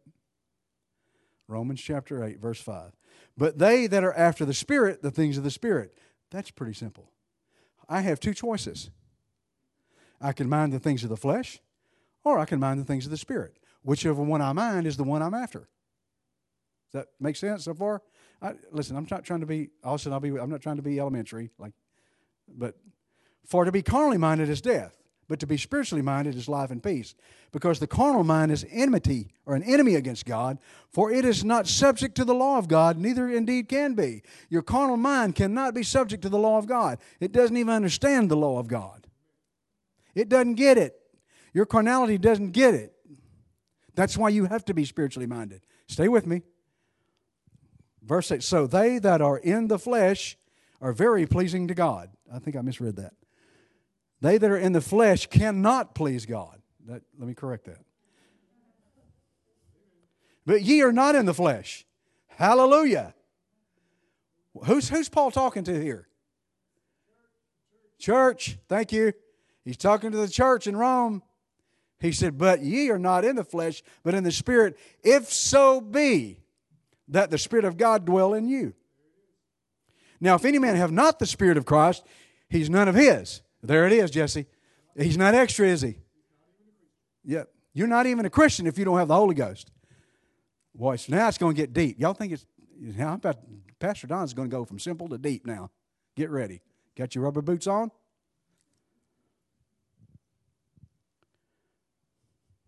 Romans 1.47 1.81
chapter 1.81 2.23
8, 2.23 2.39
verse 2.39 2.61
5. 2.61 2.93
But 3.37 3.59
they 3.59 3.87
that 3.87 4.03
are 4.03 4.13
after 4.13 4.45
the 4.45 4.53
Spirit, 4.53 5.01
the 5.01 5.11
things 5.11 5.37
of 5.37 5.43
the 5.43 5.51
Spirit. 5.51 5.93
That's 6.31 6.49
pretty 6.49 6.73
simple. 6.73 7.11
I 7.89 8.01
have 8.01 8.19
two 8.19 8.33
choices. 8.33 8.89
I 10.19 10.33
can 10.33 10.47
mind 10.47 10.71
the 10.71 10.79
things 10.79 11.03
of 11.03 11.09
the 11.09 11.17
flesh, 11.17 11.59
or 12.23 12.39
I 12.39 12.45
can 12.45 12.59
mind 12.59 12.79
the 12.79 12.85
things 12.85 13.05
of 13.05 13.11
the 13.11 13.17
Spirit. 13.17 13.57
Whichever 13.83 14.21
one 14.21 14.41
I 14.41 14.53
mind 14.53 14.87
is 14.87 14.97
the 14.97 15.03
one 15.03 15.21
I'm 15.21 15.33
after. 15.33 15.67
Does 16.91 17.01
that 17.01 17.07
make 17.19 17.35
sense 17.35 17.65
so 17.65 17.73
far? 17.73 18.01
I, 18.41 18.53
listen, 18.71 18.95
I'm 18.95 19.07
not 19.09 19.23
trying 19.23 19.41
to 19.41 19.45
be. 19.45 19.69
Also, 19.83 20.11
I'll 20.11 20.19
be. 20.19 20.29
I'm 20.29 20.49
not 20.49 20.61
trying 20.61 20.77
to 20.77 20.81
be 20.81 20.99
elementary, 20.99 21.49
like, 21.57 21.73
but 22.47 22.75
for 23.45 23.65
to 23.65 23.71
be 23.71 23.81
carnally 23.81 24.17
minded 24.17 24.49
is 24.49 24.61
death, 24.61 25.00
but 25.31 25.39
to 25.39 25.47
be 25.47 25.55
spiritually 25.55 26.01
minded 26.01 26.35
is 26.35 26.49
life 26.49 26.71
and 26.71 26.83
peace. 26.83 27.15
Because 27.53 27.79
the 27.79 27.87
carnal 27.87 28.25
mind 28.25 28.51
is 28.51 28.65
enmity 28.69 29.29
or 29.45 29.55
an 29.55 29.63
enemy 29.63 29.95
against 29.95 30.25
God, 30.25 30.57
for 30.89 31.09
it 31.09 31.23
is 31.23 31.45
not 31.45 31.69
subject 31.69 32.15
to 32.15 32.25
the 32.25 32.33
law 32.33 32.57
of 32.57 32.67
God, 32.67 32.97
neither 32.97 33.29
indeed 33.29 33.69
can 33.69 33.93
be. 33.93 34.23
Your 34.49 34.61
carnal 34.61 34.97
mind 34.97 35.35
cannot 35.35 35.73
be 35.73 35.83
subject 35.83 36.21
to 36.23 36.27
the 36.27 36.37
law 36.37 36.57
of 36.57 36.67
God. 36.67 36.97
It 37.21 37.31
doesn't 37.31 37.55
even 37.55 37.73
understand 37.73 38.29
the 38.29 38.35
law 38.35 38.59
of 38.59 38.67
God. 38.67 39.07
It 40.15 40.27
doesn't 40.27 40.55
get 40.55 40.77
it. 40.77 40.99
Your 41.53 41.65
carnality 41.65 42.17
doesn't 42.17 42.51
get 42.51 42.73
it. 42.73 42.91
That's 43.95 44.17
why 44.17 44.27
you 44.27 44.47
have 44.47 44.65
to 44.65 44.73
be 44.73 44.83
spiritually 44.83 45.27
minded. 45.27 45.61
Stay 45.87 46.09
with 46.09 46.27
me. 46.27 46.41
Verse 48.03 48.33
8 48.33 48.43
So 48.43 48.67
they 48.67 48.99
that 48.99 49.21
are 49.21 49.37
in 49.37 49.69
the 49.69 49.79
flesh 49.79 50.37
are 50.81 50.91
very 50.91 51.25
pleasing 51.25 51.69
to 51.69 51.73
God. 51.73 52.09
I 52.29 52.39
think 52.39 52.57
I 52.57 52.61
misread 52.61 52.97
that. 52.97 53.13
They 54.21 54.37
that 54.37 54.49
are 54.49 54.57
in 54.57 54.71
the 54.71 54.81
flesh 54.81 55.27
cannot 55.27 55.95
please 55.95 56.25
God. 56.25 56.61
That, 56.87 57.01
let 57.17 57.27
me 57.27 57.33
correct 57.33 57.65
that. 57.65 57.79
But 60.45 60.61
ye 60.61 60.81
are 60.81 60.91
not 60.91 61.15
in 61.15 61.25
the 61.25 61.33
flesh. 61.33 61.85
Hallelujah. 62.27 63.13
Who's, 64.65 64.89
who's 64.89 65.09
Paul 65.09 65.31
talking 65.31 65.63
to 65.65 65.81
here? 65.81 66.07
Church. 67.99 68.57
Thank 68.67 68.91
you. 68.91 69.13
He's 69.63 69.77
talking 69.77 70.11
to 70.11 70.17
the 70.17 70.27
church 70.27 70.67
in 70.67 70.75
Rome. 70.75 71.21
He 71.99 72.11
said, 72.11 72.37
But 72.37 72.61
ye 72.61 72.89
are 72.89 72.99
not 72.99 73.23
in 73.23 73.35
the 73.35 73.43
flesh, 73.43 73.83
but 74.03 74.15
in 74.15 74.23
the 74.23 74.31
Spirit, 74.31 74.77
if 75.03 75.31
so 75.31 75.79
be 75.79 76.39
that 77.07 77.29
the 77.29 77.37
Spirit 77.37 77.65
of 77.65 77.77
God 77.77 78.05
dwell 78.05 78.33
in 78.33 78.47
you. 78.47 78.73
Now, 80.19 80.35
if 80.35 80.45
any 80.45 80.59
man 80.59 80.75
have 80.75 80.91
not 80.91 81.19
the 81.19 81.25
Spirit 81.25 81.57
of 81.57 81.65
Christ, 81.65 82.05
he's 82.49 82.69
none 82.69 82.87
of 82.87 82.95
his. 82.95 83.41
There 83.63 83.85
it 83.85 83.93
is, 83.93 84.11
Jesse. 84.11 84.47
He's 84.97 85.17
not 85.17 85.35
extra, 85.35 85.67
is 85.67 85.81
he? 85.81 85.97
Yep. 87.25 87.49
You're 87.73 87.87
not 87.87 88.05
even 88.05 88.25
a 88.25 88.29
Christian 88.29 88.67
if 88.67 88.77
you 88.77 88.85
don't 88.85 88.97
have 88.97 89.07
the 89.07 89.15
Holy 89.15 89.35
Ghost. 89.35 89.71
Boy, 90.73 90.95
so 90.95 91.13
now 91.15 91.27
it's 91.27 91.37
going 91.37 91.55
to 91.55 91.61
get 91.61 91.73
deep. 91.73 91.99
Y'all 91.99 92.13
think 92.13 92.33
it's, 92.33 92.45
how 92.97 93.13
about 93.13 93.37
Pastor 93.79 94.07
Don's 94.07 94.33
going 94.33 94.49
to 94.49 94.55
go 94.55 94.65
from 94.65 94.79
simple 94.79 95.07
to 95.09 95.17
deep 95.17 95.45
now? 95.45 95.69
Get 96.15 96.29
ready. 96.29 96.61
Got 96.97 97.15
your 97.15 97.23
rubber 97.23 97.41
boots 97.41 97.67
on? 97.67 97.91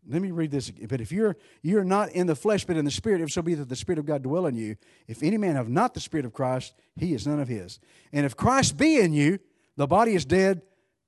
Let 0.07 0.21
me 0.21 0.31
read 0.31 0.51
this. 0.51 0.69
But 0.69 0.99
if 0.99 1.11
you're 1.13 1.37
you're 1.61 1.85
not 1.85 2.11
in 2.11 2.27
the 2.27 2.35
flesh, 2.35 2.65
but 2.65 2.75
in 2.75 2.83
the 2.83 2.91
spirit, 2.91 3.21
if 3.21 3.31
so 3.31 3.41
be 3.41 3.55
that 3.55 3.69
the 3.69 3.75
spirit 3.75 3.99
of 3.99 4.05
God 4.05 4.21
dwell 4.21 4.47
in 4.47 4.55
you, 4.55 4.75
if 5.07 5.23
any 5.23 5.37
man 5.37 5.55
have 5.55 5.69
not 5.69 5.93
the 5.93 6.01
spirit 6.01 6.25
of 6.25 6.33
Christ, 6.33 6.73
he 6.97 7.13
is 7.13 7.25
none 7.25 7.39
of 7.39 7.47
his. 7.47 7.79
And 8.11 8.25
if 8.25 8.35
Christ 8.35 8.77
be 8.77 8.99
in 8.99 9.13
you, 9.13 9.39
the 9.77 9.87
body 9.87 10.13
is 10.13 10.25
dead 10.25 10.61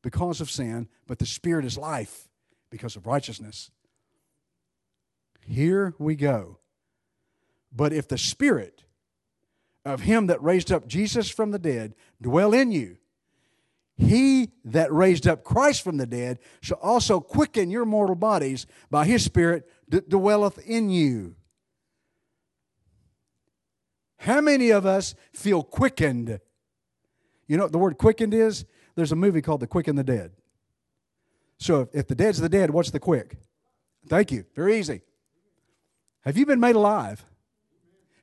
because 0.06 0.39
of 0.39 0.52
sin, 0.52 0.88
but 1.08 1.18
the 1.18 1.26
spirit 1.26 1.65
is 1.65 1.80
life 1.80 2.30
because 2.70 2.96
of 2.96 3.08
righteousness. 3.08 3.72
Here 5.48 5.96
we 5.98 6.15
go. 6.15 6.60
But 7.76 7.91
if 7.91 8.08
the 8.08 8.20
spirit 8.20 8.84
of 9.84 10.02
him 10.02 10.28
that 10.28 10.44
raised 10.44 10.72
up 10.72 10.86
Jesus 10.86 11.28
from 11.28 11.50
the 11.50 11.58
dead 11.58 11.96
dwell 12.22 12.54
in 12.54 12.72
you, 12.72 12.98
he 13.98 14.52
that 14.63 14.94
raised 14.94 15.28
up 15.28 15.44
Christ 15.44 15.82
from 15.82 15.98
the 15.98 16.06
dead 16.06 16.38
shall 16.62 16.78
also 16.84 17.20
quicken 17.20 17.72
your 17.72 17.86
mortal 17.86 18.15
bodies 18.15 18.68
by 18.91 19.08
his 19.08 19.24
Spirit 19.24 19.68
that 19.88 20.08
dwelleth 20.08 20.60
in 20.68 20.91
you. 20.91 21.34
How 24.18 24.39
many 24.39 24.70
of 24.70 24.86
us 24.86 25.15
feel 25.34 25.63
quickened? 25.63 26.39
You 27.48 27.58
know 27.58 27.63
what 27.63 27.72
the 27.72 27.80
word 27.80 27.98
quickened 27.98 28.36
is? 28.36 28.65
There's 28.95 29.12
a 29.12 29.15
movie 29.15 29.41
called 29.41 29.60
The 29.60 29.67
Quick 29.67 29.88
and 29.88 29.97
the 29.97 30.03
Dead. 30.03 30.31
So 31.58 31.81
if, 31.81 31.89
if 31.93 32.08
the 32.08 32.15
dead's 32.15 32.39
the 32.39 32.49
dead, 32.49 32.71
what's 32.71 32.91
the 32.91 32.99
quick? 32.99 33.38
Thank 34.08 34.31
you. 34.31 34.45
Very 34.55 34.77
easy. 34.77 35.01
Have 36.23 36.38
you 36.38 36.45
been 36.45 36.60
made 36.60 36.75
alive? 36.75 37.25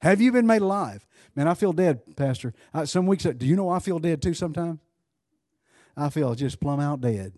Have 0.00 0.20
you 0.20 0.32
been 0.32 0.46
made 0.46 0.62
alive? 0.62 1.06
Man, 1.34 1.48
I 1.48 1.54
feel 1.54 1.72
dead, 1.72 2.16
Pastor. 2.16 2.52
I, 2.74 2.84
some 2.84 3.06
weeks, 3.06 3.24
do 3.24 3.46
you 3.46 3.56
know 3.56 3.70
I 3.70 3.78
feel 3.78 3.98
dead 3.98 4.20
too 4.20 4.34
sometimes? 4.34 4.80
I 5.96 6.10
feel 6.10 6.34
just 6.34 6.60
plumb 6.60 6.80
out 6.80 7.00
dead. 7.00 7.34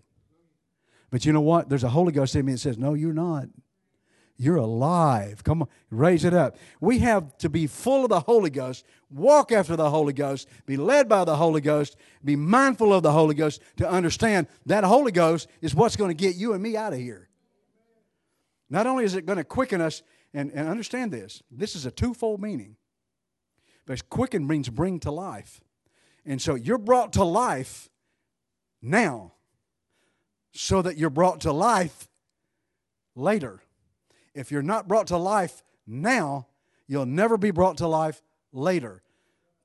But 1.11 1.25
you 1.25 1.33
know 1.33 1.41
what? 1.41 1.69
There's 1.69 1.83
a 1.83 1.89
Holy 1.89 2.11
Ghost 2.11 2.35
in 2.35 2.45
me 2.45 2.53
that 2.53 2.57
says, 2.57 2.77
No, 2.77 2.93
you're 2.93 3.13
not. 3.13 3.45
You're 4.37 4.57
alive. 4.57 5.43
Come 5.43 5.61
on, 5.61 5.67
raise 5.89 6.25
it 6.25 6.33
up. 6.33 6.57
We 6.81 6.99
have 6.99 7.37
to 7.37 7.49
be 7.49 7.67
full 7.67 8.03
of 8.03 8.09
the 8.09 8.19
Holy 8.19 8.49
Ghost, 8.49 8.85
walk 9.09 9.51
after 9.51 9.75
the 9.75 9.89
Holy 9.89 10.11
Ghost, 10.11 10.49
be 10.65 10.75
led 10.75 11.07
by 11.07 11.23
the 11.23 11.37
Holy 11.37 11.61
Ghost, 11.61 11.95
be 12.23 12.35
mindful 12.35 12.93
of 12.93 13.01
the 13.03 13.13
Holy 13.13 13.35
Ghost 13.35 13.61
to 13.77 13.89
understand 13.89 14.47
that 14.65 14.83
Holy 14.83 15.11
Ghost 15.13 15.47
is 15.61 15.73
what's 15.73 15.95
going 15.95 16.09
to 16.09 16.21
get 16.21 16.35
you 16.35 16.53
and 16.53 16.61
me 16.61 16.75
out 16.75 16.91
of 16.91 16.99
here. 16.99 17.29
Not 18.69 18.87
only 18.87 19.05
is 19.05 19.15
it 19.15 19.25
going 19.25 19.37
to 19.37 19.43
quicken 19.43 19.79
us, 19.79 20.01
and, 20.33 20.51
and 20.51 20.67
understand 20.67 21.13
this, 21.13 21.41
this 21.49 21.75
is 21.75 21.85
a 21.85 21.91
twofold 21.91 22.41
meaning. 22.41 22.75
But 23.85 24.09
quicken 24.09 24.45
means 24.45 24.67
bring 24.69 24.99
to 25.01 25.11
life. 25.11 25.61
And 26.25 26.41
so 26.41 26.55
you're 26.55 26.77
brought 26.77 27.13
to 27.13 27.23
life 27.23 27.89
now 28.81 29.33
so 30.51 30.81
that 30.81 30.97
you're 30.97 31.09
brought 31.09 31.41
to 31.41 31.53
life 31.53 32.09
later. 33.15 33.61
If 34.35 34.51
you're 34.51 34.61
not 34.61 34.87
brought 34.87 35.07
to 35.07 35.17
life 35.17 35.63
now, 35.87 36.47
you'll 36.87 37.07
never 37.07 37.37
be 37.37 37.51
brought 37.51 37.77
to 37.77 37.87
life 37.87 38.21
later. 38.51 39.01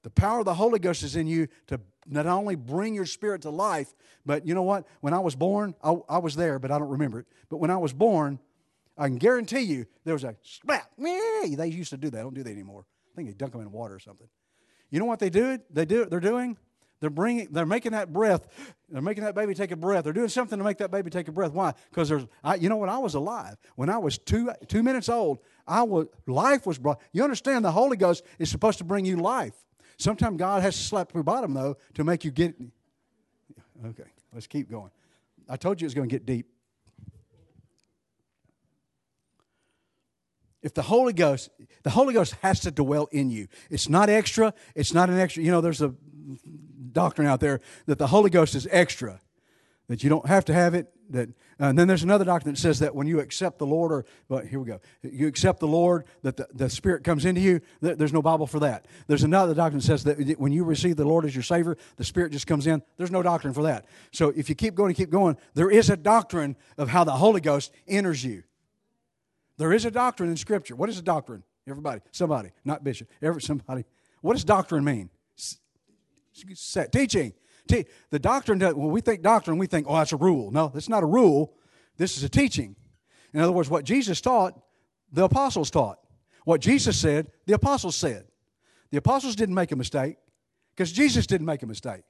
The 0.03 0.11
power 0.11 0.39
of 0.39 0.47
the 0.47 0.55
Holy 0.55 0.79
Ghost 0.79 1.03
is 1.03 1.17
in 1.17 1.27
you 1.27 1.49
to 1.67 1.81
not 2.07 2.27
only 2.27 2.55
bring 2.55 2.95
your 2.95 3.05
spirit 3.05 3.43
to 3.43 3.51
life, 3.51 3.95
but 4.25 4.47
you 4.47 4.55
know 4.55 4.63
what? 4.63 4.87
When 5.01 5.13
I 5.13 5.19
was 5.19 5.35
born, 5.35 5.75
I, 5.83 5.95
I 6.09 6.19
was 6.19 6.35
there, 6.37 6.59
but 6.59 6.71
I 6.71 6.79
don't 6.79 6.89
remember 6.89 7.21
it. 7.21 7.27
But 7.51 7.59
when 7.59 7.71
I 7.71 7.77
was 7.77 7.93
born, 7.93 8.39
I 8.97 9.09
can 9.09 9.17
guarantee 9.17 9.61
you 9.61 9.87
there 10.05 10.15
was 10.15 10.25
a 10.25 10.37
slap. 10.43 10.91
They 10.97 11.67
used 11.67 11.91
to 11.91 11.97
do 11.97 12.09
that. 12.11 12.19
I 12.19 12.23
don't 12.23 12.35
do 12.35 12.43
that 12.43 12.51
anymore. 12.51 12.87
I 13.13 13.17
think 13.17 13.29
they 13.29 13.35
dunk 13.35 13.53
them 13.53 13.61
in 13.61 13.73
water 13.73 13.95
or 13.95 13.99
something. 13.99 14.29
You 14.91 14.99
know 14.99 15.05
what 15.05 15.19
they 15.19 15.31
do? 15.31 15.59
They 15.71 15.85
do. 15.85 16.07
They're 16.07 16.21
doing. 16.21 16.57
They're 17.01 17.09
bringing, 17.11 17.49
they're 17.51 17.67
making 17.67 17.93
that 17.93 18.13
breath. 18.13 18.47
They're 18.91 19.01
making 19.01 19.25
that 19.25 19.35
baby 19.35 19.55
take 19.55 19.71
a 19.71 19.77
breath. 19.77 20.05
They're 20.05 20.13
doing 20.13 20.29
something 20.29 20.59
to 20.59 20.65
make 20.65 20.79
that 20.79 20.91
baby 20.91 21.11
take 21.11 21.29
a 21.29 21.33
breath. 21.33 21.53
Why? 21.53 21.73
Because 21.89 22.11
there's, 22.11 22.27
I, 22.45 22.57
you 22.57 22.69
know, 22.69 22.77
when 22.77 22.91
I 22.91 22.99
was 22.99 23.15
alive, 23.15 23.57
when 23.77 23.89
I 23.89 23.97
was 23.99 24.19
two 24.19 24.51
two 24.69 24.83
minutes 24.83 25.09
old, 25.09 25.39
I 25.67 25.83
was 25.83 26.09
life 26.27 26.67
was 26.67 26.79
brought. 26.79 27.01
You 27.13 27.25
understand? 27.25 27.65
The 27.65 27.73
Holy 27.73 27.97
Ghost 27.97 28.25
is 28.39 28.51
supposed 28.51 28.79
to 28.79 28.85
bring 28.85 29.07
you 29.07 29.17
life. 29.17 29.55
Sometimes 29.97 30.39
God 30.39 30.63
has 30.63 30.77
to 30.77 30.83
slap 30.83 31.15
your 31.15 31.23
bottom 31.23 31.55
though 31.55 31.77
to 31.95 32.05
make 32.05 32.25
you 32.25 32.31
get. 32.31 32.55
Okay, 33.87 34.11
let's 34.35 34.47
keep 34.47 34.71
going. 34.71 34.91
I 35.49 35.57
told 35.57 35.81
you 35.81 35.87
it 35.87 35.89
was 35.89 35.95
going 35.95 36.09
to 36.09 36.15
get 36.15 36.27
deep. 36.27 36.47
If 40.63 40.75
the 40.75 40.83
Holy 40.83 41.15
Ghost, 41.15 41.49
the 41.83 41.91
Holy 41.91 42.13
Ghost 42.13 42.35
has 42.43 42.61
to 42.61 42.71
dwell 42.71 43.09
in 43.11 43.31
you. 43.31 43.49
It's 43.71 43.89
not 43.89 44.11
extra. 44.11 44.53
It's 44.75 44.93
not 44.93 45.09
an 45.09 45.19
extra. 45.19 45.43
You 45.43 45.51
know, 45.51 45.63
there's 45.63 45.81
a 45.81 45.95
doctrine 46.93 47.27
out 47.27 47.41
there 47.41 47.61
that 47.87 47.99
the 47.99 48.09
Holy 48.09 48.31
Ghost 48.31 48.55
is 48.55 48.67
extra, 48.71 49.21
that 49.89 50.03
you 50.03 50.11
don't 50.11 50.27
have 50.27 50.45
to 50.47 50.55
have 50.55 50.75
it. 50.75 50.93
That 51.11 51.29
uh, 51.61 51.65
and 51.65 51.79
then 51.79 51.89
there's 51.89 52.05
another 52.05 52.25
doctrine 52.25 52.55
that 52.55 52.61
says 52.61 52.79
that 52.79 52.95
when 52.95 53.07
you 53.07 53.21
accept 53.21 53.59
the 53.59 53.67
Lord, 53.67 53.93
or 53.93 54.07
well, 54.29 54.41
here 54.41 54.61
we 54.61 54.67
go, 54.67 54.81
you 55.03 55.27
accept 55.27 55.61
the 55.61 55.67
Lord, 55.67 56.05
that 56.23 56.37
the, 56.37 56.49
the 56.55 56.71
Spirit 56.71 57.05
comes 57.05 57.25
into 57.25 57.41
you. 57.41 57.61
There's 57.81 58.13
no 58.13 58.23
Bible 58.23 58.47
for 58.47 58.61
that. 58.61 58.87
There's 59.09 59.25
another 59.25 59.53
doctrine 59.53 59.81
that 59.81 59.87
says 59.87 60.05
that 60.05 60.39
when 60.39 60.53
you 60.53 60.65
receive 60.65 60.97
the 60.97 61.05
Lord 61.05 61.25
as 61.25 61.35
your 61.35 61.43
Savior, 61.43 61.77
the 61.97 62.05
Spirit 62.05 62.33
just 62.33 62.47
comes 62.47 62.67
in. 62.67 62.83
There's 62.97 63.11
no 63.11 63.23
doctrine 63.23 63.53
for 63.53 63.65
that. 63.65 63.85
So 64.13 64.31
if 64.31 64.49
you 64.49 64.55
keep 64.55 64.75
going 64.75 64.91
and 64.91 64.97
keep 64.97 65.11
going, 65.11 65.37
there 65.55 65.71
is 65.71 65.91
a 65.91 65.97
doctrine 65.97 66.57
of 66.79 66.89
how 66.89 67.05
the 67.05 67.13
Holy 67.13 67.41
Ghost 67.41 67.73
enters 67.87 68.25
you. 68.25 68.45
There 69.59 69.73
is 69.73 69.85
a 69.85 69.91
doctrine 69.91 70.31
in 70.31 70.37
Scripture. 70.37 70.75
What 70.77 70.89
is 70.89 70.99
a 70.99 71.03
doctrine? 71.03 71.43
Everybody, 71.69 72.01
somebody, 72.11 72.51
not 72.65 72.83
bishop, 72.83 73.09
every 73.21 73.43
somebody. 73.43 73.85
What 74.23 74.33
does 74.33 74.45
doctrine 74.45 74.85
mean? 74.85 75.11
Set. 76.55 76.93
Teaching. 76.93 77.33
Te- 77.69 77.87
the 78.11 78.19
doctrine, 78.19 78.61
when 78.61 78.91
we 78.91 79.01
think 79.01 79.23
doctrine, 79.23 79.59
we 79.59 79.67
think, 79.67 79.87
oh, 79.89 79.97
that's 79.97 80.13
a 80.13 80.17
rule. 80.17 80.51
No, 80.51 80.69
that's 80.73 80.89
not 80.89 81.03
a 81.03 81.07
rule. 81.07 81.55
This 81.97 82.17
is 82.17 82.25
a 82.25 82.29
teaching. 82.29 82.77
In 83.33 83.41
other 83.41 83.53
words, 83.53 83.69
what 83.69 83.85
Jesus 83.85 84.21
taught, 84.21 84.59
the 85.13 85.25
apostles 85.25 85.71
taught. 85.71 85.99
What 86.45 86.61
Jesus 86.61 86.99
said, 86.99 87.31
the 87.47 87.53
apostles 87.53 87.97
said. 87.97 88.27
The 88.91 88.99
apostles 88.99 89.37
didn't 89.37 89.55
make 89.55 89.73
a 89.73 89.77
mistake 89.77 90.17
because 90.75 90.91
Jesus 90.91 91.27
didn't 91.27 91.47
make 91.47 91.63
a 91.63 91.67
mistake. 91.67 92.03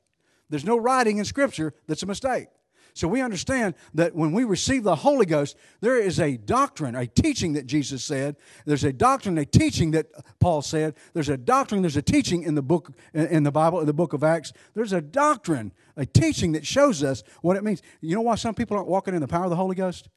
There's 0.48 0.64
no 0.64 0.76
writing 0.76 1.18
in 1.18 1.24
Scripture 1.24 1.74
that's 1.86 2.02
a 2.02 2.06
mistake. 2.06 2.48
So 2.94 3.08
we 3.08 3.20
understand 3.20 3.74
that 3.94 4.14
when 4.14 4.32
we 4.32 4.44
receive 4.44 4.82
the 4.82 4.96
Holy 4.96 5.26
Ghost, 5.26 5.56
there 5.80 5.98
is 5.98 6.18
a 6.18 6.36
doctrine, 6.36 6.94
a 6.94 7.06
teaching 7.06 7.54
that 7.54 7.66
Jesus 7.66 8.02
said. 8.04 8.36
There's 8.64 8.84
a 8.84 8.92
doctrine, 8.92 9.38
a 9.38 9.44
teaching 9.44 9.92
that 9.92 10.06
Paul 10.38 10.62
said. 10.62 10.94
There's 11.12 11.28
a 11.28 11.36
doctrine, 11.36 11.82
there's 11.82 11.96
a 11.96 12.02
teaching 12.02 12.42
in 12.42 12.54
the 12.54 12.62
book, 12.62 12.92
in 13.14 13.42
the 13.42 13.52
Bible, 13.52 13.80
in 13.80 13.86
the 13.86 13.92
book 13.92 14.12
of 14.12 14.24
Acts. 14.24 14.52
There's 14.74 14.92
a 14.92 15.00
doctrine, 15.00 15.72
a 15.96 16.06
teaching 16.06 16.52
that 16.52 16.66
shows 16.66 17.02
us 17.02 17.22
what 17.42 17.56
it 17.56 17.64
means. 17.64 17.82
You 18.00 18.14
know 18.14 18.22
why 18.22 18.34
some 18.34 18.54
people 18.54 18.76
aren't 18.76 18.88
walking 18.88 19.14
in 19.14 19.20
the 19.20 19.28
power 19.28 19.44
of 19.44 19.50
the 19.50 19.56
Holy 19.56 19.76
Ghost? 19.76 20.08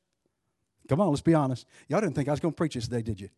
Come 0.89 0.99
on, 0.99 1.09
let's 1.09 1.21
be 1.21 1.33
honest. 1.33 1.65
Y'all 1.87 2.01
didn't 2.01 2.15
think 2.15 2.27
I 2.27 2.31
was 2.31 2.39
going 2.39 2.53
to 2.53 2.57
preach 2.57 2.73
this 2.73 2.85
today, 2.85 3.01
did 3.01 3.21
you? 3.21 3.29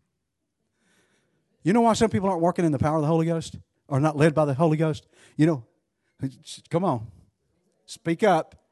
You 1.63 1.73
know 1.73 1.81
why 1.81 1.93
some 1.93 2.09
people 2.09 2.29
aren't 2.29 2.41
walking 2.41 2.65
in 2.65 2.71
the 2.71 2.79
power 2.79 2.97
of 2.97 3.01
the 3.01 3.07
Holy 3.07 3.25
Ghost? 3.25 3.57
Or 3.87 3.99
not 3.99 4.17
led 4.17 4.33
by 4.33 4.45
the 4.45 4.53
Holy 4.53 4.77
Ghost? 4.77 5.07
You 5.35 5.45
know, 5.45 5.63
come 6.69 6.83
on. 6.83 7.07
Speak 7.85 8.23
up. 8.23 8.64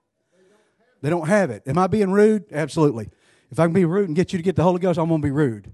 They 1.03 1.09
don't 1.09 1.27
have 1.27 1.51
it. 1.51 1.63
Am 1.67 1.77
I 1.77 1.87
being 1.87 2.11
rude? 2.11 2.45
Absolutely. 2.53 3.09
If 3.51 3.59
I 3.59 3.65
can 3.65 3.73
be 3.73 3.83
rude 3.83 4.07
and 4.07 4.15
get 4.15 4.31
you 4.31 4.39
to 4.39 4.43
get 4.43 4.55
the 4.55 4.63
Holy 4.63 4.79
Ghost, 4.79 4.97
I'm 4.97 5.09
going 5.09 5.21
to 5.21 5.25
be 5.25 5.31
rude. 5.31 5.73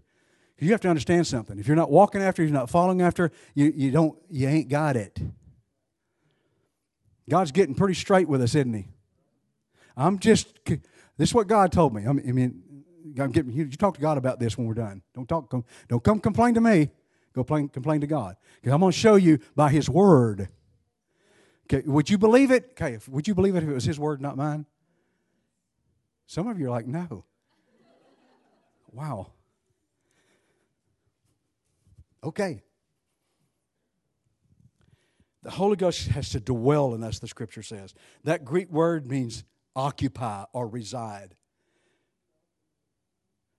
You 0.58 0.72
have 0.72 0.82
to 0.82 0.90
understand 0.90 1.28
something. 1.28 1.60
If 1.60 1.68
you're 1.68 1.78
not 1.78 1.92
walking 1.92 2.20
after, 2.20 2.42
you're 2.42 2.52
not 2.52 2.68
following 2.68 3.04
after, 3.04 3.32
you, 3.54 3.72
you 3.76 3.92
don't, 3.92 4.18
you 4.32 4.48
ain't 4.48 4.70
got 4.70 4.98
it. 4.98 5.20
God's 7.30 7.52
getting 7.52 7.76
pretty 7.76 7.94
straight 7.94 8.28
with 8.28 8.42
us, 8.42 8.56
isn't 8.56 8.74
He? 8.74 8.88
I'm 9.96 10.18
just. 10.18 10.60
This 10.66 11.30
is 11.30 11.34
what 11.34 11.48
God 11.48 11.72
told 11.72 11.94
me. 11.94 12.08
I 12.08 12.12
mean, 12.14 12.64
I'm 13.20 13.32
getting, 13.32 13.52
you, 13.52 13.70
talk 13.70 13.96
to 13.96 14.02
God 14.02 14.18
about 14.18 14.40
this 14.40 14.58
when 14.58 14.66
we're 14.66 14.74
done. 14.74 15.04
Don't 15.14 15.30
talk. 15.30 15.54
Don't 15.90 16.04
come 16.04 16.20
complain 16.20 16.56
to 16.56 16.62
me. 16.62 16.90
Go 17.36 17.44
complain, 17.44 17.70
complain 17.70 18.02
to 18.02 18.08
God. 18.08 18.36
Because 18.56 18.74
I'm 18.74 18.80
going 18.80 18.92
to 18.92 18.98
show 18.98 19.16
you 19.16 19.40
by 19.56 19.70
His 19.70 19.90
Word. 19.90 20.50
Okay, 21.72 21.88
would 21.88 22.10
you 22.10 22.18
believe 22.18 22.50
it? 22.50 22.72
Okay, 22.72 22.98
would 23.08 23.28
you 23.28 23.36
believe 23.36 23.56
it 23.56 23.64
if 23.64 23.70
it 23.70 23.74
was 23.74 23.86
His 23.86 24.00
Word, 24.00 24.22
not 24.22 24.36
mine? 24.36 24.66
Some 26.30 26.48
of 26.48 26.60
you 26.60 26.68
are 26.68 26.70
like, 26.70 26.86
no. 26.86 27.26
Wow. 28.92 29.32
Okay. 32.24 32.62
The 35.42 35.50
Holy 35.50 35.76
Ghost 35.76 36.10
has 36.10 36.30
to 36.30 36.40
dwell 36.40 36.94
in 36.94 37.04
us, 37.04 37.18
the 37.18 37.28
scripture 37.28 37.64
says. 37.64 37.96
That 38.26 38.46
Greek 38.46 38.70
word 38.70 39.08
means 39.08 39.44
occupy 39.76 40.44
or 40.54 40.68
reside. 40.68 41.34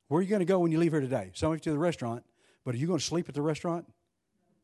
Where 0.07 0.21
are 0.21 0.23
you 0.23 0.29
going 0.29 0.39
to 0.39 0.47
go 0.47 0.61
when 0.61 0.71
you 0.71 0.79
leave 0.79 0.93
here 0.93 1.01
today? 1.01 1.33
Some 1.35 1.51
of 1.51 1.57
you 1.57 1.61
to 1.63 1.73
the 1.73 1.79
restaurant, 1.79 2.23
but 2.65 2.77
are 2.77 2.79
you 2.79 2.87
going 2.87 3.01
to 3.01 3.05
sleep 3.05 3.29
at 3.29 3.35
the 3.35 3.43
restaurant? 3.43 3.85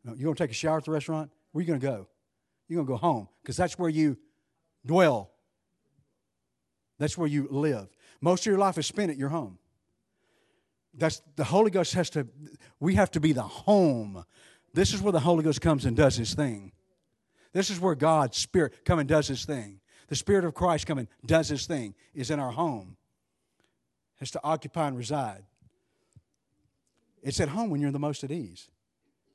No, 0.04 0.12
you're 0.12 0.26
going 0.26 0.36
to 0.36 0.44
take 0.44 0.52
a 0.52 0.54
shower 0.54 0.78
at 0.78 0.84
the 0.84 0.92
restaurant? 0.92 1.32
Where 1.50 1.58
are 1.58 1.62
you 1.64 1.66
going 1.66 1.80
to 1.80 1.86
go? 1.86 2.06
You're 2.68 2.76
going 2.76 2.86
to 2.86 2.92
go 2.92 2.98
home 2.98 3.26
because 3.42 3.56
that's 3.56 3.76
where 3.76 3.90
you 3.90 4.16
dwell. 4.86 5.32
That's 6.98 7.18
where 7.18 7.28
you 7.28 7.48
live. 7.50 7.88
Most 8.20 8.42
of 8.42 8.46
your 8.46 8.58
life 8.58 8.78
is 8.78 8.86
spent 8.86 9.10
at 9.10 9.16
your 9.16 9.28
home. 9.28 9.58
That's 10.94 11.20
the 11.36 11.44
Holy 11.44 11.70
Ghost 11.70 11.94
has 11.94 12.10
to 12.10 12.26
we 12.80 12.94
have 12.94 13.10
to 13.12 13.20
be 13.20 13.32
the 13.32 13.42
home. 13.42 14.24
This 14.72 14.92
is 14.92 15.00
where 15.00 15.12
the 15.12 15.20
Holy 15.20 15.42
Ghost 15.42 15.60
comes 15.60 15.84
and 15.84 15.96
does 15.96 16.16
his 16.16 16.34
thing. 16.34 16.72
This 17.52 17.70
is 17.70 17.80
where 17.80 17.94
God's 17.94 18.36
Spirit 18.36 18.84
come 18.84 18.98
and 18.98 19.08
does 19.08 19.28
his 19.28 19.44
thing. 19.44 19.80
The 20.08 20.16
Spirit 20.16 20.44
of 20.44 20.54
Christ 20.54 20.86
come 20.86 20.98
and 20.98 21.08
does 21.24 21.48
his 21.48 21.66
thing, 21.66 21.94
is 22.14 22.30
in 22.30 22.38
our 22.38 22.52
home. 22.52 22.96
Has 24.16 24.30
to 24.32 24.40
occupy 24.44 24.88
and 24.88 24.96
reside. 24.96 25.44
It's 27.22 27.40
at 27.40 27.48
home 27.48 27.70
when 27.70 27.80
you're 27.80 27.90
the 27.90 27.98
most 27.98 28.22
at 28.24 28.30
ease. 28.30 28.68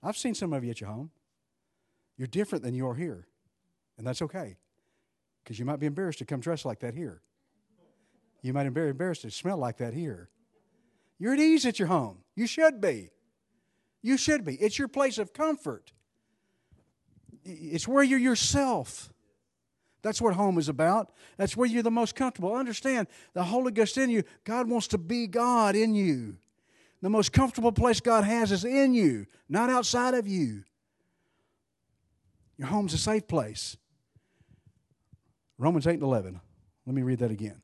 I've 0.02 0.18
seen 0.18 0.34
some 0.34 0.54
of 0.54 0.64
you 0.64 0.72
at 0.72 0.80
your 0.80 0.90
home. 0.90 1.12
You're 2.18 2.28
different 2.28 2.64
than 2.64 2.74
you 2.74 2.88
are 2.88 2.96
here. 2.96 3.28
And 3.98 4.08
that's 4.08 4.22
okay. 4.22 4.58
Because 5.44 5.60
you 5.60 5.66
might 5.66 5.80
be 5.80 5.88
embarrassed 5.88 6.20
to 6.20 6.26
come 6.26 6.40
dressed 6.40 6.66
like 6.66 6.80
that 6.80 6.94
here. 6.94 7.22
You 8.42 8.54
might 8.54 8.64
be 8.64 8.70
very 8.70 8.90
embarrassed 8.90 9.22
to 9.22 9.32
smell 9.32 9.58
like 9.58 9.78
that 9.78 9.94
here. 9.94 10.30
You're 11.20 11.34
at 11.34 11.40
ease 11.40 11.66
at 11.66 11.78
your 11.78 11.88
home. 11.88 12.20
You 12.36 12.48
should 12.48 12.82
be. 12.82 13.10
You 14.02 14.18
should 14.18 14.44
be. 14.44 14.56
It's 14.56 14.80
your 14.80 14.88
place 14.88 15.20
of 15.20 15.34
comfort. 15.34 15.92
It's 17.44 17.88
where 17.88 18.04
you're 18.04 18.20
yourself. 18.20 19.14
That's 20.02 20.20
what 20.20 20.34
home 20.34 20.58
is 20.58 20.68
about. 20.68 21.12
That's 21.38 21.56
where 21.56 21.68
you're 21.68 21.84
the 21.84 21.92
most 21.92 22.16
comfortable. 22.16 22.56
Understand 22.56 23.08
the 23.34 23.44
Holy 23.44 23.72
Ghost 23.72 23.98
in 23.98 24.10
you. 24.10 24.24
God 24.44 24.68
wants 24.68 24.88
to 24.90 24.98
be 24.98 25.28
God 25.28 25.76
in 25.76 25.94
you. 25.94 26.38
The 27.04 27.10
most 27.10 27.34
comfortable 27.34 27.72
place 27.72 28.00
God 28.00 28.24
has 28.24 28.52
is 28.52 28.66
in 28.66 28.94
you, 28.94 29.26
not 29.48 29.70
outside 29.70 30.14
of 30.16 30.28
you. 30.28 30.64
Your 32.58 32.68
home's 32.68 32.94
a 32.94 32.98
safe 32.98 33.28
place. 33.28 33.78
Romans 35.58 35.86
8 35.86 35.96
and 35.96 36.04
11. 36.04 36.40
Let 36.88 36.96
me 36.96 37.04
read 37.04 37.20
that 37.20 37.32
again 37.32 37.62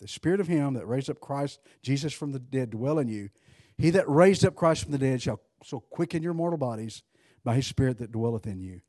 the 0.00 0.08
Spirit 0.08 0.40
of 0.40 0.48
Him 0.48 0.74
that 0.74 0.86
raised 0.86 1.10
up 1.10 1.20
Christ, 1.20 1.60
Jesus 1.82 2.12
from 2.12 2.32
the 2.32 2.38
dead, 2.38 2.70
dwell 2.70 2.98
in 2.98 3.08
you. 3.08 3.28
He 3.76 3.90
that 3.90 4.08
raised 4.08 4.44
up 4.44 4.56
Christ 4.56 4.82
from 4.82 4.92
the 4.92 4.98
dead 4.98 5.22
shall 5.22 5.40
so 5.62 5.80
quicken 5.80 6.22
your 6.22 6.34
mortal 6.34 6.58
bodies 6.58 7.02
by 7.44 7.54
His 7.54 7.66
Spirit 7.66 7.98
that 7.98 8.12
dwelleth 8.12 8.46
in 8.46 8.60
you. 8.60 8.80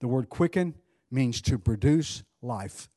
The 0.00 0.08
word 0.08 0.28
quicken 0.28 0.74
means 1.10 1.40
to 1.42 1.58
produce 1.58 2.22
life. 2.40 2.88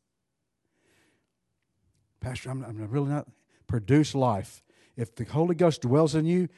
Pastor, 2.19 2.51
I'm, 2.51 2.63
I'm 2.63 2.87
really 2.89 3.09
not 3.09 3.27
produce 3.67 4.13
life. 4.15 4.63
If 4.95 5.15
the 5.15 5.25
Holy 5.25 5.55
Ghost 5.55 5.81
dwells 5.81 6.15
in 6.15 6.25
you 6.25 6.49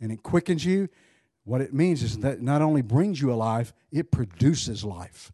and 0.00 0.10
it 0.10 0.22
quickens 0.22 0.64
you, 0.64 0.88
what 1.44 1.60
it 1.60 1.74
means 1.74 2.02
is 2.02 2.18
that 2.18 2.40
not 2.40 2.62
only 2.62 2.82
brings 2.82 3.20
you 3.20 3.32
alive, 3.32 3.72
it 3.90 4.10
produces 4.10 4.84
life. 4.84 5.32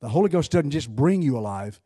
The 0.00 0.08
Holy 0.08 0.28
Ghost 0.28 0.50
doesn't 0.50 0.70
just 0.70 0.94
bring 0.94 1.22
you 1.22 1.36
alive, 1.38 1.80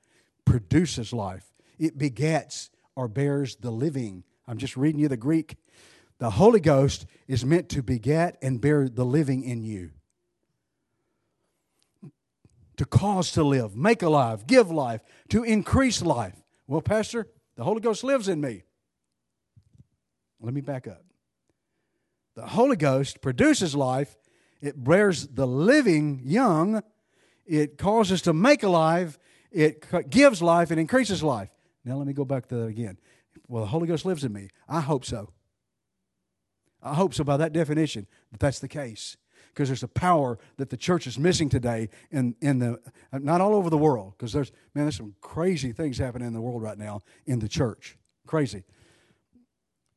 produces 0.44 1.12
life 1.12 1.49
it 1.80 1.98
begets 1.98 2.70
or 2.94 3.08
bears 3.08 3.56
the 3.56 3.70
living. 3.70 4.22
I'm 4.46 4.58
just 4.58 4.76
reading 4.76 5.00
you 5.00 5.08
the 5.08 5.16
Greek. 5.16 5.56
The 6.18 6.30
Holy 6.30 6.60
Ghost 6.60 7.06
is 7.26 7.44
meant 7.44 7.70
to 7.70 7.82
beget 7.82 8.36
and 8.42 8.60
bear 8.60 8.88
the 8.88 9.04
living 9.04 9.42
in 9.42 9.62
you. 9.62 9.90
To 12.76 12.84
cause 12.84 13.32
to 13.32 13.42
live, 13.42 13.74
make 13.74 14.02
alive, 14.02 14.46
give 14.46 14.70
life, 14.70 15.00
to 15.30 15.42
increase 15.42 16.02
life. 16.02 16.34
Well, 16.66 16.82
Pastor, 16.82 17.26
the 17.56 17.64
Holy 17.64 17.80
Ghost 17.80 18.04
lives 18.04 18.28
in 18.28 18.40
me. 18.40 18.62
Let 20.40 20.54
me 20.54 20.60
back 20.60 20.86
up. 20.86 21.04
The 22.34 22.46
Holy 22.46 22.76
Ghost 22.76 23.20
produces 23.20 23.74
life, 23.74 24.16
it 24.60 24.82
bears 24.82 25.26
the 25.26 25.46
living 25.46 26.20
young, 26.24 26.82
it 27.46 27.76
causes 27.76 28.22
to 28.22 28.32
make 28.32 28.62
alive, 28.62 29.18
it 29.50 29.84
gives 30.08 30.40
life, 30.40 30.70
it 30.70 30.78
increases 30.78 31.22
life. 31.22 31.50
Now 31.84 31.96
let 31.96 32.06
me 32.06 32.12
go 32.12 32.24
back 32.24 32.46
to 32.48 32.56
that 32.56 32.66
again. 32.66 32.98
Well, 33.48 33.62
the 33.62 33.68
Holy 33.68 33.86
Ghost 33.86 34.04
lives 34.04 34.24
in 34.24 34.32
me. 34.32 34.48
I 34.68 34.80
hope 34.80 35.04
so. 35.04 35.30
I 36.82 36.94
hope 36.94 37.14
so 37.14 37.24
by 37.24 37.36
that 37.36 37.52
definition 37.52 38.06
that 38.30 38.40
that's 38.40 38.58
the 38.58 38.68
case. 38.68 39.16
Because 39.48 39.68
there's 39.68 39.82
a 39.82 39.88
power 39.88 40.38
that 40.58 40.70
the 40.70 40.76
church 40.76 41.06
is 41.06 41.18
missing 41.18 41.48
today 41.48 41.88
in, 42.10 42.36
in 42.40 42.60
the 42.60 42.78
not 43.12 43.40
all 43.40 43.54
over 43.54 43.68
the 43.68 43.78
world, 43.78 44.14
because 44.16 44.32
there's 44.32 44.52
man, 44.74 44.84
there's 44.84 44.96
some 44.96 45.14
crazy 45.20 45.72
things 45.72 45.98
happening 45.98 46.28
in 46.28 46.34
the 46.34 46.40
world 46.40 46.62
right 46.62 46.78
now 46.78 47.00
in 47.26 47.40
the 47.40 47.48
church. 47.48 47.96
Crazy. 48.26 48.62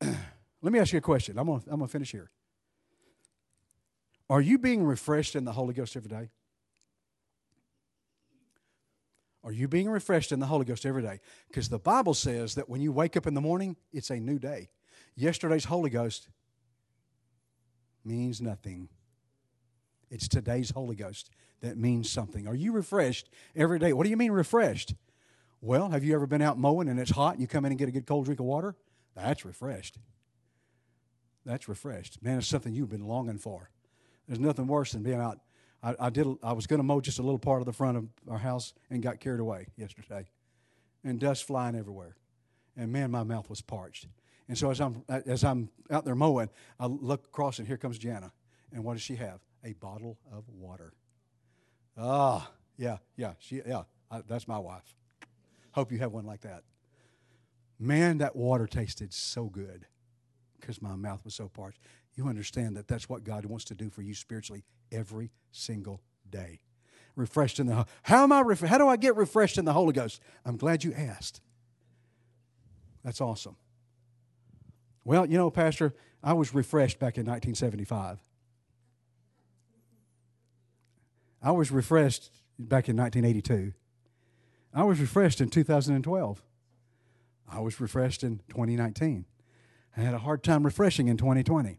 Let 0.00 0.72
me 0.72 0.78
ask 0.78 0.92
you 0.92 0.98
a 0.98 1.02
question. 1.02 1.38
I'm 1.38 1.46
gonna, 1.46 1.62
I'm 1.68 1.78
gonna 1.78 1.88
finish 1.88 2.10
here. 2.10 2.30
Are 4.28 4.40
you 4.40 4.58
being 4.58 4.82
refreshed 4.82 5.36
in 5.36 5.44
the 5.44 5.52
Holy 5.52 5.74
Ghost 5.74 5.96
every 5.96 6.08
day? 6.08 6.30
Are 9.44 9.52
you 9.52 9.68
being 9.68 9.90
refreshed 9.90 10.32
in 10.32 10.40
the 10.40 10.46
Holy 10.46 10.64
Ghost 10.64 10.86
every 10.86 11.02
day? 11.02 11.20
Because 11.48 11.68
the 11.68 11.78
Bible 11.78 12.14
says 12.14 12.54
that 12.54 12.68
when 12.68 12.80
you 12.80 12.92
wake 12.92 13.16
up 13.16 13.26
in 13.26 13.34
the 13.34 13.42
morning, 13.42 13.76
it's 13.92 14.10
a 14.10 14.16
new 14.16 14.38
day. 14.38 14.70
Yesterday's 15.14 15.66
Holy 15.66 15.90
Ghost 15.90 16.28
means 18.04 18.40
nothing. 18.40 18.88
It's 20.10 20.28
today's 20.28 20.70
Holy 20.70 20.96
Ghost 20.96 21.30
that 21.60 21.76
means 21.76 22.10
something. 22.10 22.48
Are 22.48 22.54
you 22.54 22.72
refreshed 22.72 23.28
every 23.54 23.78
day? 23.78 23.92
What 23.92 24.04
do 24.04 24.10
you 24.10 24.16
mean 24.16 24.32
refreshed? 24.32 24.94
Well, 25.60 25.90
have 25.90 26.04
you 26.04 26.14
ever 26.14 26.26
been 26.26 26.42
out 26.42 26.58
mowing 26.58 26.88
and 26.88 26.98
it's 26.98 27.10
hot 27.10 27.34
and 27.34 27.40
you 27.40 27.46
come 27.46 27.64
in 27.64 27.72
and 27.72 27.78
get 27.78 27.88
a 27.88 27.92
good 27.92 28.06
cold 28.06 28.24
drink 28.24 28.40
of 28.40 28.46
water? 28.46 28.76
That's 29.14 29.44
refreshed. 29.44 29.98
That's 31.44 31.68
refreshed. 31.68 32.22
Man, 32.22 32.38
it's 32.38 32.46
something 32.46 32.74
you've 32.74 32.90
been 32.90 33.06
longing 33.06 33.38
for. 33.38 33.70
There's 34.26 34.40
nothing 34.40 34.66
worse 34.66 34.92
than 34.92 35.02
being 35.02 35.20
out 35.20 35.40
I, 35.84 36.06
I 36.06 36.10
did. 36.10 36.26
I 36.42 36.52
was 36.54 36.66
going 36.66 36.78
to 36.78 36.84
mow 36.84 37.00
just 37.00 37.18
a 37.18 37.22
little 37.22 37.38
part 37.38 37.60
of 37.60 37.66
the 37.66 37.72
front 37.72 37.98
of 37.98 38.08
our 38.28 38.38
house 38.38 38.72
and 38.90 39.02
got 39.02 39.20
carried 39.20 39.40
away 39.40 39.66
yesterday, 39.76 40.26
and 41.04 41.20
dust 41.20 41.44
flying 41.44 41.76
everywhere, 41.76 42.16
and 42.76 42.90
man, 42.90 43.10
my 43.10 43.22
mouth 43.22 43.50
was 43.50 43.60
parched. 43.60 44.06
And 44.48 44.56
so 44.56 44.70
as 44.70 44.80
I'm 44.80 45.04
as 45.08 45.44
I'm 45.44 45.68
out 45.90 46.04
there 46.04 46.14
mowing, 46.14 46.48
I 46.80 46.86
look 46.86 47.26
across 47.26 47.58
and 47.58 47.68
here 47.68 47.76
comes 47.76 47.98
Jana, 47.98 48.32
and 48.72 48.82
what 48.84 48.94
does 48.94 49.02
she 49.02 49.16
have? 49.16 49.40
A 49.62 49.72
bottle 49.74 50.18
of 50.32 50.44
water. 50.48 50.92
Ah, 51.96 52.50
Yeah, 52.76 52.98
yeah, 53.16 53.34
she, 53.38 53.62
yeah. 53.66 53.84
I, 54.10 54.20
that's 54.26 54.48
my 54.48 54.58
wife. 54.58 54.94
Hope 55.72 55.90
you 55.92 55.98
have 55.98 56.12
one 56.12 56.24
like 56.26 56.42
that. 56.42 56.64
Man, 57.78 58.18
that 58.18 58.36
water 58.36 58.66
tasted 58.66 59.12
so 59.12 59.44
good 59.46 59.86
because 60.60 60.82
my 60.82 60.94
mouth 60.96 61.24
was 61.24 61.34
so 61.34 61.48
parched. 61.48 61.80
You 62.16 62.28
understand 62.28 62.76
that 62.76 62.86
that's 62.86 63.08
what 63.08 63.24
God 63.24 63.44
wants 63.44 63.64
to 63.66 63.74
do 63.74 63.90
for 63.90 64.02
you 64.02 64.14
spiritually 64.14 64.64
every 64.92 65.30
single 65.50 66.00
day. 66.30 66.60
Refreshed 67.16 67.60
in 67.60 67.66
the 67.66 67.86
how 68.02 68.24
am 68.24 68.32
I? 68.32 68.42
How 68.66 68.78
do 68.78 68.88
I 68.88 68.96
get 68.96 69.16
refreshed 69.16 69.58
in 69.58 69.64
the 69.64 69.72
Holy 69.72 69.92
Ghost? 69.92 70.20
I'm 70.44 70.56
glad 70.56 70.84
you 70.84 70.92
asked. 70.92 71.40
That's 73.04 73.20
awesome. 73.20 73.56
Well, 75.04 75.26
you 75.26 75.36
know, 75.36 75.50
Pastor, 75.50 75.94
I 76.22 76.32
was 76.32 76.54
refreshed 76.54 76.98
back 76.98 77.18
in 77.18 77.26
1975. 77.26 78.18
I 81.42 81.50
was 81.50 81.70
refreshed 81.70 82.30
back 82.58 82.88
in 82.88 82.96
1982. 82.96 83.74
I 84.72 84.82
was 84.84 84.98
refreshed 84.98 85.40
in 85.40 85.50
2012. 85.50 86.42
I 87.48 87.60
was 87.60 87.80
refreshed 87.80 88.24
in 88.24 88.40
2019. 88.48 89.26
I 89.96 90.00
had 90.00 90.14
a 90.14 90.18
hard 90.18 90.42
time 90.42 90.64
refreshing 90.64 91.08
in 91.08 91.16
2020. 91.16 91.78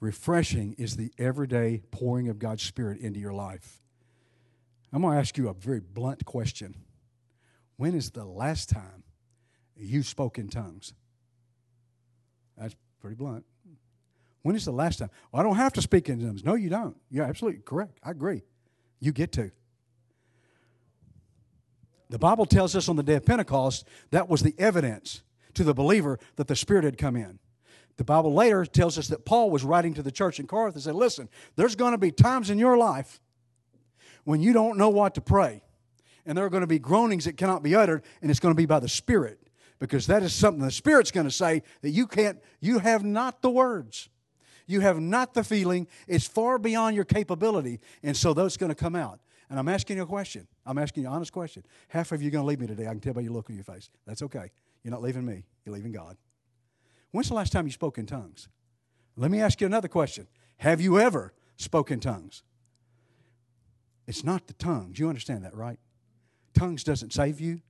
Refreshing 0.00 0.74
is 0.78 0.96
the 0.96 1.12
everyday 1.18 1.82
pouring 1.90 2.28
of 2.28 2.38
God's 2.38 2.62
Spirit 2.62 3.00
into 3.00 3.20
your 3.20 3.34
life. 3.34 3.82
I'm 4.92 5.02
going 5.02 5.14
to 5.14 5.20
ask 5.20 5.36
you 5.36 5.48
a 5.48 5.54
very 5.54 5.80
blunt 5.80 6.24
question. 6.24 6.74
When 7.76 7.94
is 7.94 8.10
the 8.10 8.24
last 8.24 8.70
time 8.70 9.04
you 9.76 10.02
spoke 10.02 10.38
in 10.38 10.48
tongues? 10.48 10.94
That's 12.56 12.74
pretty 13.00 13.16
blunt. 13.16 13.44
When 14.42 14.56
is 14.56 14.64
the 14.64 14.72
last 14.72 14.98
time? 14.98 15.10
Well, 15.30 15.40
I 15.40 15.42
don't 15.42 15.56
have 15.56 15.74
to 15.74 15.82
speak 15.82 16.08
in 16.08 16.20
tongues. 16.20 16.44
No, 16.44 16.54
you 16.54 16.70
don't. 16.70 16.96
You're 17.10 17.26
absolutely 17.26 17.60
correct. 17.60 17.98
I 18.02 18.10
agree. 18.10 18.42
You 19.00 19.12
get 19.12 19.32
to. 19.32 19.50
The 22.08 22.18
Bible 22.18 22.46
tells 22.46 22.74
us 22.74 22.88
on 22.88 22.96
the 22.96 23.02
day 23.02 23.14
of 23.14 23.24
Pentecost 23.24 23.86
that 24.10 24.28
was 24.28 24.42
the 24.42 24.54
evidence 24.58 25.22
to 25.54 25.62
the 25.62 25.74
believer 25.74 26.18
that 26.36 26.48
the 26.48 26.56
Spirit 26.56 26.84
had 26.84 26.98
come 26.98 27.16
in. 27.16 27.38
The 28.00 28.04
Bible 28.04 28.32
later 28.32 28.64
tells 28.64 28.96
us 28.96 29.08
that 29.08 29.26
Paul 29.26 29.50
was 29.50 29.62
writing 29.62 29.92
to 29.92 30.02
the 30.02 30.10
church 30.10 30.40
in 30.40 30.46
Corinth 30.46 30.74
and 30.74 30.82
said, 30.82 30.94
Listen, 30.94 31.28
there's 31.56 31.76
going 31.76 31.92
to 31.92 31.98
be 31.98 32.10
times 32.10 32.48
in 32.48 32.58
your 32.58 32.78
life 32.78 33.20
when 34.24 34.40
you 34.40 34.54
don't 34.54 34.78
know 34.78 34.88
what 34.88 35.16
to 35.16 35.20
pray. 35.20 35.62
And 36.24 36.34
there 36.34 36.46
are 36.46 36.48
going 36.48 36.62
to 36.62 36.66
be 36.66 36.78
groanings 36.78 37.26
that 37.26 37.36
cannot 37.36 37.62
be 37.62 37.74
uttered, 37.74 38.02
and 38.22 38.30
it's 38.30 38.40
going 38.40 38.54
to 38.54 38.56
be 38.56 38.64
by 38.64 38.80
the 38.80 38.88
Spirit. 38.88 39.38
Because 39.80 40.06
that 40.06 40.22
is 40.22 40.32
something 40.32 40.64
the 40.64 40.70
Spirit's 40.70 41.10
going 41.10 41.26
to 41.26 41.30
say 41.30 41.62
that 41.82 41.90
you 41.90 42.06
can't, 42.06 42.38
you 42.58 42.78
have 42.78 43.04
not 43.04 43.42
the 43.42 43.50
words. 43.50 44.08
You 44.66 44.80
have 44.80 44.98
not 44.98 45.34
the 45.34 45.44
feeling. 45.44 45.86
It's 46.08 46.26
far 46.26 46.58
beyond 46.58 46.96
your 46.96 47.04
capability. 47.04 47.80
And 48.02 48.16
so 48.16 48.32
those 48.32 48.56
going 48.56 48.70
to 48.70 48.74
come 48.74 48.96
out. 48.96 49.20
And 49.50 49.58
I'm 49.58 49.68
asking 49.68 49.98
you 49.98 50.04
a 50.04 50.06
question. 50.06 50.46
I'm 50.64 50.78
asking 50.78 51.02
you 51.02 51.08
an 51.10 51.16
honest 51.16 51.34
question. 51.34 51.64
Half 51.88 52.12
of 52.12 52.22
you 52.22 52.28
are 52.28 52.30
going 52.30 52.44
to 52.44 52.48
leave 52.48 52.60
me 52.60 52.66
today. 52.66 52.86
I 52.86 52.92
can 52.92 53.00
tell 53.00 53.12
by 53.12 53.20
your 53.20 53.34
look 53.34 53.50
on 53.50 53.56
your 53.56 53.64
face. 53.64 53.90
That's 54.06 54.22
okay. 54.22 54.52
You're 54.84 54.92
not 54.92 55.02
leaving 55.02 55.26
me, 55.26 55.44
you're 55.66 55.74
leaving 55.74 55.92
God. 55.92 56.16
When's 57.10 57.28
the 57.28 57.34
last 57.34 57.52
time 57.52 57.66
you 57.66 57.72
spoke 57.72 57.98
in 57.98 58.06
tongues? 58.06 58.48
Let 59.16 59.30
me 59.30 59.40
ask 59.40 59.60
you 59.60 59.66
another 59.66 59.88
question. 59.88 60.28
Have 60.58 60.80
you 60.80 61.00
ever 61.00 61.32
spoken 61.56 62.00
tongues? 62.00 62.42
It's 64.06 64.24
not 64.24 64.46
the 64.46 64.54
tongues. 64.54 64.98
You 64.98 65.08
understand 65.08 65.44
that, 65.44 65.54
right? 65.54 65.78
Tongues 66.54 66.84
doesn't 66.84 67.12
save 67.12 67.40
you. 67.40 67.60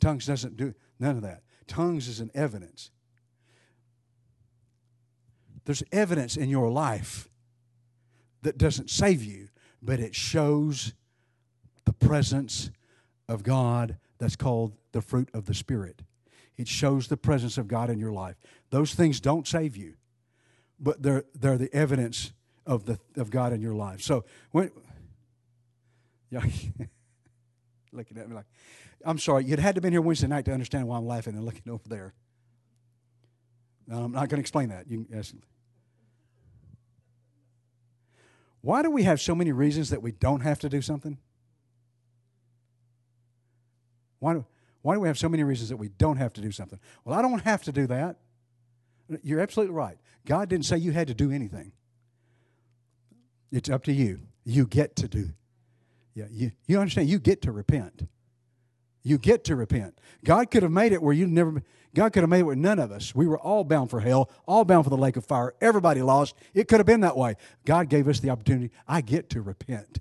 Tongues 0.00 0.26
doesn't 0.26 0.56
do 0.56 0.74
none 0.98 1.16
of 1.16 1.22
that. 1.22 1.42
Tongues 1.66 2.08
is 2.08 2.20
an 2.20 2.30
evidence. 2.34 2.90
There's 5.64 5.82
evidence 5.92 6.36
in 6.36 6.48
your 6.48 6.70
life 6.70 7.28
that 8.42 8.58
doesn't 8.58 8.90
save 8.90 9.22
you, 9.22 9.48
but 9.82 10.00
it 10.00 10.14
shows 10.14 10.94
the 11.84 11.92
presence 11.92 12.70
of 13.28 13.42
God 13.42 13.98
that's 14.18 14.36
called 14.36 14.76
the 14.92 15.02
fruit 15.02 15.28
of 15.34 15.46
the 15.46 15.54
Spirit. 15.54 16.02
It 16.60 16.68
shows 16.68 17.08
the 17.08 17.16
presence 17.16 17.56
of 17.56 17.68
God 17.68 17.88
in 17.88 17.98
your 17.98 18.12
life. 18.12 18.36
Those 18.68 18.92
things 18.92 19.18
don't 19.18 19.48
save 19.48 19.78
you, 19.78 19.94
but 20.78 21.02
they're, 21.02 21.24
they're 21.34 21.56
the 21.56 21.74
evidence 21.74 22.34
of, 22.66 22.84
the, 22.84 22.98
of 23.16 23.30
God 23.30 23.54
in 23.54 23.62
your 23.62 23.74
life. 23.74 24.02
So, 24.02 24.26
when, 24.50 24.70
yeah, 26.30 26.44
looking 27.92 28.18
at 28.18 28.28
me 28.28 28.34
like, 28.34 28.44
I'm 29.06 29.18
sorry, 29.18 29.46
you'd 29.46 29.58
had 29.58 29.74
to 29.74 29.78
have 29.78 29.82
been 29.82 29.92
here 29.92 30.02
Wednesday 30.02 30.26
night 30.26 30.44
to 30.44 30.52
understand 30.52 30.86
why 30.86 30.98
I'm 30.98 31.06
laughing 31.06 31.34
and 31.34 31.46
looking 31.46 31.72
over 31.72 31.88
there. 31.88 32.12
I'm 33.90 34.12
not 34.12 34.28
going 34.28 34.36
to 34.36 34.40
explain 34.40 34.68
that. 34.68 34.86
You 34.86 35.06
can 35.06 35.18
ask. 35.18 35.34
Why 38.60 38.82
do 38.82 38.90
we 38.90 39.04
have 39.04 39.18
so 39.18 39.34
many 39.34 39.52
reasons 39.52 39.88
that 39.88 40.02
we 40.02 40.12
don't 40.12 40.42
have 40.42 40.58
to 40.58 40.68
do 40.68 40.82
something? 40.82 41.16
Why 44.18 44.34
do, 44.34 44.44
why 44.82 44.94
do 44.94 45.00
we 45.00 45.08
have 45.08 45.18
so 45.18 45.28
many 45.28 45.42
reasons 45.42 45.68
that 45.68 45.76
we 45.76 45.88
don't 45.88 46.16
have 46.16 46.32
to 46.34 46.40
do 46.40 46.50
something? 46.50 46.78
Well, 47.04 47.18
I 47.18 47.22
don't 47.22 47.42
have 47.44 47.62
to 47.64 47.72
do 47.72 47.86
that. 47.88 48.16
You're 49.22 49.40
absolutely 49.40 49.74
right. 49.74 49.98
God 50.26 50.48
didn't 50.48 50.66
say 50.66 50.78
you 50.78 50.92
had 50.92 51.08
to 51.08 51.14
do 51.14 51.30
anything. 51.30 51.72
It's 53.50 53.68
up 53.68 53.84
to 53.84 53.92
you. 53.92 54.20
You 54.44 54.66
get 54.66 54.96
to 54.96 55.08
do. 55.08 55.30
Yeah, 56.14 56.26
you, 56.30 56.52
you 56.66 56.78
understand? 56.78 57.08
You 57.08 57.18
get 57.18 57.42
to 57.42 57.52
repent. 57.52 58.06
You 59.02 59.18
get 59.18 59.44
to 59.44 59.56
repent. 59.56 59.98
God 60.24 60.50
could 60.50 60.62
have 60.62 60.72
made 60.72 60.92
it 60.92 61.02
where 61.02 61.14
you 61.14 61.26
never 61.26 61.62
God 61.92 62.12
could 62.12 62.22
have 62.22 62.30
made 62.30 62.40
it 62.40 62.44
where 62.44 62.54
none 62.54 62.78
of 62.78 62.92
us. 62.92 63.14
We 63.14 63.26
were 63.26 63.38
all 63.38 63.64
bound 63.64 63.90
for 63.90 63.98
hell, 63.98 64.30
all 64.46 64.64
bound 64.64 64.84
for 64.84 64.90
the 64.90 64.96
lake 64.96 65.16
of 65.16 65.24
fire. 65.24 65.54
Everybody 65.60 66.02
lost. 66.02 66.36
It 66.54 66.68
could 66.68 66.78
have 66.78 66.86
been 66.86 67.00
that 67.00 67.16
way. 67.16 67.34
God 67.64 67.88
gave 67.88 68.06
us 68.06 68.20
the 68.20 68.30
opportunity. 68.30 68.70
I 68.86 69.00
get 69.00 69.28
to 69.30 69.42
repent. 69.42 69.98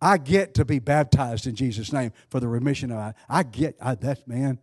I 0.00 0.18
get 0.18 0.54
to 0.54 0.64
be 0.64 0.78
baptized 0.78 1.46
in 1.46 1.54
Jesus' 1.54 1.92
name 1.92 2.12
for 2.28 2.40
the 2.40 2.48
remission 2.48 2.90
of 2.90 2.98
I. 2.98 3.14
I 3.28 3.42
get 3.42 3.76
I, 3.80 3.94
that 3.96 4.26
man. 4.26 4.58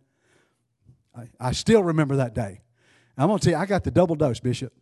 I, 1.16 1.28
I 1.40 1.52
still 1.52 1.82
remember 1.82 2.16
that 2.16 2.34
day. 2.34 2.60
I'm 3.16 3.28
going 3.28 3.38
to 3.38 3.44
tell 3.44 3.58
you, 3.58 3.62
I 3.62 3.66
got 3.66 3.84
the 3.84 3.90
double 3.90 4.14
dose, 4.14 4.40
Bishop. 4.40 4.72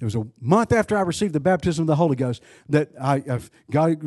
It 0.00 0.04
was 0.04 0.14
a 0.14 0.26
month 0.40 0.72
after 0.72 0.96
I 0.96 1.02
received 1.02 1.34
the 1.34 1.40
baptism 1.40 1.82
of 1.82 1.86
the 1.86 1.96
Holy 1.96 2.16
Ghost 2.16 2.42
that 2.70 2.90
I 3.00 3.22
God 3.70 4.02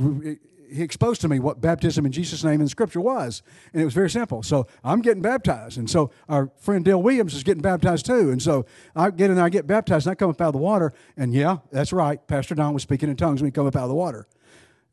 he 0.74 0.82
exposed 0.82 1.21
to 1.21 1.28
me 1.28 1.39
what 1.39 1.61
baptism 1.61 2.05
in 2.05 2.11
Jesus' 2.11 2.43
name 2.43 2.59
in 2.59 2.67
Scripture 2.67 2.99
was, 2.99 3.43
and 3.74 3.82
it 3.82 3.86
was 3.86 3.93
very 3.93 4.09
simple. 4.09 4.41
So 4.41 4.65
I'm 4.84 5.01
getting 5.01 5.21
baptized, 5.21 5.78
and 5.78 5.88
so 5.88 6.09
our 6.28 6.51
friend 6.57 6.84
Dale 6.84 7.01
Williams 7.01 7.36
is 7.36 7.43
getting 7.43 7.61
baptized 7.61 8.07
too, 8.07 8.32
and 8.32 8.41
so 8.41 8.65
I 8.95 9.11
get 9.11 9.30
in, 9.30 9.38
I 9.38 9.49
get 9.49 9.67
baptized, 9.67 10.07
and 10.07 10.11
I 10.11 10.15
come 10.15 10.32
up 10.32 10.41
out 10.41 10.47
of 10.47 10.53
the 10.53 10.59
water, 10.59 10.91
and 11.15 11.32
yeah, 11.32 11.57
that's 11.71 11.93
right. 11.93 12.26
Pastor 12.28 12.55
Don 12.55 12.74
was 12.74 12.82
speaking 12.82 13.09
in 13.09 13.15
tongues 13.15 13.41
when 13.41 13.47
he 13.47 13.51
come 13.51 13.67
up 13.67 13.76
out 13.76 13.84
of 13.84 13.89
the 13.89 13.95
water. 13.95 14.28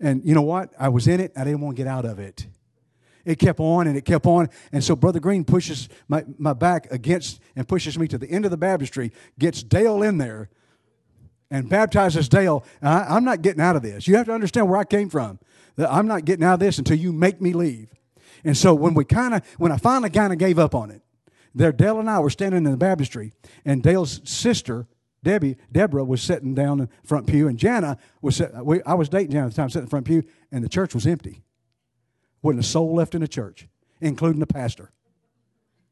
And 0.00 0.24
you 0.24 0.34
know 0.34 0.42
what? 0.42 0.72
I 0.78 0.88
was 0.88 1.06
in 1.06 1.20
it. 1.20 1.32
I 1.36 1.44
didn't 1.44 1.60
want 1.60 1.76
to 1.76 1.82
get 1.82 1.90
out 1.90 2.04
of 2.04 2.18
it. 2.18 2.46
It 3.24 3.38
kept 3.38 3.60
on 3.60 3.86
and 3.86 3.96
it 3.96 4.04
kept 4.04 4.26
on. 4.26 4.48
And 4.72 4.82
so 4.82 4.96
Brother 4.96 5.20
Green 5.20 5.44
pushes 5.44 5.88
my, 6.08 6.24
my 6.38 6.54
back 6.54 6.90
against 6.90 7.40
and 7.54 7.68
pushes 7.68 7.98
me 7.98 8.08
to 8.08 8.18
the 8.18 8.28
end 8.30 8.44
of 8.46 8.50
the 8.50 8.56
baptistry, 8.56 9.12
gets 9.38 9.62
Dale 9.62 10.02
in 10.02 10.18
there, 10.18 10.48
and 11.50 11.68
baptizes 11.68 12.28
Dale. 12.28 12.64
I, 12.80 13.16
am 13.16 13.24
not 13.24 13.42
getting 13.42 13.60
out 13.60 13.76
of 13.76 13.82
this. 13.82 14.08
You 14.08 14.16
have 14.16 14.26
to 14.26 14.32
understand 14.32 14.68
where 14.68 14.78
I 14.78 14.84
came 14.84 15.10
from. 15.10 15.38
That 15.76 15.92
I'm 15.92 16.06
not 16.06 16.24
getting 16.24 16.44
out 16.44 16.54
of 16.54 16.60
this 16.60 16.78
until 16.78 16.96
you 16.96 17.12
make 17.12 17.40
me 17.40 17.52
leave. 17.52 17.90
And 18.42 18.56
so 18.56 18.74
when 18.74 18.94
we 18.94 19.04
kind 19.04 19.34
of, 19.34 19.46
when 19.58 19.70
I 19.70 19.76
finally 19.76 20.10
kind 20.10 20.32
of 20.32 20.38
gave 20.38 20.58
up 20.58 20.74
on 20.74 20.90
it, 20.90 21.02
there 21.54 21.72
Dale 21.72 22.00
and 22.00 22.08
I 22.08 22.20
were 22.20 22.30
standing 22.30 22.64
in 22.64 22.70
the 22.70 22.76
baptistry, 22.76 23.32
and 23.64 23.82
Dale's 23.82 24.20
sister 24.24 24.86
Debbie, 25.22 25.56
Deborah 25.70 26.04
was 26.04 26.22
sitting 26.22 26.54
down 26.54 26.80
in 26.80 26.86
the 26.86 26.90
front 27.04 27.26
pew, 27.26 27.46
and 27.46 27.58
Jana 27.58 27.98
was. 28.22 28.36
Sitting, 28.36 28.64
we, 28.64 28.82
I 28.84 28.94
was 28.94 29.08
dating 29.08 29.32
Jana 29.32 29.46
at 29.46 29.52
the 29.52 29.56
time, 29.56 29.68
sitting 29.68 29.82
in 29.82 29.86
the 29.86 29.90
front 29.90 30.06
pew, 30.06 30.24
and 30.50 30.64
the 30.64 30.68
church 30.68 30.94
was 30.94 31.06
empty. 31.06 31.42
Wasn't 32.42 32.64
a 32.64 32.66
soul 32.66 32.94
left 32.94 33.14
in 33.14 33.20
the 33.20 33.28
church, 33.28 33.68
including 34.00 34.40
the 34.40 34.46
pastor. 34.46 34.90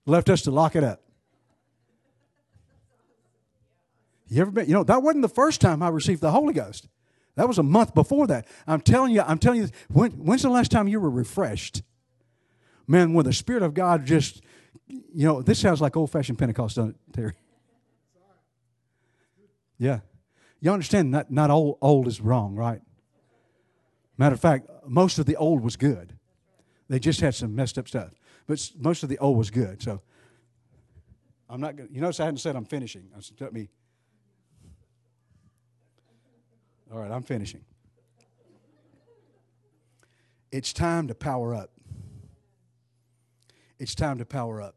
Left 0.06 0.30
us 0.30 0.42
to 0.42 0.50
lock 0.50 0.76
it 0.76 0.82
up. 0.82 1.02
You 4.28 4.40
ever 4.42 4.50
been? 4.50 4.66
You 4.66 4.74
know 4.74 4.84
that 4.84 5.02
wasn't 5.02 5.22
the 5.22 5.28
first 5.28 5.60
time 5.60 5.82
I 5.82 5.88
received 5.88 6.20
the 6.20 6.30
Holy 6.30 6.54
Ghost. 6.54 6.88
That 7.34 7.46
was 7.46 7.58
a 7.58 7.62
month 7.62 7.94
before 7.94 8.26
that. 8.28 8.48
I'm 8.66 8.80
telling 8.80 9.12
you. 9.12 9.20
I'm 9.20 9.38
telling 9.38 9.60
you. 9.60 9.68
When, 9.88 10.12
when's 10.12 10.42
the 10.42 10.50
last 10.50 10.70
time 10.70 10.88
you 10.88 11.00
were 11.00 11.10
refreshed? 11.10 11.82
Man, 12.86 13.12
when 13.12 13.26
the 13.26 13.32
Spirit 13.32 13.62
of 13.62 13.74
God 13.74 14.06
just, 14.06 14.42
you 14.88 15.26
know, 15.26 15.42
this 15.42 15.58
sounds 15.58 15.80
like 15.82 15.96
old-fashioned 15.96 16.38
Pentecost, 16.38 16.76
doesn't 16.76 16.90
it, 16.92 17.12
Terry? 17.12 17.34
Yeah. 19.78 20.00
You 20.60 20.72
understand 20.72 21.14
that 21.14 21.30
not 21.30 21.50
all 21.50 21.78
old 21.80 22.06
is 22.06 22.20
wrong, 22.20 22.54
right? 22.54 22.80
Matter 24.16 24.34
of 24.34 24.40
fact, 24.40 24.68
most 24.86 25.18
of 25.18 25.26
the 25.26 25.36
old 25.36 25.62
was 25.62 25.76
good. 25.76 26.14
They 26.88 26.98
just 26.98 27.20
had 27.20 27.34
some 27.34 27.54
messed 27.54 27.78
up 27.78 27.86
stuff. 27.86 28.10
But 28.46 28.70
most 28.76 29.02
of 29.02 29.08
the 29.08 29.18
old 29.18 29.38
was 29.38 29.50
good. 29.50 29.82
So 29.82 30.00
I'm 31.48 31.60
not 31.60 31.76
going 31.76 31.88
to, 31.88 31.94
you 31.94 32.00
notice 32.00 32.18
I 32.18 32.24
hadn't 32.24 32.38
said 32.38 32.56
I'm 32.56 32.64
finishing. 32.64 33.08
I 33.16 33.20
said, 33.20 33.40
let 33.40 33.52
me. 33.52 33.68
All 36.92 36.98
right, 36.98 37.10
I'm 37.10 37.22
finishing. 37.22 37.60
It's 40.50 40.72
time 40.72 41.08
to 41.08 41.14
power 41.14 41.54
up. 41.54 41.70
It's 43.78 43.94
time 43.94 44.18
to 44.18 44.24
power 44.24 44.60
up 44.60 44.74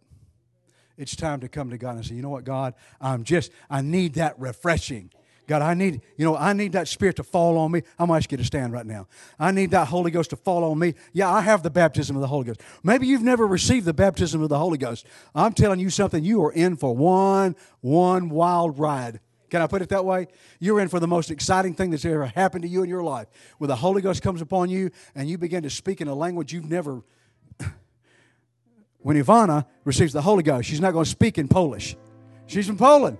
it's 0.97 1.15
time 1.15 1.39
to 1.41 1.49
come 1.49 1.69
to 1.69 1.77
God 1.77 1.95
and 1.95 2.05
say, 2.05 2.15
you 2.15 2.21
know 2.21 2.29
what, 2.29 2.43
God, 2.43 2.73
I'm 2.99 3.23
just, 3.23 3.51
I 3.69 3.81
need 3.81 4.15
that 4.15 4.39
refreshing. 4.39 5.11
God, 5.47 5.61
I 5.61 5.73
need, 5.73 6.01
you 6.15 6.23
know, 6.23 6.37
I 6.37 6.53
need 6.53 6.71
that 6.73 6.87
Spirit 6.87 7.17
to 7.17 7.23
fall 7.23 7.57
on 7.57 7.71
me. 7.71 7.81
I'm 7.99 8.07
going 8.07 8.19
to 8.19 8.23
ask 8.23 8.31
you 8.31 8.37
to 8.37 8.43
stand 8.43 8.71
right 8.71 8.85
now. 8.85 9.07
I 9.37 9.51
need 9.51 9.71
that 9.71 9.87
Holy 9.89 10.09
Ghost 10.09 10.29
to 10.29 10.37
fall 10.37 10.63
on 10.63 10.79
me. 10.79 10.93
Yeah, 11.11 11.29
I 11.29 11.41
have 11.41 11.61
the 11.61 11.69
baptism 11.69 12.15
of 12.15 12.21
the 12.21 12.27
Holy 12.27 12.45
Ghost. 12.45 12.61
Maybe 12.83 13.07
you've 13.07 13.21
never 13.21 13.45
received 13.45 13.85
the 13.85 13.93
baptism 13.93 14.41
of 14.41 14.49
the 14.49 14.57
Holy 14.57 14.77
Ghost. 14.77 15.05
I'm 15.35 15.51
telling 15.51 15.79
you 15.79 15.89
something. 15.89 16.23
You 16.23 16.45
are 16.45 16.53
in 16.53 16.77
for 16.77 16.95
one, 16.95 17.57
one 17.81 18.29
wild 18.29 18.79
ride. 18.79 19.19
Can 19.49 19.61
I 19.61 19.67
put 19.67 19.81
it 19.81 19.89
that 19.89 20.05
way? 20.05 20.27
You're 20.61 20.79
in 20.79 20.87
for 20.87 21.01
the 21.01 21.07
most 21.07 21.29
exciting 21.29 21.73
thing 21.73 21.91
that's 21.91 22.05
ever 22.05 22.27
happened 22.27 22.61
to 22.61 22.69
you 22.69 22.83
in 22.83 22.89
your 22.89 23.03
life. 23.03 23.27
When 23.57 23.67
the 23.67 23.75
Holy 23.75 24.01
Ghost 24.01 24.21
comes 24.21 24.41
upon 24.41 24.69
you 24.69 24.91
and 25.15 25.29
you 25.29 25.37
begin 25.37 25.63
to 25.63 25.69
speak 25.69 25.99
in 25.99 26.07
a 26.07 26.15
language 26.15 26.53
you've 26.53 26.69
never. 26.69 27.03
When 29.01 29.21
Ivana 29.21 29.65
receives 29.83 30.13
the 30.13 30.21
Holy 30.21 30.43
Ghost, 30.43 30.69
she's 30.69 30.81
not 30.81 30.93
going 30.93 31.05
to 31.05 31.09
speak 31.09 31.37
in 31.37 31.47
Polish. 31.47 31.95
She's 32.47 32.67
from 32.67 32.77
Poland. 32.77 33.17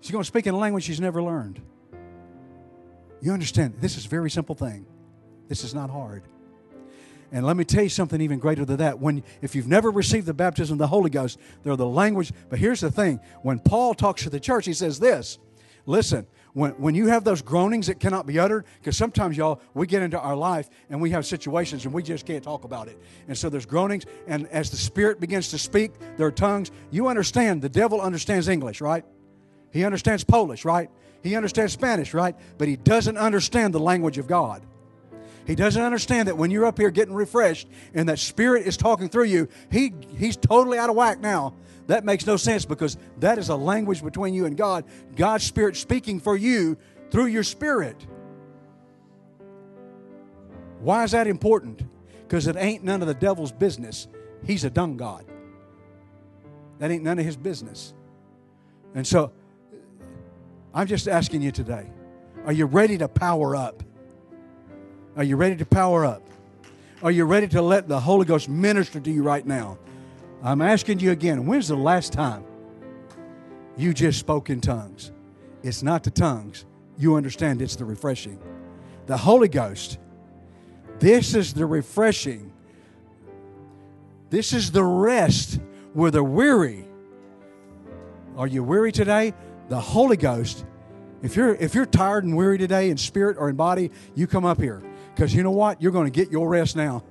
She's 0.00 0.10
going 0.12 0.22
to 0.22 0.28
speak 0.28 0.46
in 0.46 0.54
a 0.54 0.58
language 0.58 0.84
she's 0.84 1.00
never 1.00 1.22
learned. 1.22 1.60
You 3.20 3.32
understand? 3.32 3.74
This 3.80 3.96
is 3.96 4.06
a 4.06 4.08
very 4.08 4.30
simple 4.30 4.54
thing. 4.54 4.86
This 5.48 5.64
is 5.64 5.74
not 5.74 5.90
hard. 5.90 6.22
And 7.32 7.44
let 7.44 7.56
me 7.56 7.64
tell 7.64 7.82
you 7.82 7.88
something 7.88 8.20
even 8.20 8.38
greater 8.38 8.64
than 8.64 8.76
that. 8.76 9.00
When 9.00 9.24
if 9.42 9.56
you've 9.56 9.66
never 9.66 9.90
received 9.90 10.26
the 10.26 10.34
baptism 10.34 10.74
of 10.74 10.78
the 10.78 10.86
Holy 10.86 11.10
Ghost, 11.10 11.38
they're 11.62 11.76
the 11.76 11.86
language. 11.86 12.32
But 12.48 12.60
here's 12.60 12.80
the 12.80 12.90
thing: 12.90 13.20
when 13.42 13.58
Paul 13.58 13.94
talks 13.94 14.22
to 14.22 14.30
the 14.30 14.38
church, 14.38 14.66
he 14.66 14.72
says 14.72 15.00
this. 15.00 15.38
Listen, 15.86 16.26
when, 16.56 16.70
when 16.78 16.94
you 16.94 17.08
have 17.08 17.22
those 17.22 17.42
groanings 17.42 17.88
that 17.88 18.00
cannot 18.00 18.24
be 18.24 18.38
uttered, 18.38 18.64
because 18.78 18.96
sometimes, 18.96 19.36
y'all, 19.36 19.60
we 19.74 19.86
get 19.86 20.00
into 20.00 20.18
our 20.18 20.34
life 20.34 20.70
and 20.88 21.02
we 21.02 21.10
have 21.10 21.26
situations 21.26 21.84
and 21.84 21.92
we 21.92 22.02
just 22.02 22.24
can't 22.24 22.42
talk 22.42 22.64
about 22.64 22.88
it. 22.88 22.98
And 23.28 23.36
so 23.36 23.50
there's 23.50 23.66
groanings, 23.66 24.06
and 24.26 24.46
as 24.48 24.70
the 24.70 24.78
Spirit 24.78 25.20
begins 25.20 25.50
to 25.50 25.58
speak, 25.58 25.92
there 26.16 26.26
are 26.26 26.32
tongues. 26.32 26.70
You 26.90 27.08
understand, 27.08 27.60
the 27.60 27.68
devil 27.68 28.00
understands 28.00 28.48
English, 28.48 28.80
right? 28.80 29.04
He 29.70 29.84
understands 29.84 30.24
Polish, 30.24 30.64
right? 30.64 30.88
He 31.22 31.36
understands 31.36 31.74
Spanish, 31.74 32.14
right? 32.14 32.34
But 32.56 32.68
he 32.68 32.76
doesn't 32.76 33.18
understand 33.18 33.74
the 33.74 33.80
language 33.80 34.16
of 34.16 34.26
God. 34.26 34.62
He 35.46 35.56
doesn't 35.56 35.82
understand 35.82 36.26
that 36.28 36.38
when 36.38 36.50
you're 36.50 36.64
up 36.64 36.78
here 36.78 36.90
getting 36.90 37.12
refreshed 37.12 37.68
and 37.92 38.08
that 38.08 38.18
Spirit 38.18 38.66
is 38.66 38.78
talking 38.78 39.10
through 39.10 39.24
you, 39.24 39.48
he, 39.70 39.92
he's 40.16 40.38
totally 40.38 40.78
out 40.78 40.88
of 40.88 40.96
whack 40.96 41.20
now. 41.20 41.52
That 41.86 42.04
makes 42.04 42.26
no 42.26 42.36
sense 42.36 42.64
because 42.64 42.96
that 43.18 43.38
is 43.38 43.48
a 43.48 43.56
language 43.56 44.02
between 44.02 44.34
you 44.34 44.46
and 44.46 44.56
God. 44.56 44.84
God's 45.14 45.44
Spirit 45.44 45.76
speaking 45.76 46.20
for 46.20 46.36
you 46.36 46.76
through 47.10 47.26
your 47.26 47.44
spirit. 47.44 48.06
Why 50.80 51.04
is 51.04 51.12
that 51.12 51.26
important? 51.26 51.82
Because 52.22 52.46
it 52.46 52.56
ain't 52.56 52.82
none 52.82 53.02
of 53.02 53.08
the 53.08 53.14
devil's 53.14 53.52
business. 53.52 54.08
He's 54.44 54.64
a 54.64 54.70
dung 54.70 54.96
God. 54.96 55.24
That 56.78 56.90
ain't 56.90 57.04
none 57.04 57.18
of 57.18 57.24
his 57.24 57.36
business. 57.36 57.94
And 58.94 59.06
so 59.06 59.32
I'm 60.74 60.86
just 60.86 61.08
asking 61.08 61.42
you 61.42 61.52
today 61.52 61.90
are 62.44 62.52
you 62.52 62.66
ready 62.66 62.98
to 62.98 63.08
power 63.08 63.56
up? 63.56 63.82
Are 65.16 65.24
you 65.24 65.36
ready 65.36 65.56
to 65.56 65.66
power 65.66 66.04
up? 66.04 66.22
Are 67.02 67.10
you 67.10 67.24
ready 67.24 67.48
to 67.48 67.62
let 67.62 67.88
the 67.88 67.98
Holy 67.98 68.24
Ghost 68.24 68.48
minister 68.48 69.00
to 69.00 69.10
you 69.10 69.22
right 69.22 69.44
now? 69.44 69.78
I'm 70.42 70.62
asking 70.62 71.00
you 71.00 71.10
again 71.10 71.46
when's 71.46 71.68
the 71.68 71.76
last 71.76 72.12
time 72.12 72.44
you 73.76 73.92
just 73.92 74.18
spoke 74.18 74.50
in 74.50 74.60
tongues? 74.60 75.12
It's 75.62 75.82
not 75.82 76.04
the 76.04 76.10
tongues. 76.10 76.64
You 76.98 77.16
understand 77.16 77.60
it's 77.60 77.76
the 77.76 77.84
refreshing. 77.84 78.38
The 79.06 79.16
Holy 79.16 79.48
Ghost, 79.48 79.98
this 80.98 81.34
is 81.34 81.52
the 81.52 81.66
refreshing. 81.66 82.52
This 84.30 84.52
is 84.52 84.70
the 84.70 84.84
rest 84.84 85.60
where 85.92 86.10
the 86.10 86.24
weary. 86.24 86.88
Are 88.36 88.46
you 88.46 88.62
weary 88.62 88.92
today? 88.92 89.32
the 89.68 89.80
Holy 89.80 90.16
Ghost, 90.16 90.64
if 91.22 91.36
you're 91.36 91.54
if 91.54 91.74
you're 91.74 91.86
tired 91.86 92.24
and 92.24 92.36
weary 92.36 92.58
today 92.58 92.90
in 92.90 92.96
spirit 92.96 93.36
or 93.38 93.48
in 93.48 93.56
body, 93.56 93.90
you 94.14 94.26
come 94.26 94.44
up 94.44 94.60
here. 94.60 94.82
Because 95.14 95.34
you 95.34 95.42
know 95.42 95.50
what? 95.50 95.80
You're 95.80 95.92
going 95.92 96.06
to 96.06 96.10
get 96.10 96.30
your 96.30 96.48
rest 96.48 96.76
now. 96.76 97.02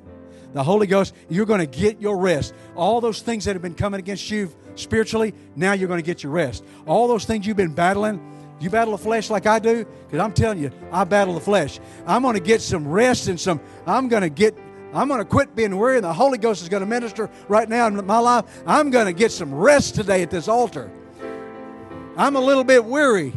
The 0.55 0.63
Holy 0.63 0.87
Ghost, 0.87 1.13
you're 1.27 1.45
going 1.45 1.59
to 1.59 1.65
get 1.65 1.99
your 1.99 2.17
rest. 2.17 2.53
All 2.77 3.01
those 3.01 3.21
things 3.21 3.43
that 3.43 3.55
have 3.55 3.61
been 3.61 3.75
coming 3.75 3.99
against 3.99 4.31
you 4.31 4.49
spiritually, 4.75 5.33
now 5.57 5.73
you're 5.73 5.89
going 5.89 5.99
to 5.99 6.05
get 6.05 6.23
your 6.23 6.31
rest. 6.31 6.63
All 6.87 7.09
those 7.09 7.25
things 7.25 7.45
you've 7.45 7.57
been 7.57 7.73
battling, 7.73 8.21
you 8.61 8.69
battle 8.69 8.93
the 8.93 9.03
flesh 9.03 9.29
like 9.29 9.47
I 9.47 9.59
do? 9.59 9.83
Because 9.83 10.21
I'm 10.21 10.31
telling 10.31 10.59
you, 10.59 10.71
I 10.93 11.03
battle 11.03 11.33
the 11.33 11.41
flesh. 11.41 11.81
I'm 12.07 12.21
going 12.21 12.35
to 12.35 12.39
get 12.39 12.61
some 12.61 12.87
rest 12.87 13.27
and 13.27 13.37
some, 13.37 13.59
I'm 13.85 14.07
going 14.07 14.21
to 14.21 14.29
get 14.29 14.57
I'm 14.93 15.09
going 15.09 15.19
to 15.19 15.25
quit 15.25 15.57
being 15.57 15.77
weary, 15.77 15.97
and 15.97 16.05
the 16.05 16.13
Holy 16.13 16.37
Ghost 16.37 16.61
is 16.61 16.69
going 16.69 16.79
to 16.79 16.87
minister 16.87 17.29
right 17.49 17.67
now 17.67 17.87
in 17.87 18.05
my 18.05 18.19
life. 18.19 18.45
I'm 18.65 18.91
going 18.91 19.07
to 19.07 19.11
get 19.11 19.33
some 19.33 19.53
rest 19.53 19.93
today 19.95 20.21
at 20.21 20.31
this 20.31 20.47
altar. 20.47 20.89
I'm 22.15 22.37
a 22.37 22.39
little 22.39 22.63
bit 22.63 22.85
weary. 22.85 23.33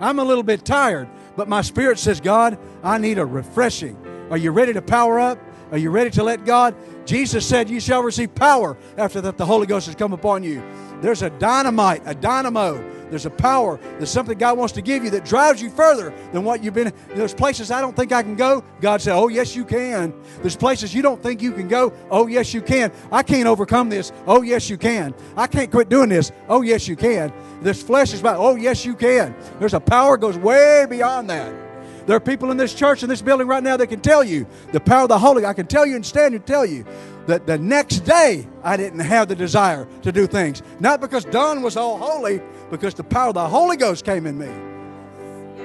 I'm 0.00 0.18
a 0.18 0.24
little 0.24 0.42
bit 0.42 0.64
tired. 0.64 1.06
But 1.36 1.50
my 1.50 1.60
spirit 1.60 1.98
says, 1.98 2.18
God, 2.18 2.58
I 2.82 2.96
need 2.96 3.18
a 3.18 3.26
refreshing. 3.26 3.94
Are 4.30 4.38
you 4.38 4.52
ready 4.52 4.72
to 4.72 4.80
power 4.80 5.20
up? 5.20 5.38
Are 5.72 5.78
you 5.78 5.90
ready 5.90 6.10
to 6.10 6.22
let 6.22 6.44
God? 6.44 6.76
Jesus 7.06 7.46
said, 7.48 7.70
You 7.70 7.80
shall 7.80 8.02
receive 8.02 8.34
power 8.34 8.76
after 8.98 9.22
that 9.22 9.38
the 9.38 9.46
Holy 9.46 9.66
Ghost 9.66 9.86
has 9.86 9.94
come 9.94 10.12
upon 10.12 10.44
you. 10.44 10.62
There's 11.00 11.22
a 11.22 11.30
dynamite, 11.30 12.02
a 12.04 12.14
dynamo. 12.14 12.90
There's 13.08 13.26
a 13.26 13.30
power. 13.30 13.80
There's 13.96 14.10
something 14.10 14.38
God 14.38 14.56
wants 14.56 14.74
to 14.74 14.82
give 14.82 15.02
you 15.02 15.10
that 15.10 15.24
drives 15.24 15.60
you 15.60 15.70
further 15.70 16.14
than 16.32 16.44
what 16.44 16.62
you've 16.62 16.74
been. 16.74 16.92
There's 17.14 17.34
places 17.34 17.70
I 17.70 17.80
don't 17.80 17.96
think 17.96 18.12
I 18.12 18.22
can 18.22 18.36
go. 18.36 18.62
God 18.82 19.00
said, 19.00 19.14
Oh, 19.14 19.28
yes, 19.28 19.56
you 19.56 19.64
can. 19.64 20.14
There's 20.42 20.56
places 20.56 20.94
you 20.94 21.00
don't 21.00 21.22
think 21.22 21.40
you 21.40 21.52
can 21.52 21.68
go. 21.68 21.92
Oh, 22.10 22.26
yes, 22.26 22.52
you 22.52 22.60
can. 22.60 22.92
I 23.10 23.22
can't 23.22 23.46
overcome 23.46 23.88
this. 23.88 24.12
Oh, 24.26 24.42
yes, 24.42 24.68
you 24.68 24.76
can. 24.76 25.14
I 25.38 25.46
can't 25.46 25.70
quit 25.70 25.88
doing 25.88 26.10
this. 26.10 26.32
Oh, 26.48 26.60
yes, 26.60 26.86
you 26.86 26.96
can. 26.96 27.32
This 27.62 27.82
flesh 27.82 28.12
is 28.12 28.20
about, 28.20 28.36
oh, 28.36 28.56
yes, 28.56 28.84
you 28.84 28.94
can. 28.94 29.34
There's 29.58 29.74
a 29.74 29.80
power 29.80 30.18
goes 30.18 30.36
way 30.36 30.86
beyond 30.88 31.30
that. 31.30 31.61
There 32.06 32.16
are 32.16 32.20
people 32.20 32.50
in 32.50 32.56
this 32.56 32.74
church, 32.74 33.02
in 33.02 33.08
this 33.08 33.22
building 33.22 33.46
right 33.46 33.62
now 33.62 33.76
that 33.76 33.86
can 33.86 34.00
tell 34.00 34.24
you 34.24 34.46
the 34.72 34.80
power 34.80 35.02
of 35.02 35.08
the 35.08 35.18
Holy. 35.18 35.44
I 35.44 35.52
can 35.52 35.66
tell 35.66 35.86
you 35.86 35.96
and 35.96 36.04
stand 36.04 36.34
and 36.34 36.44
tell 36.44 36.66
you 36.66 36.84
that 37.26 37.46
the 37.46 37.58
next 37.58 38.00
day 38.00 38.46
I 38.64 38.76
didn't 38.76 39.00
have 39.00 39.28
the 39.28 39.36
desire 39.36 39.86
to 40.02 40.12
do 40.12 40.26
things. 40.26 40.62
Not 40.80 41.00
because 41.00 41.24
Don 41.24 41.62
was 41.62 41.76
all 41.76 41.98
holy, 41.98 42.40
because 42.70 42.94
the 42.94 43.04
power 43.04 43.28
of 43.28 43.34
the 43.34 43.48
Holy 43.48 43.76
Ghost 43.76 44.04
came 44.04 44.26
in 44.26 44.38
me. 44.38 44.48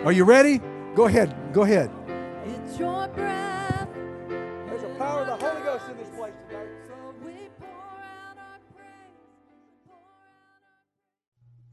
Are 0.05 0.11
you 0.11 0.23
ready? 0.23 0.61
Go 0.95 1.05
ahead. 1.05 1.35
Go 1.53 1.63
ahead. 1.63 1.89
It's 2.45 2.77
your 2.77 3.07
breath. 3.09 3.46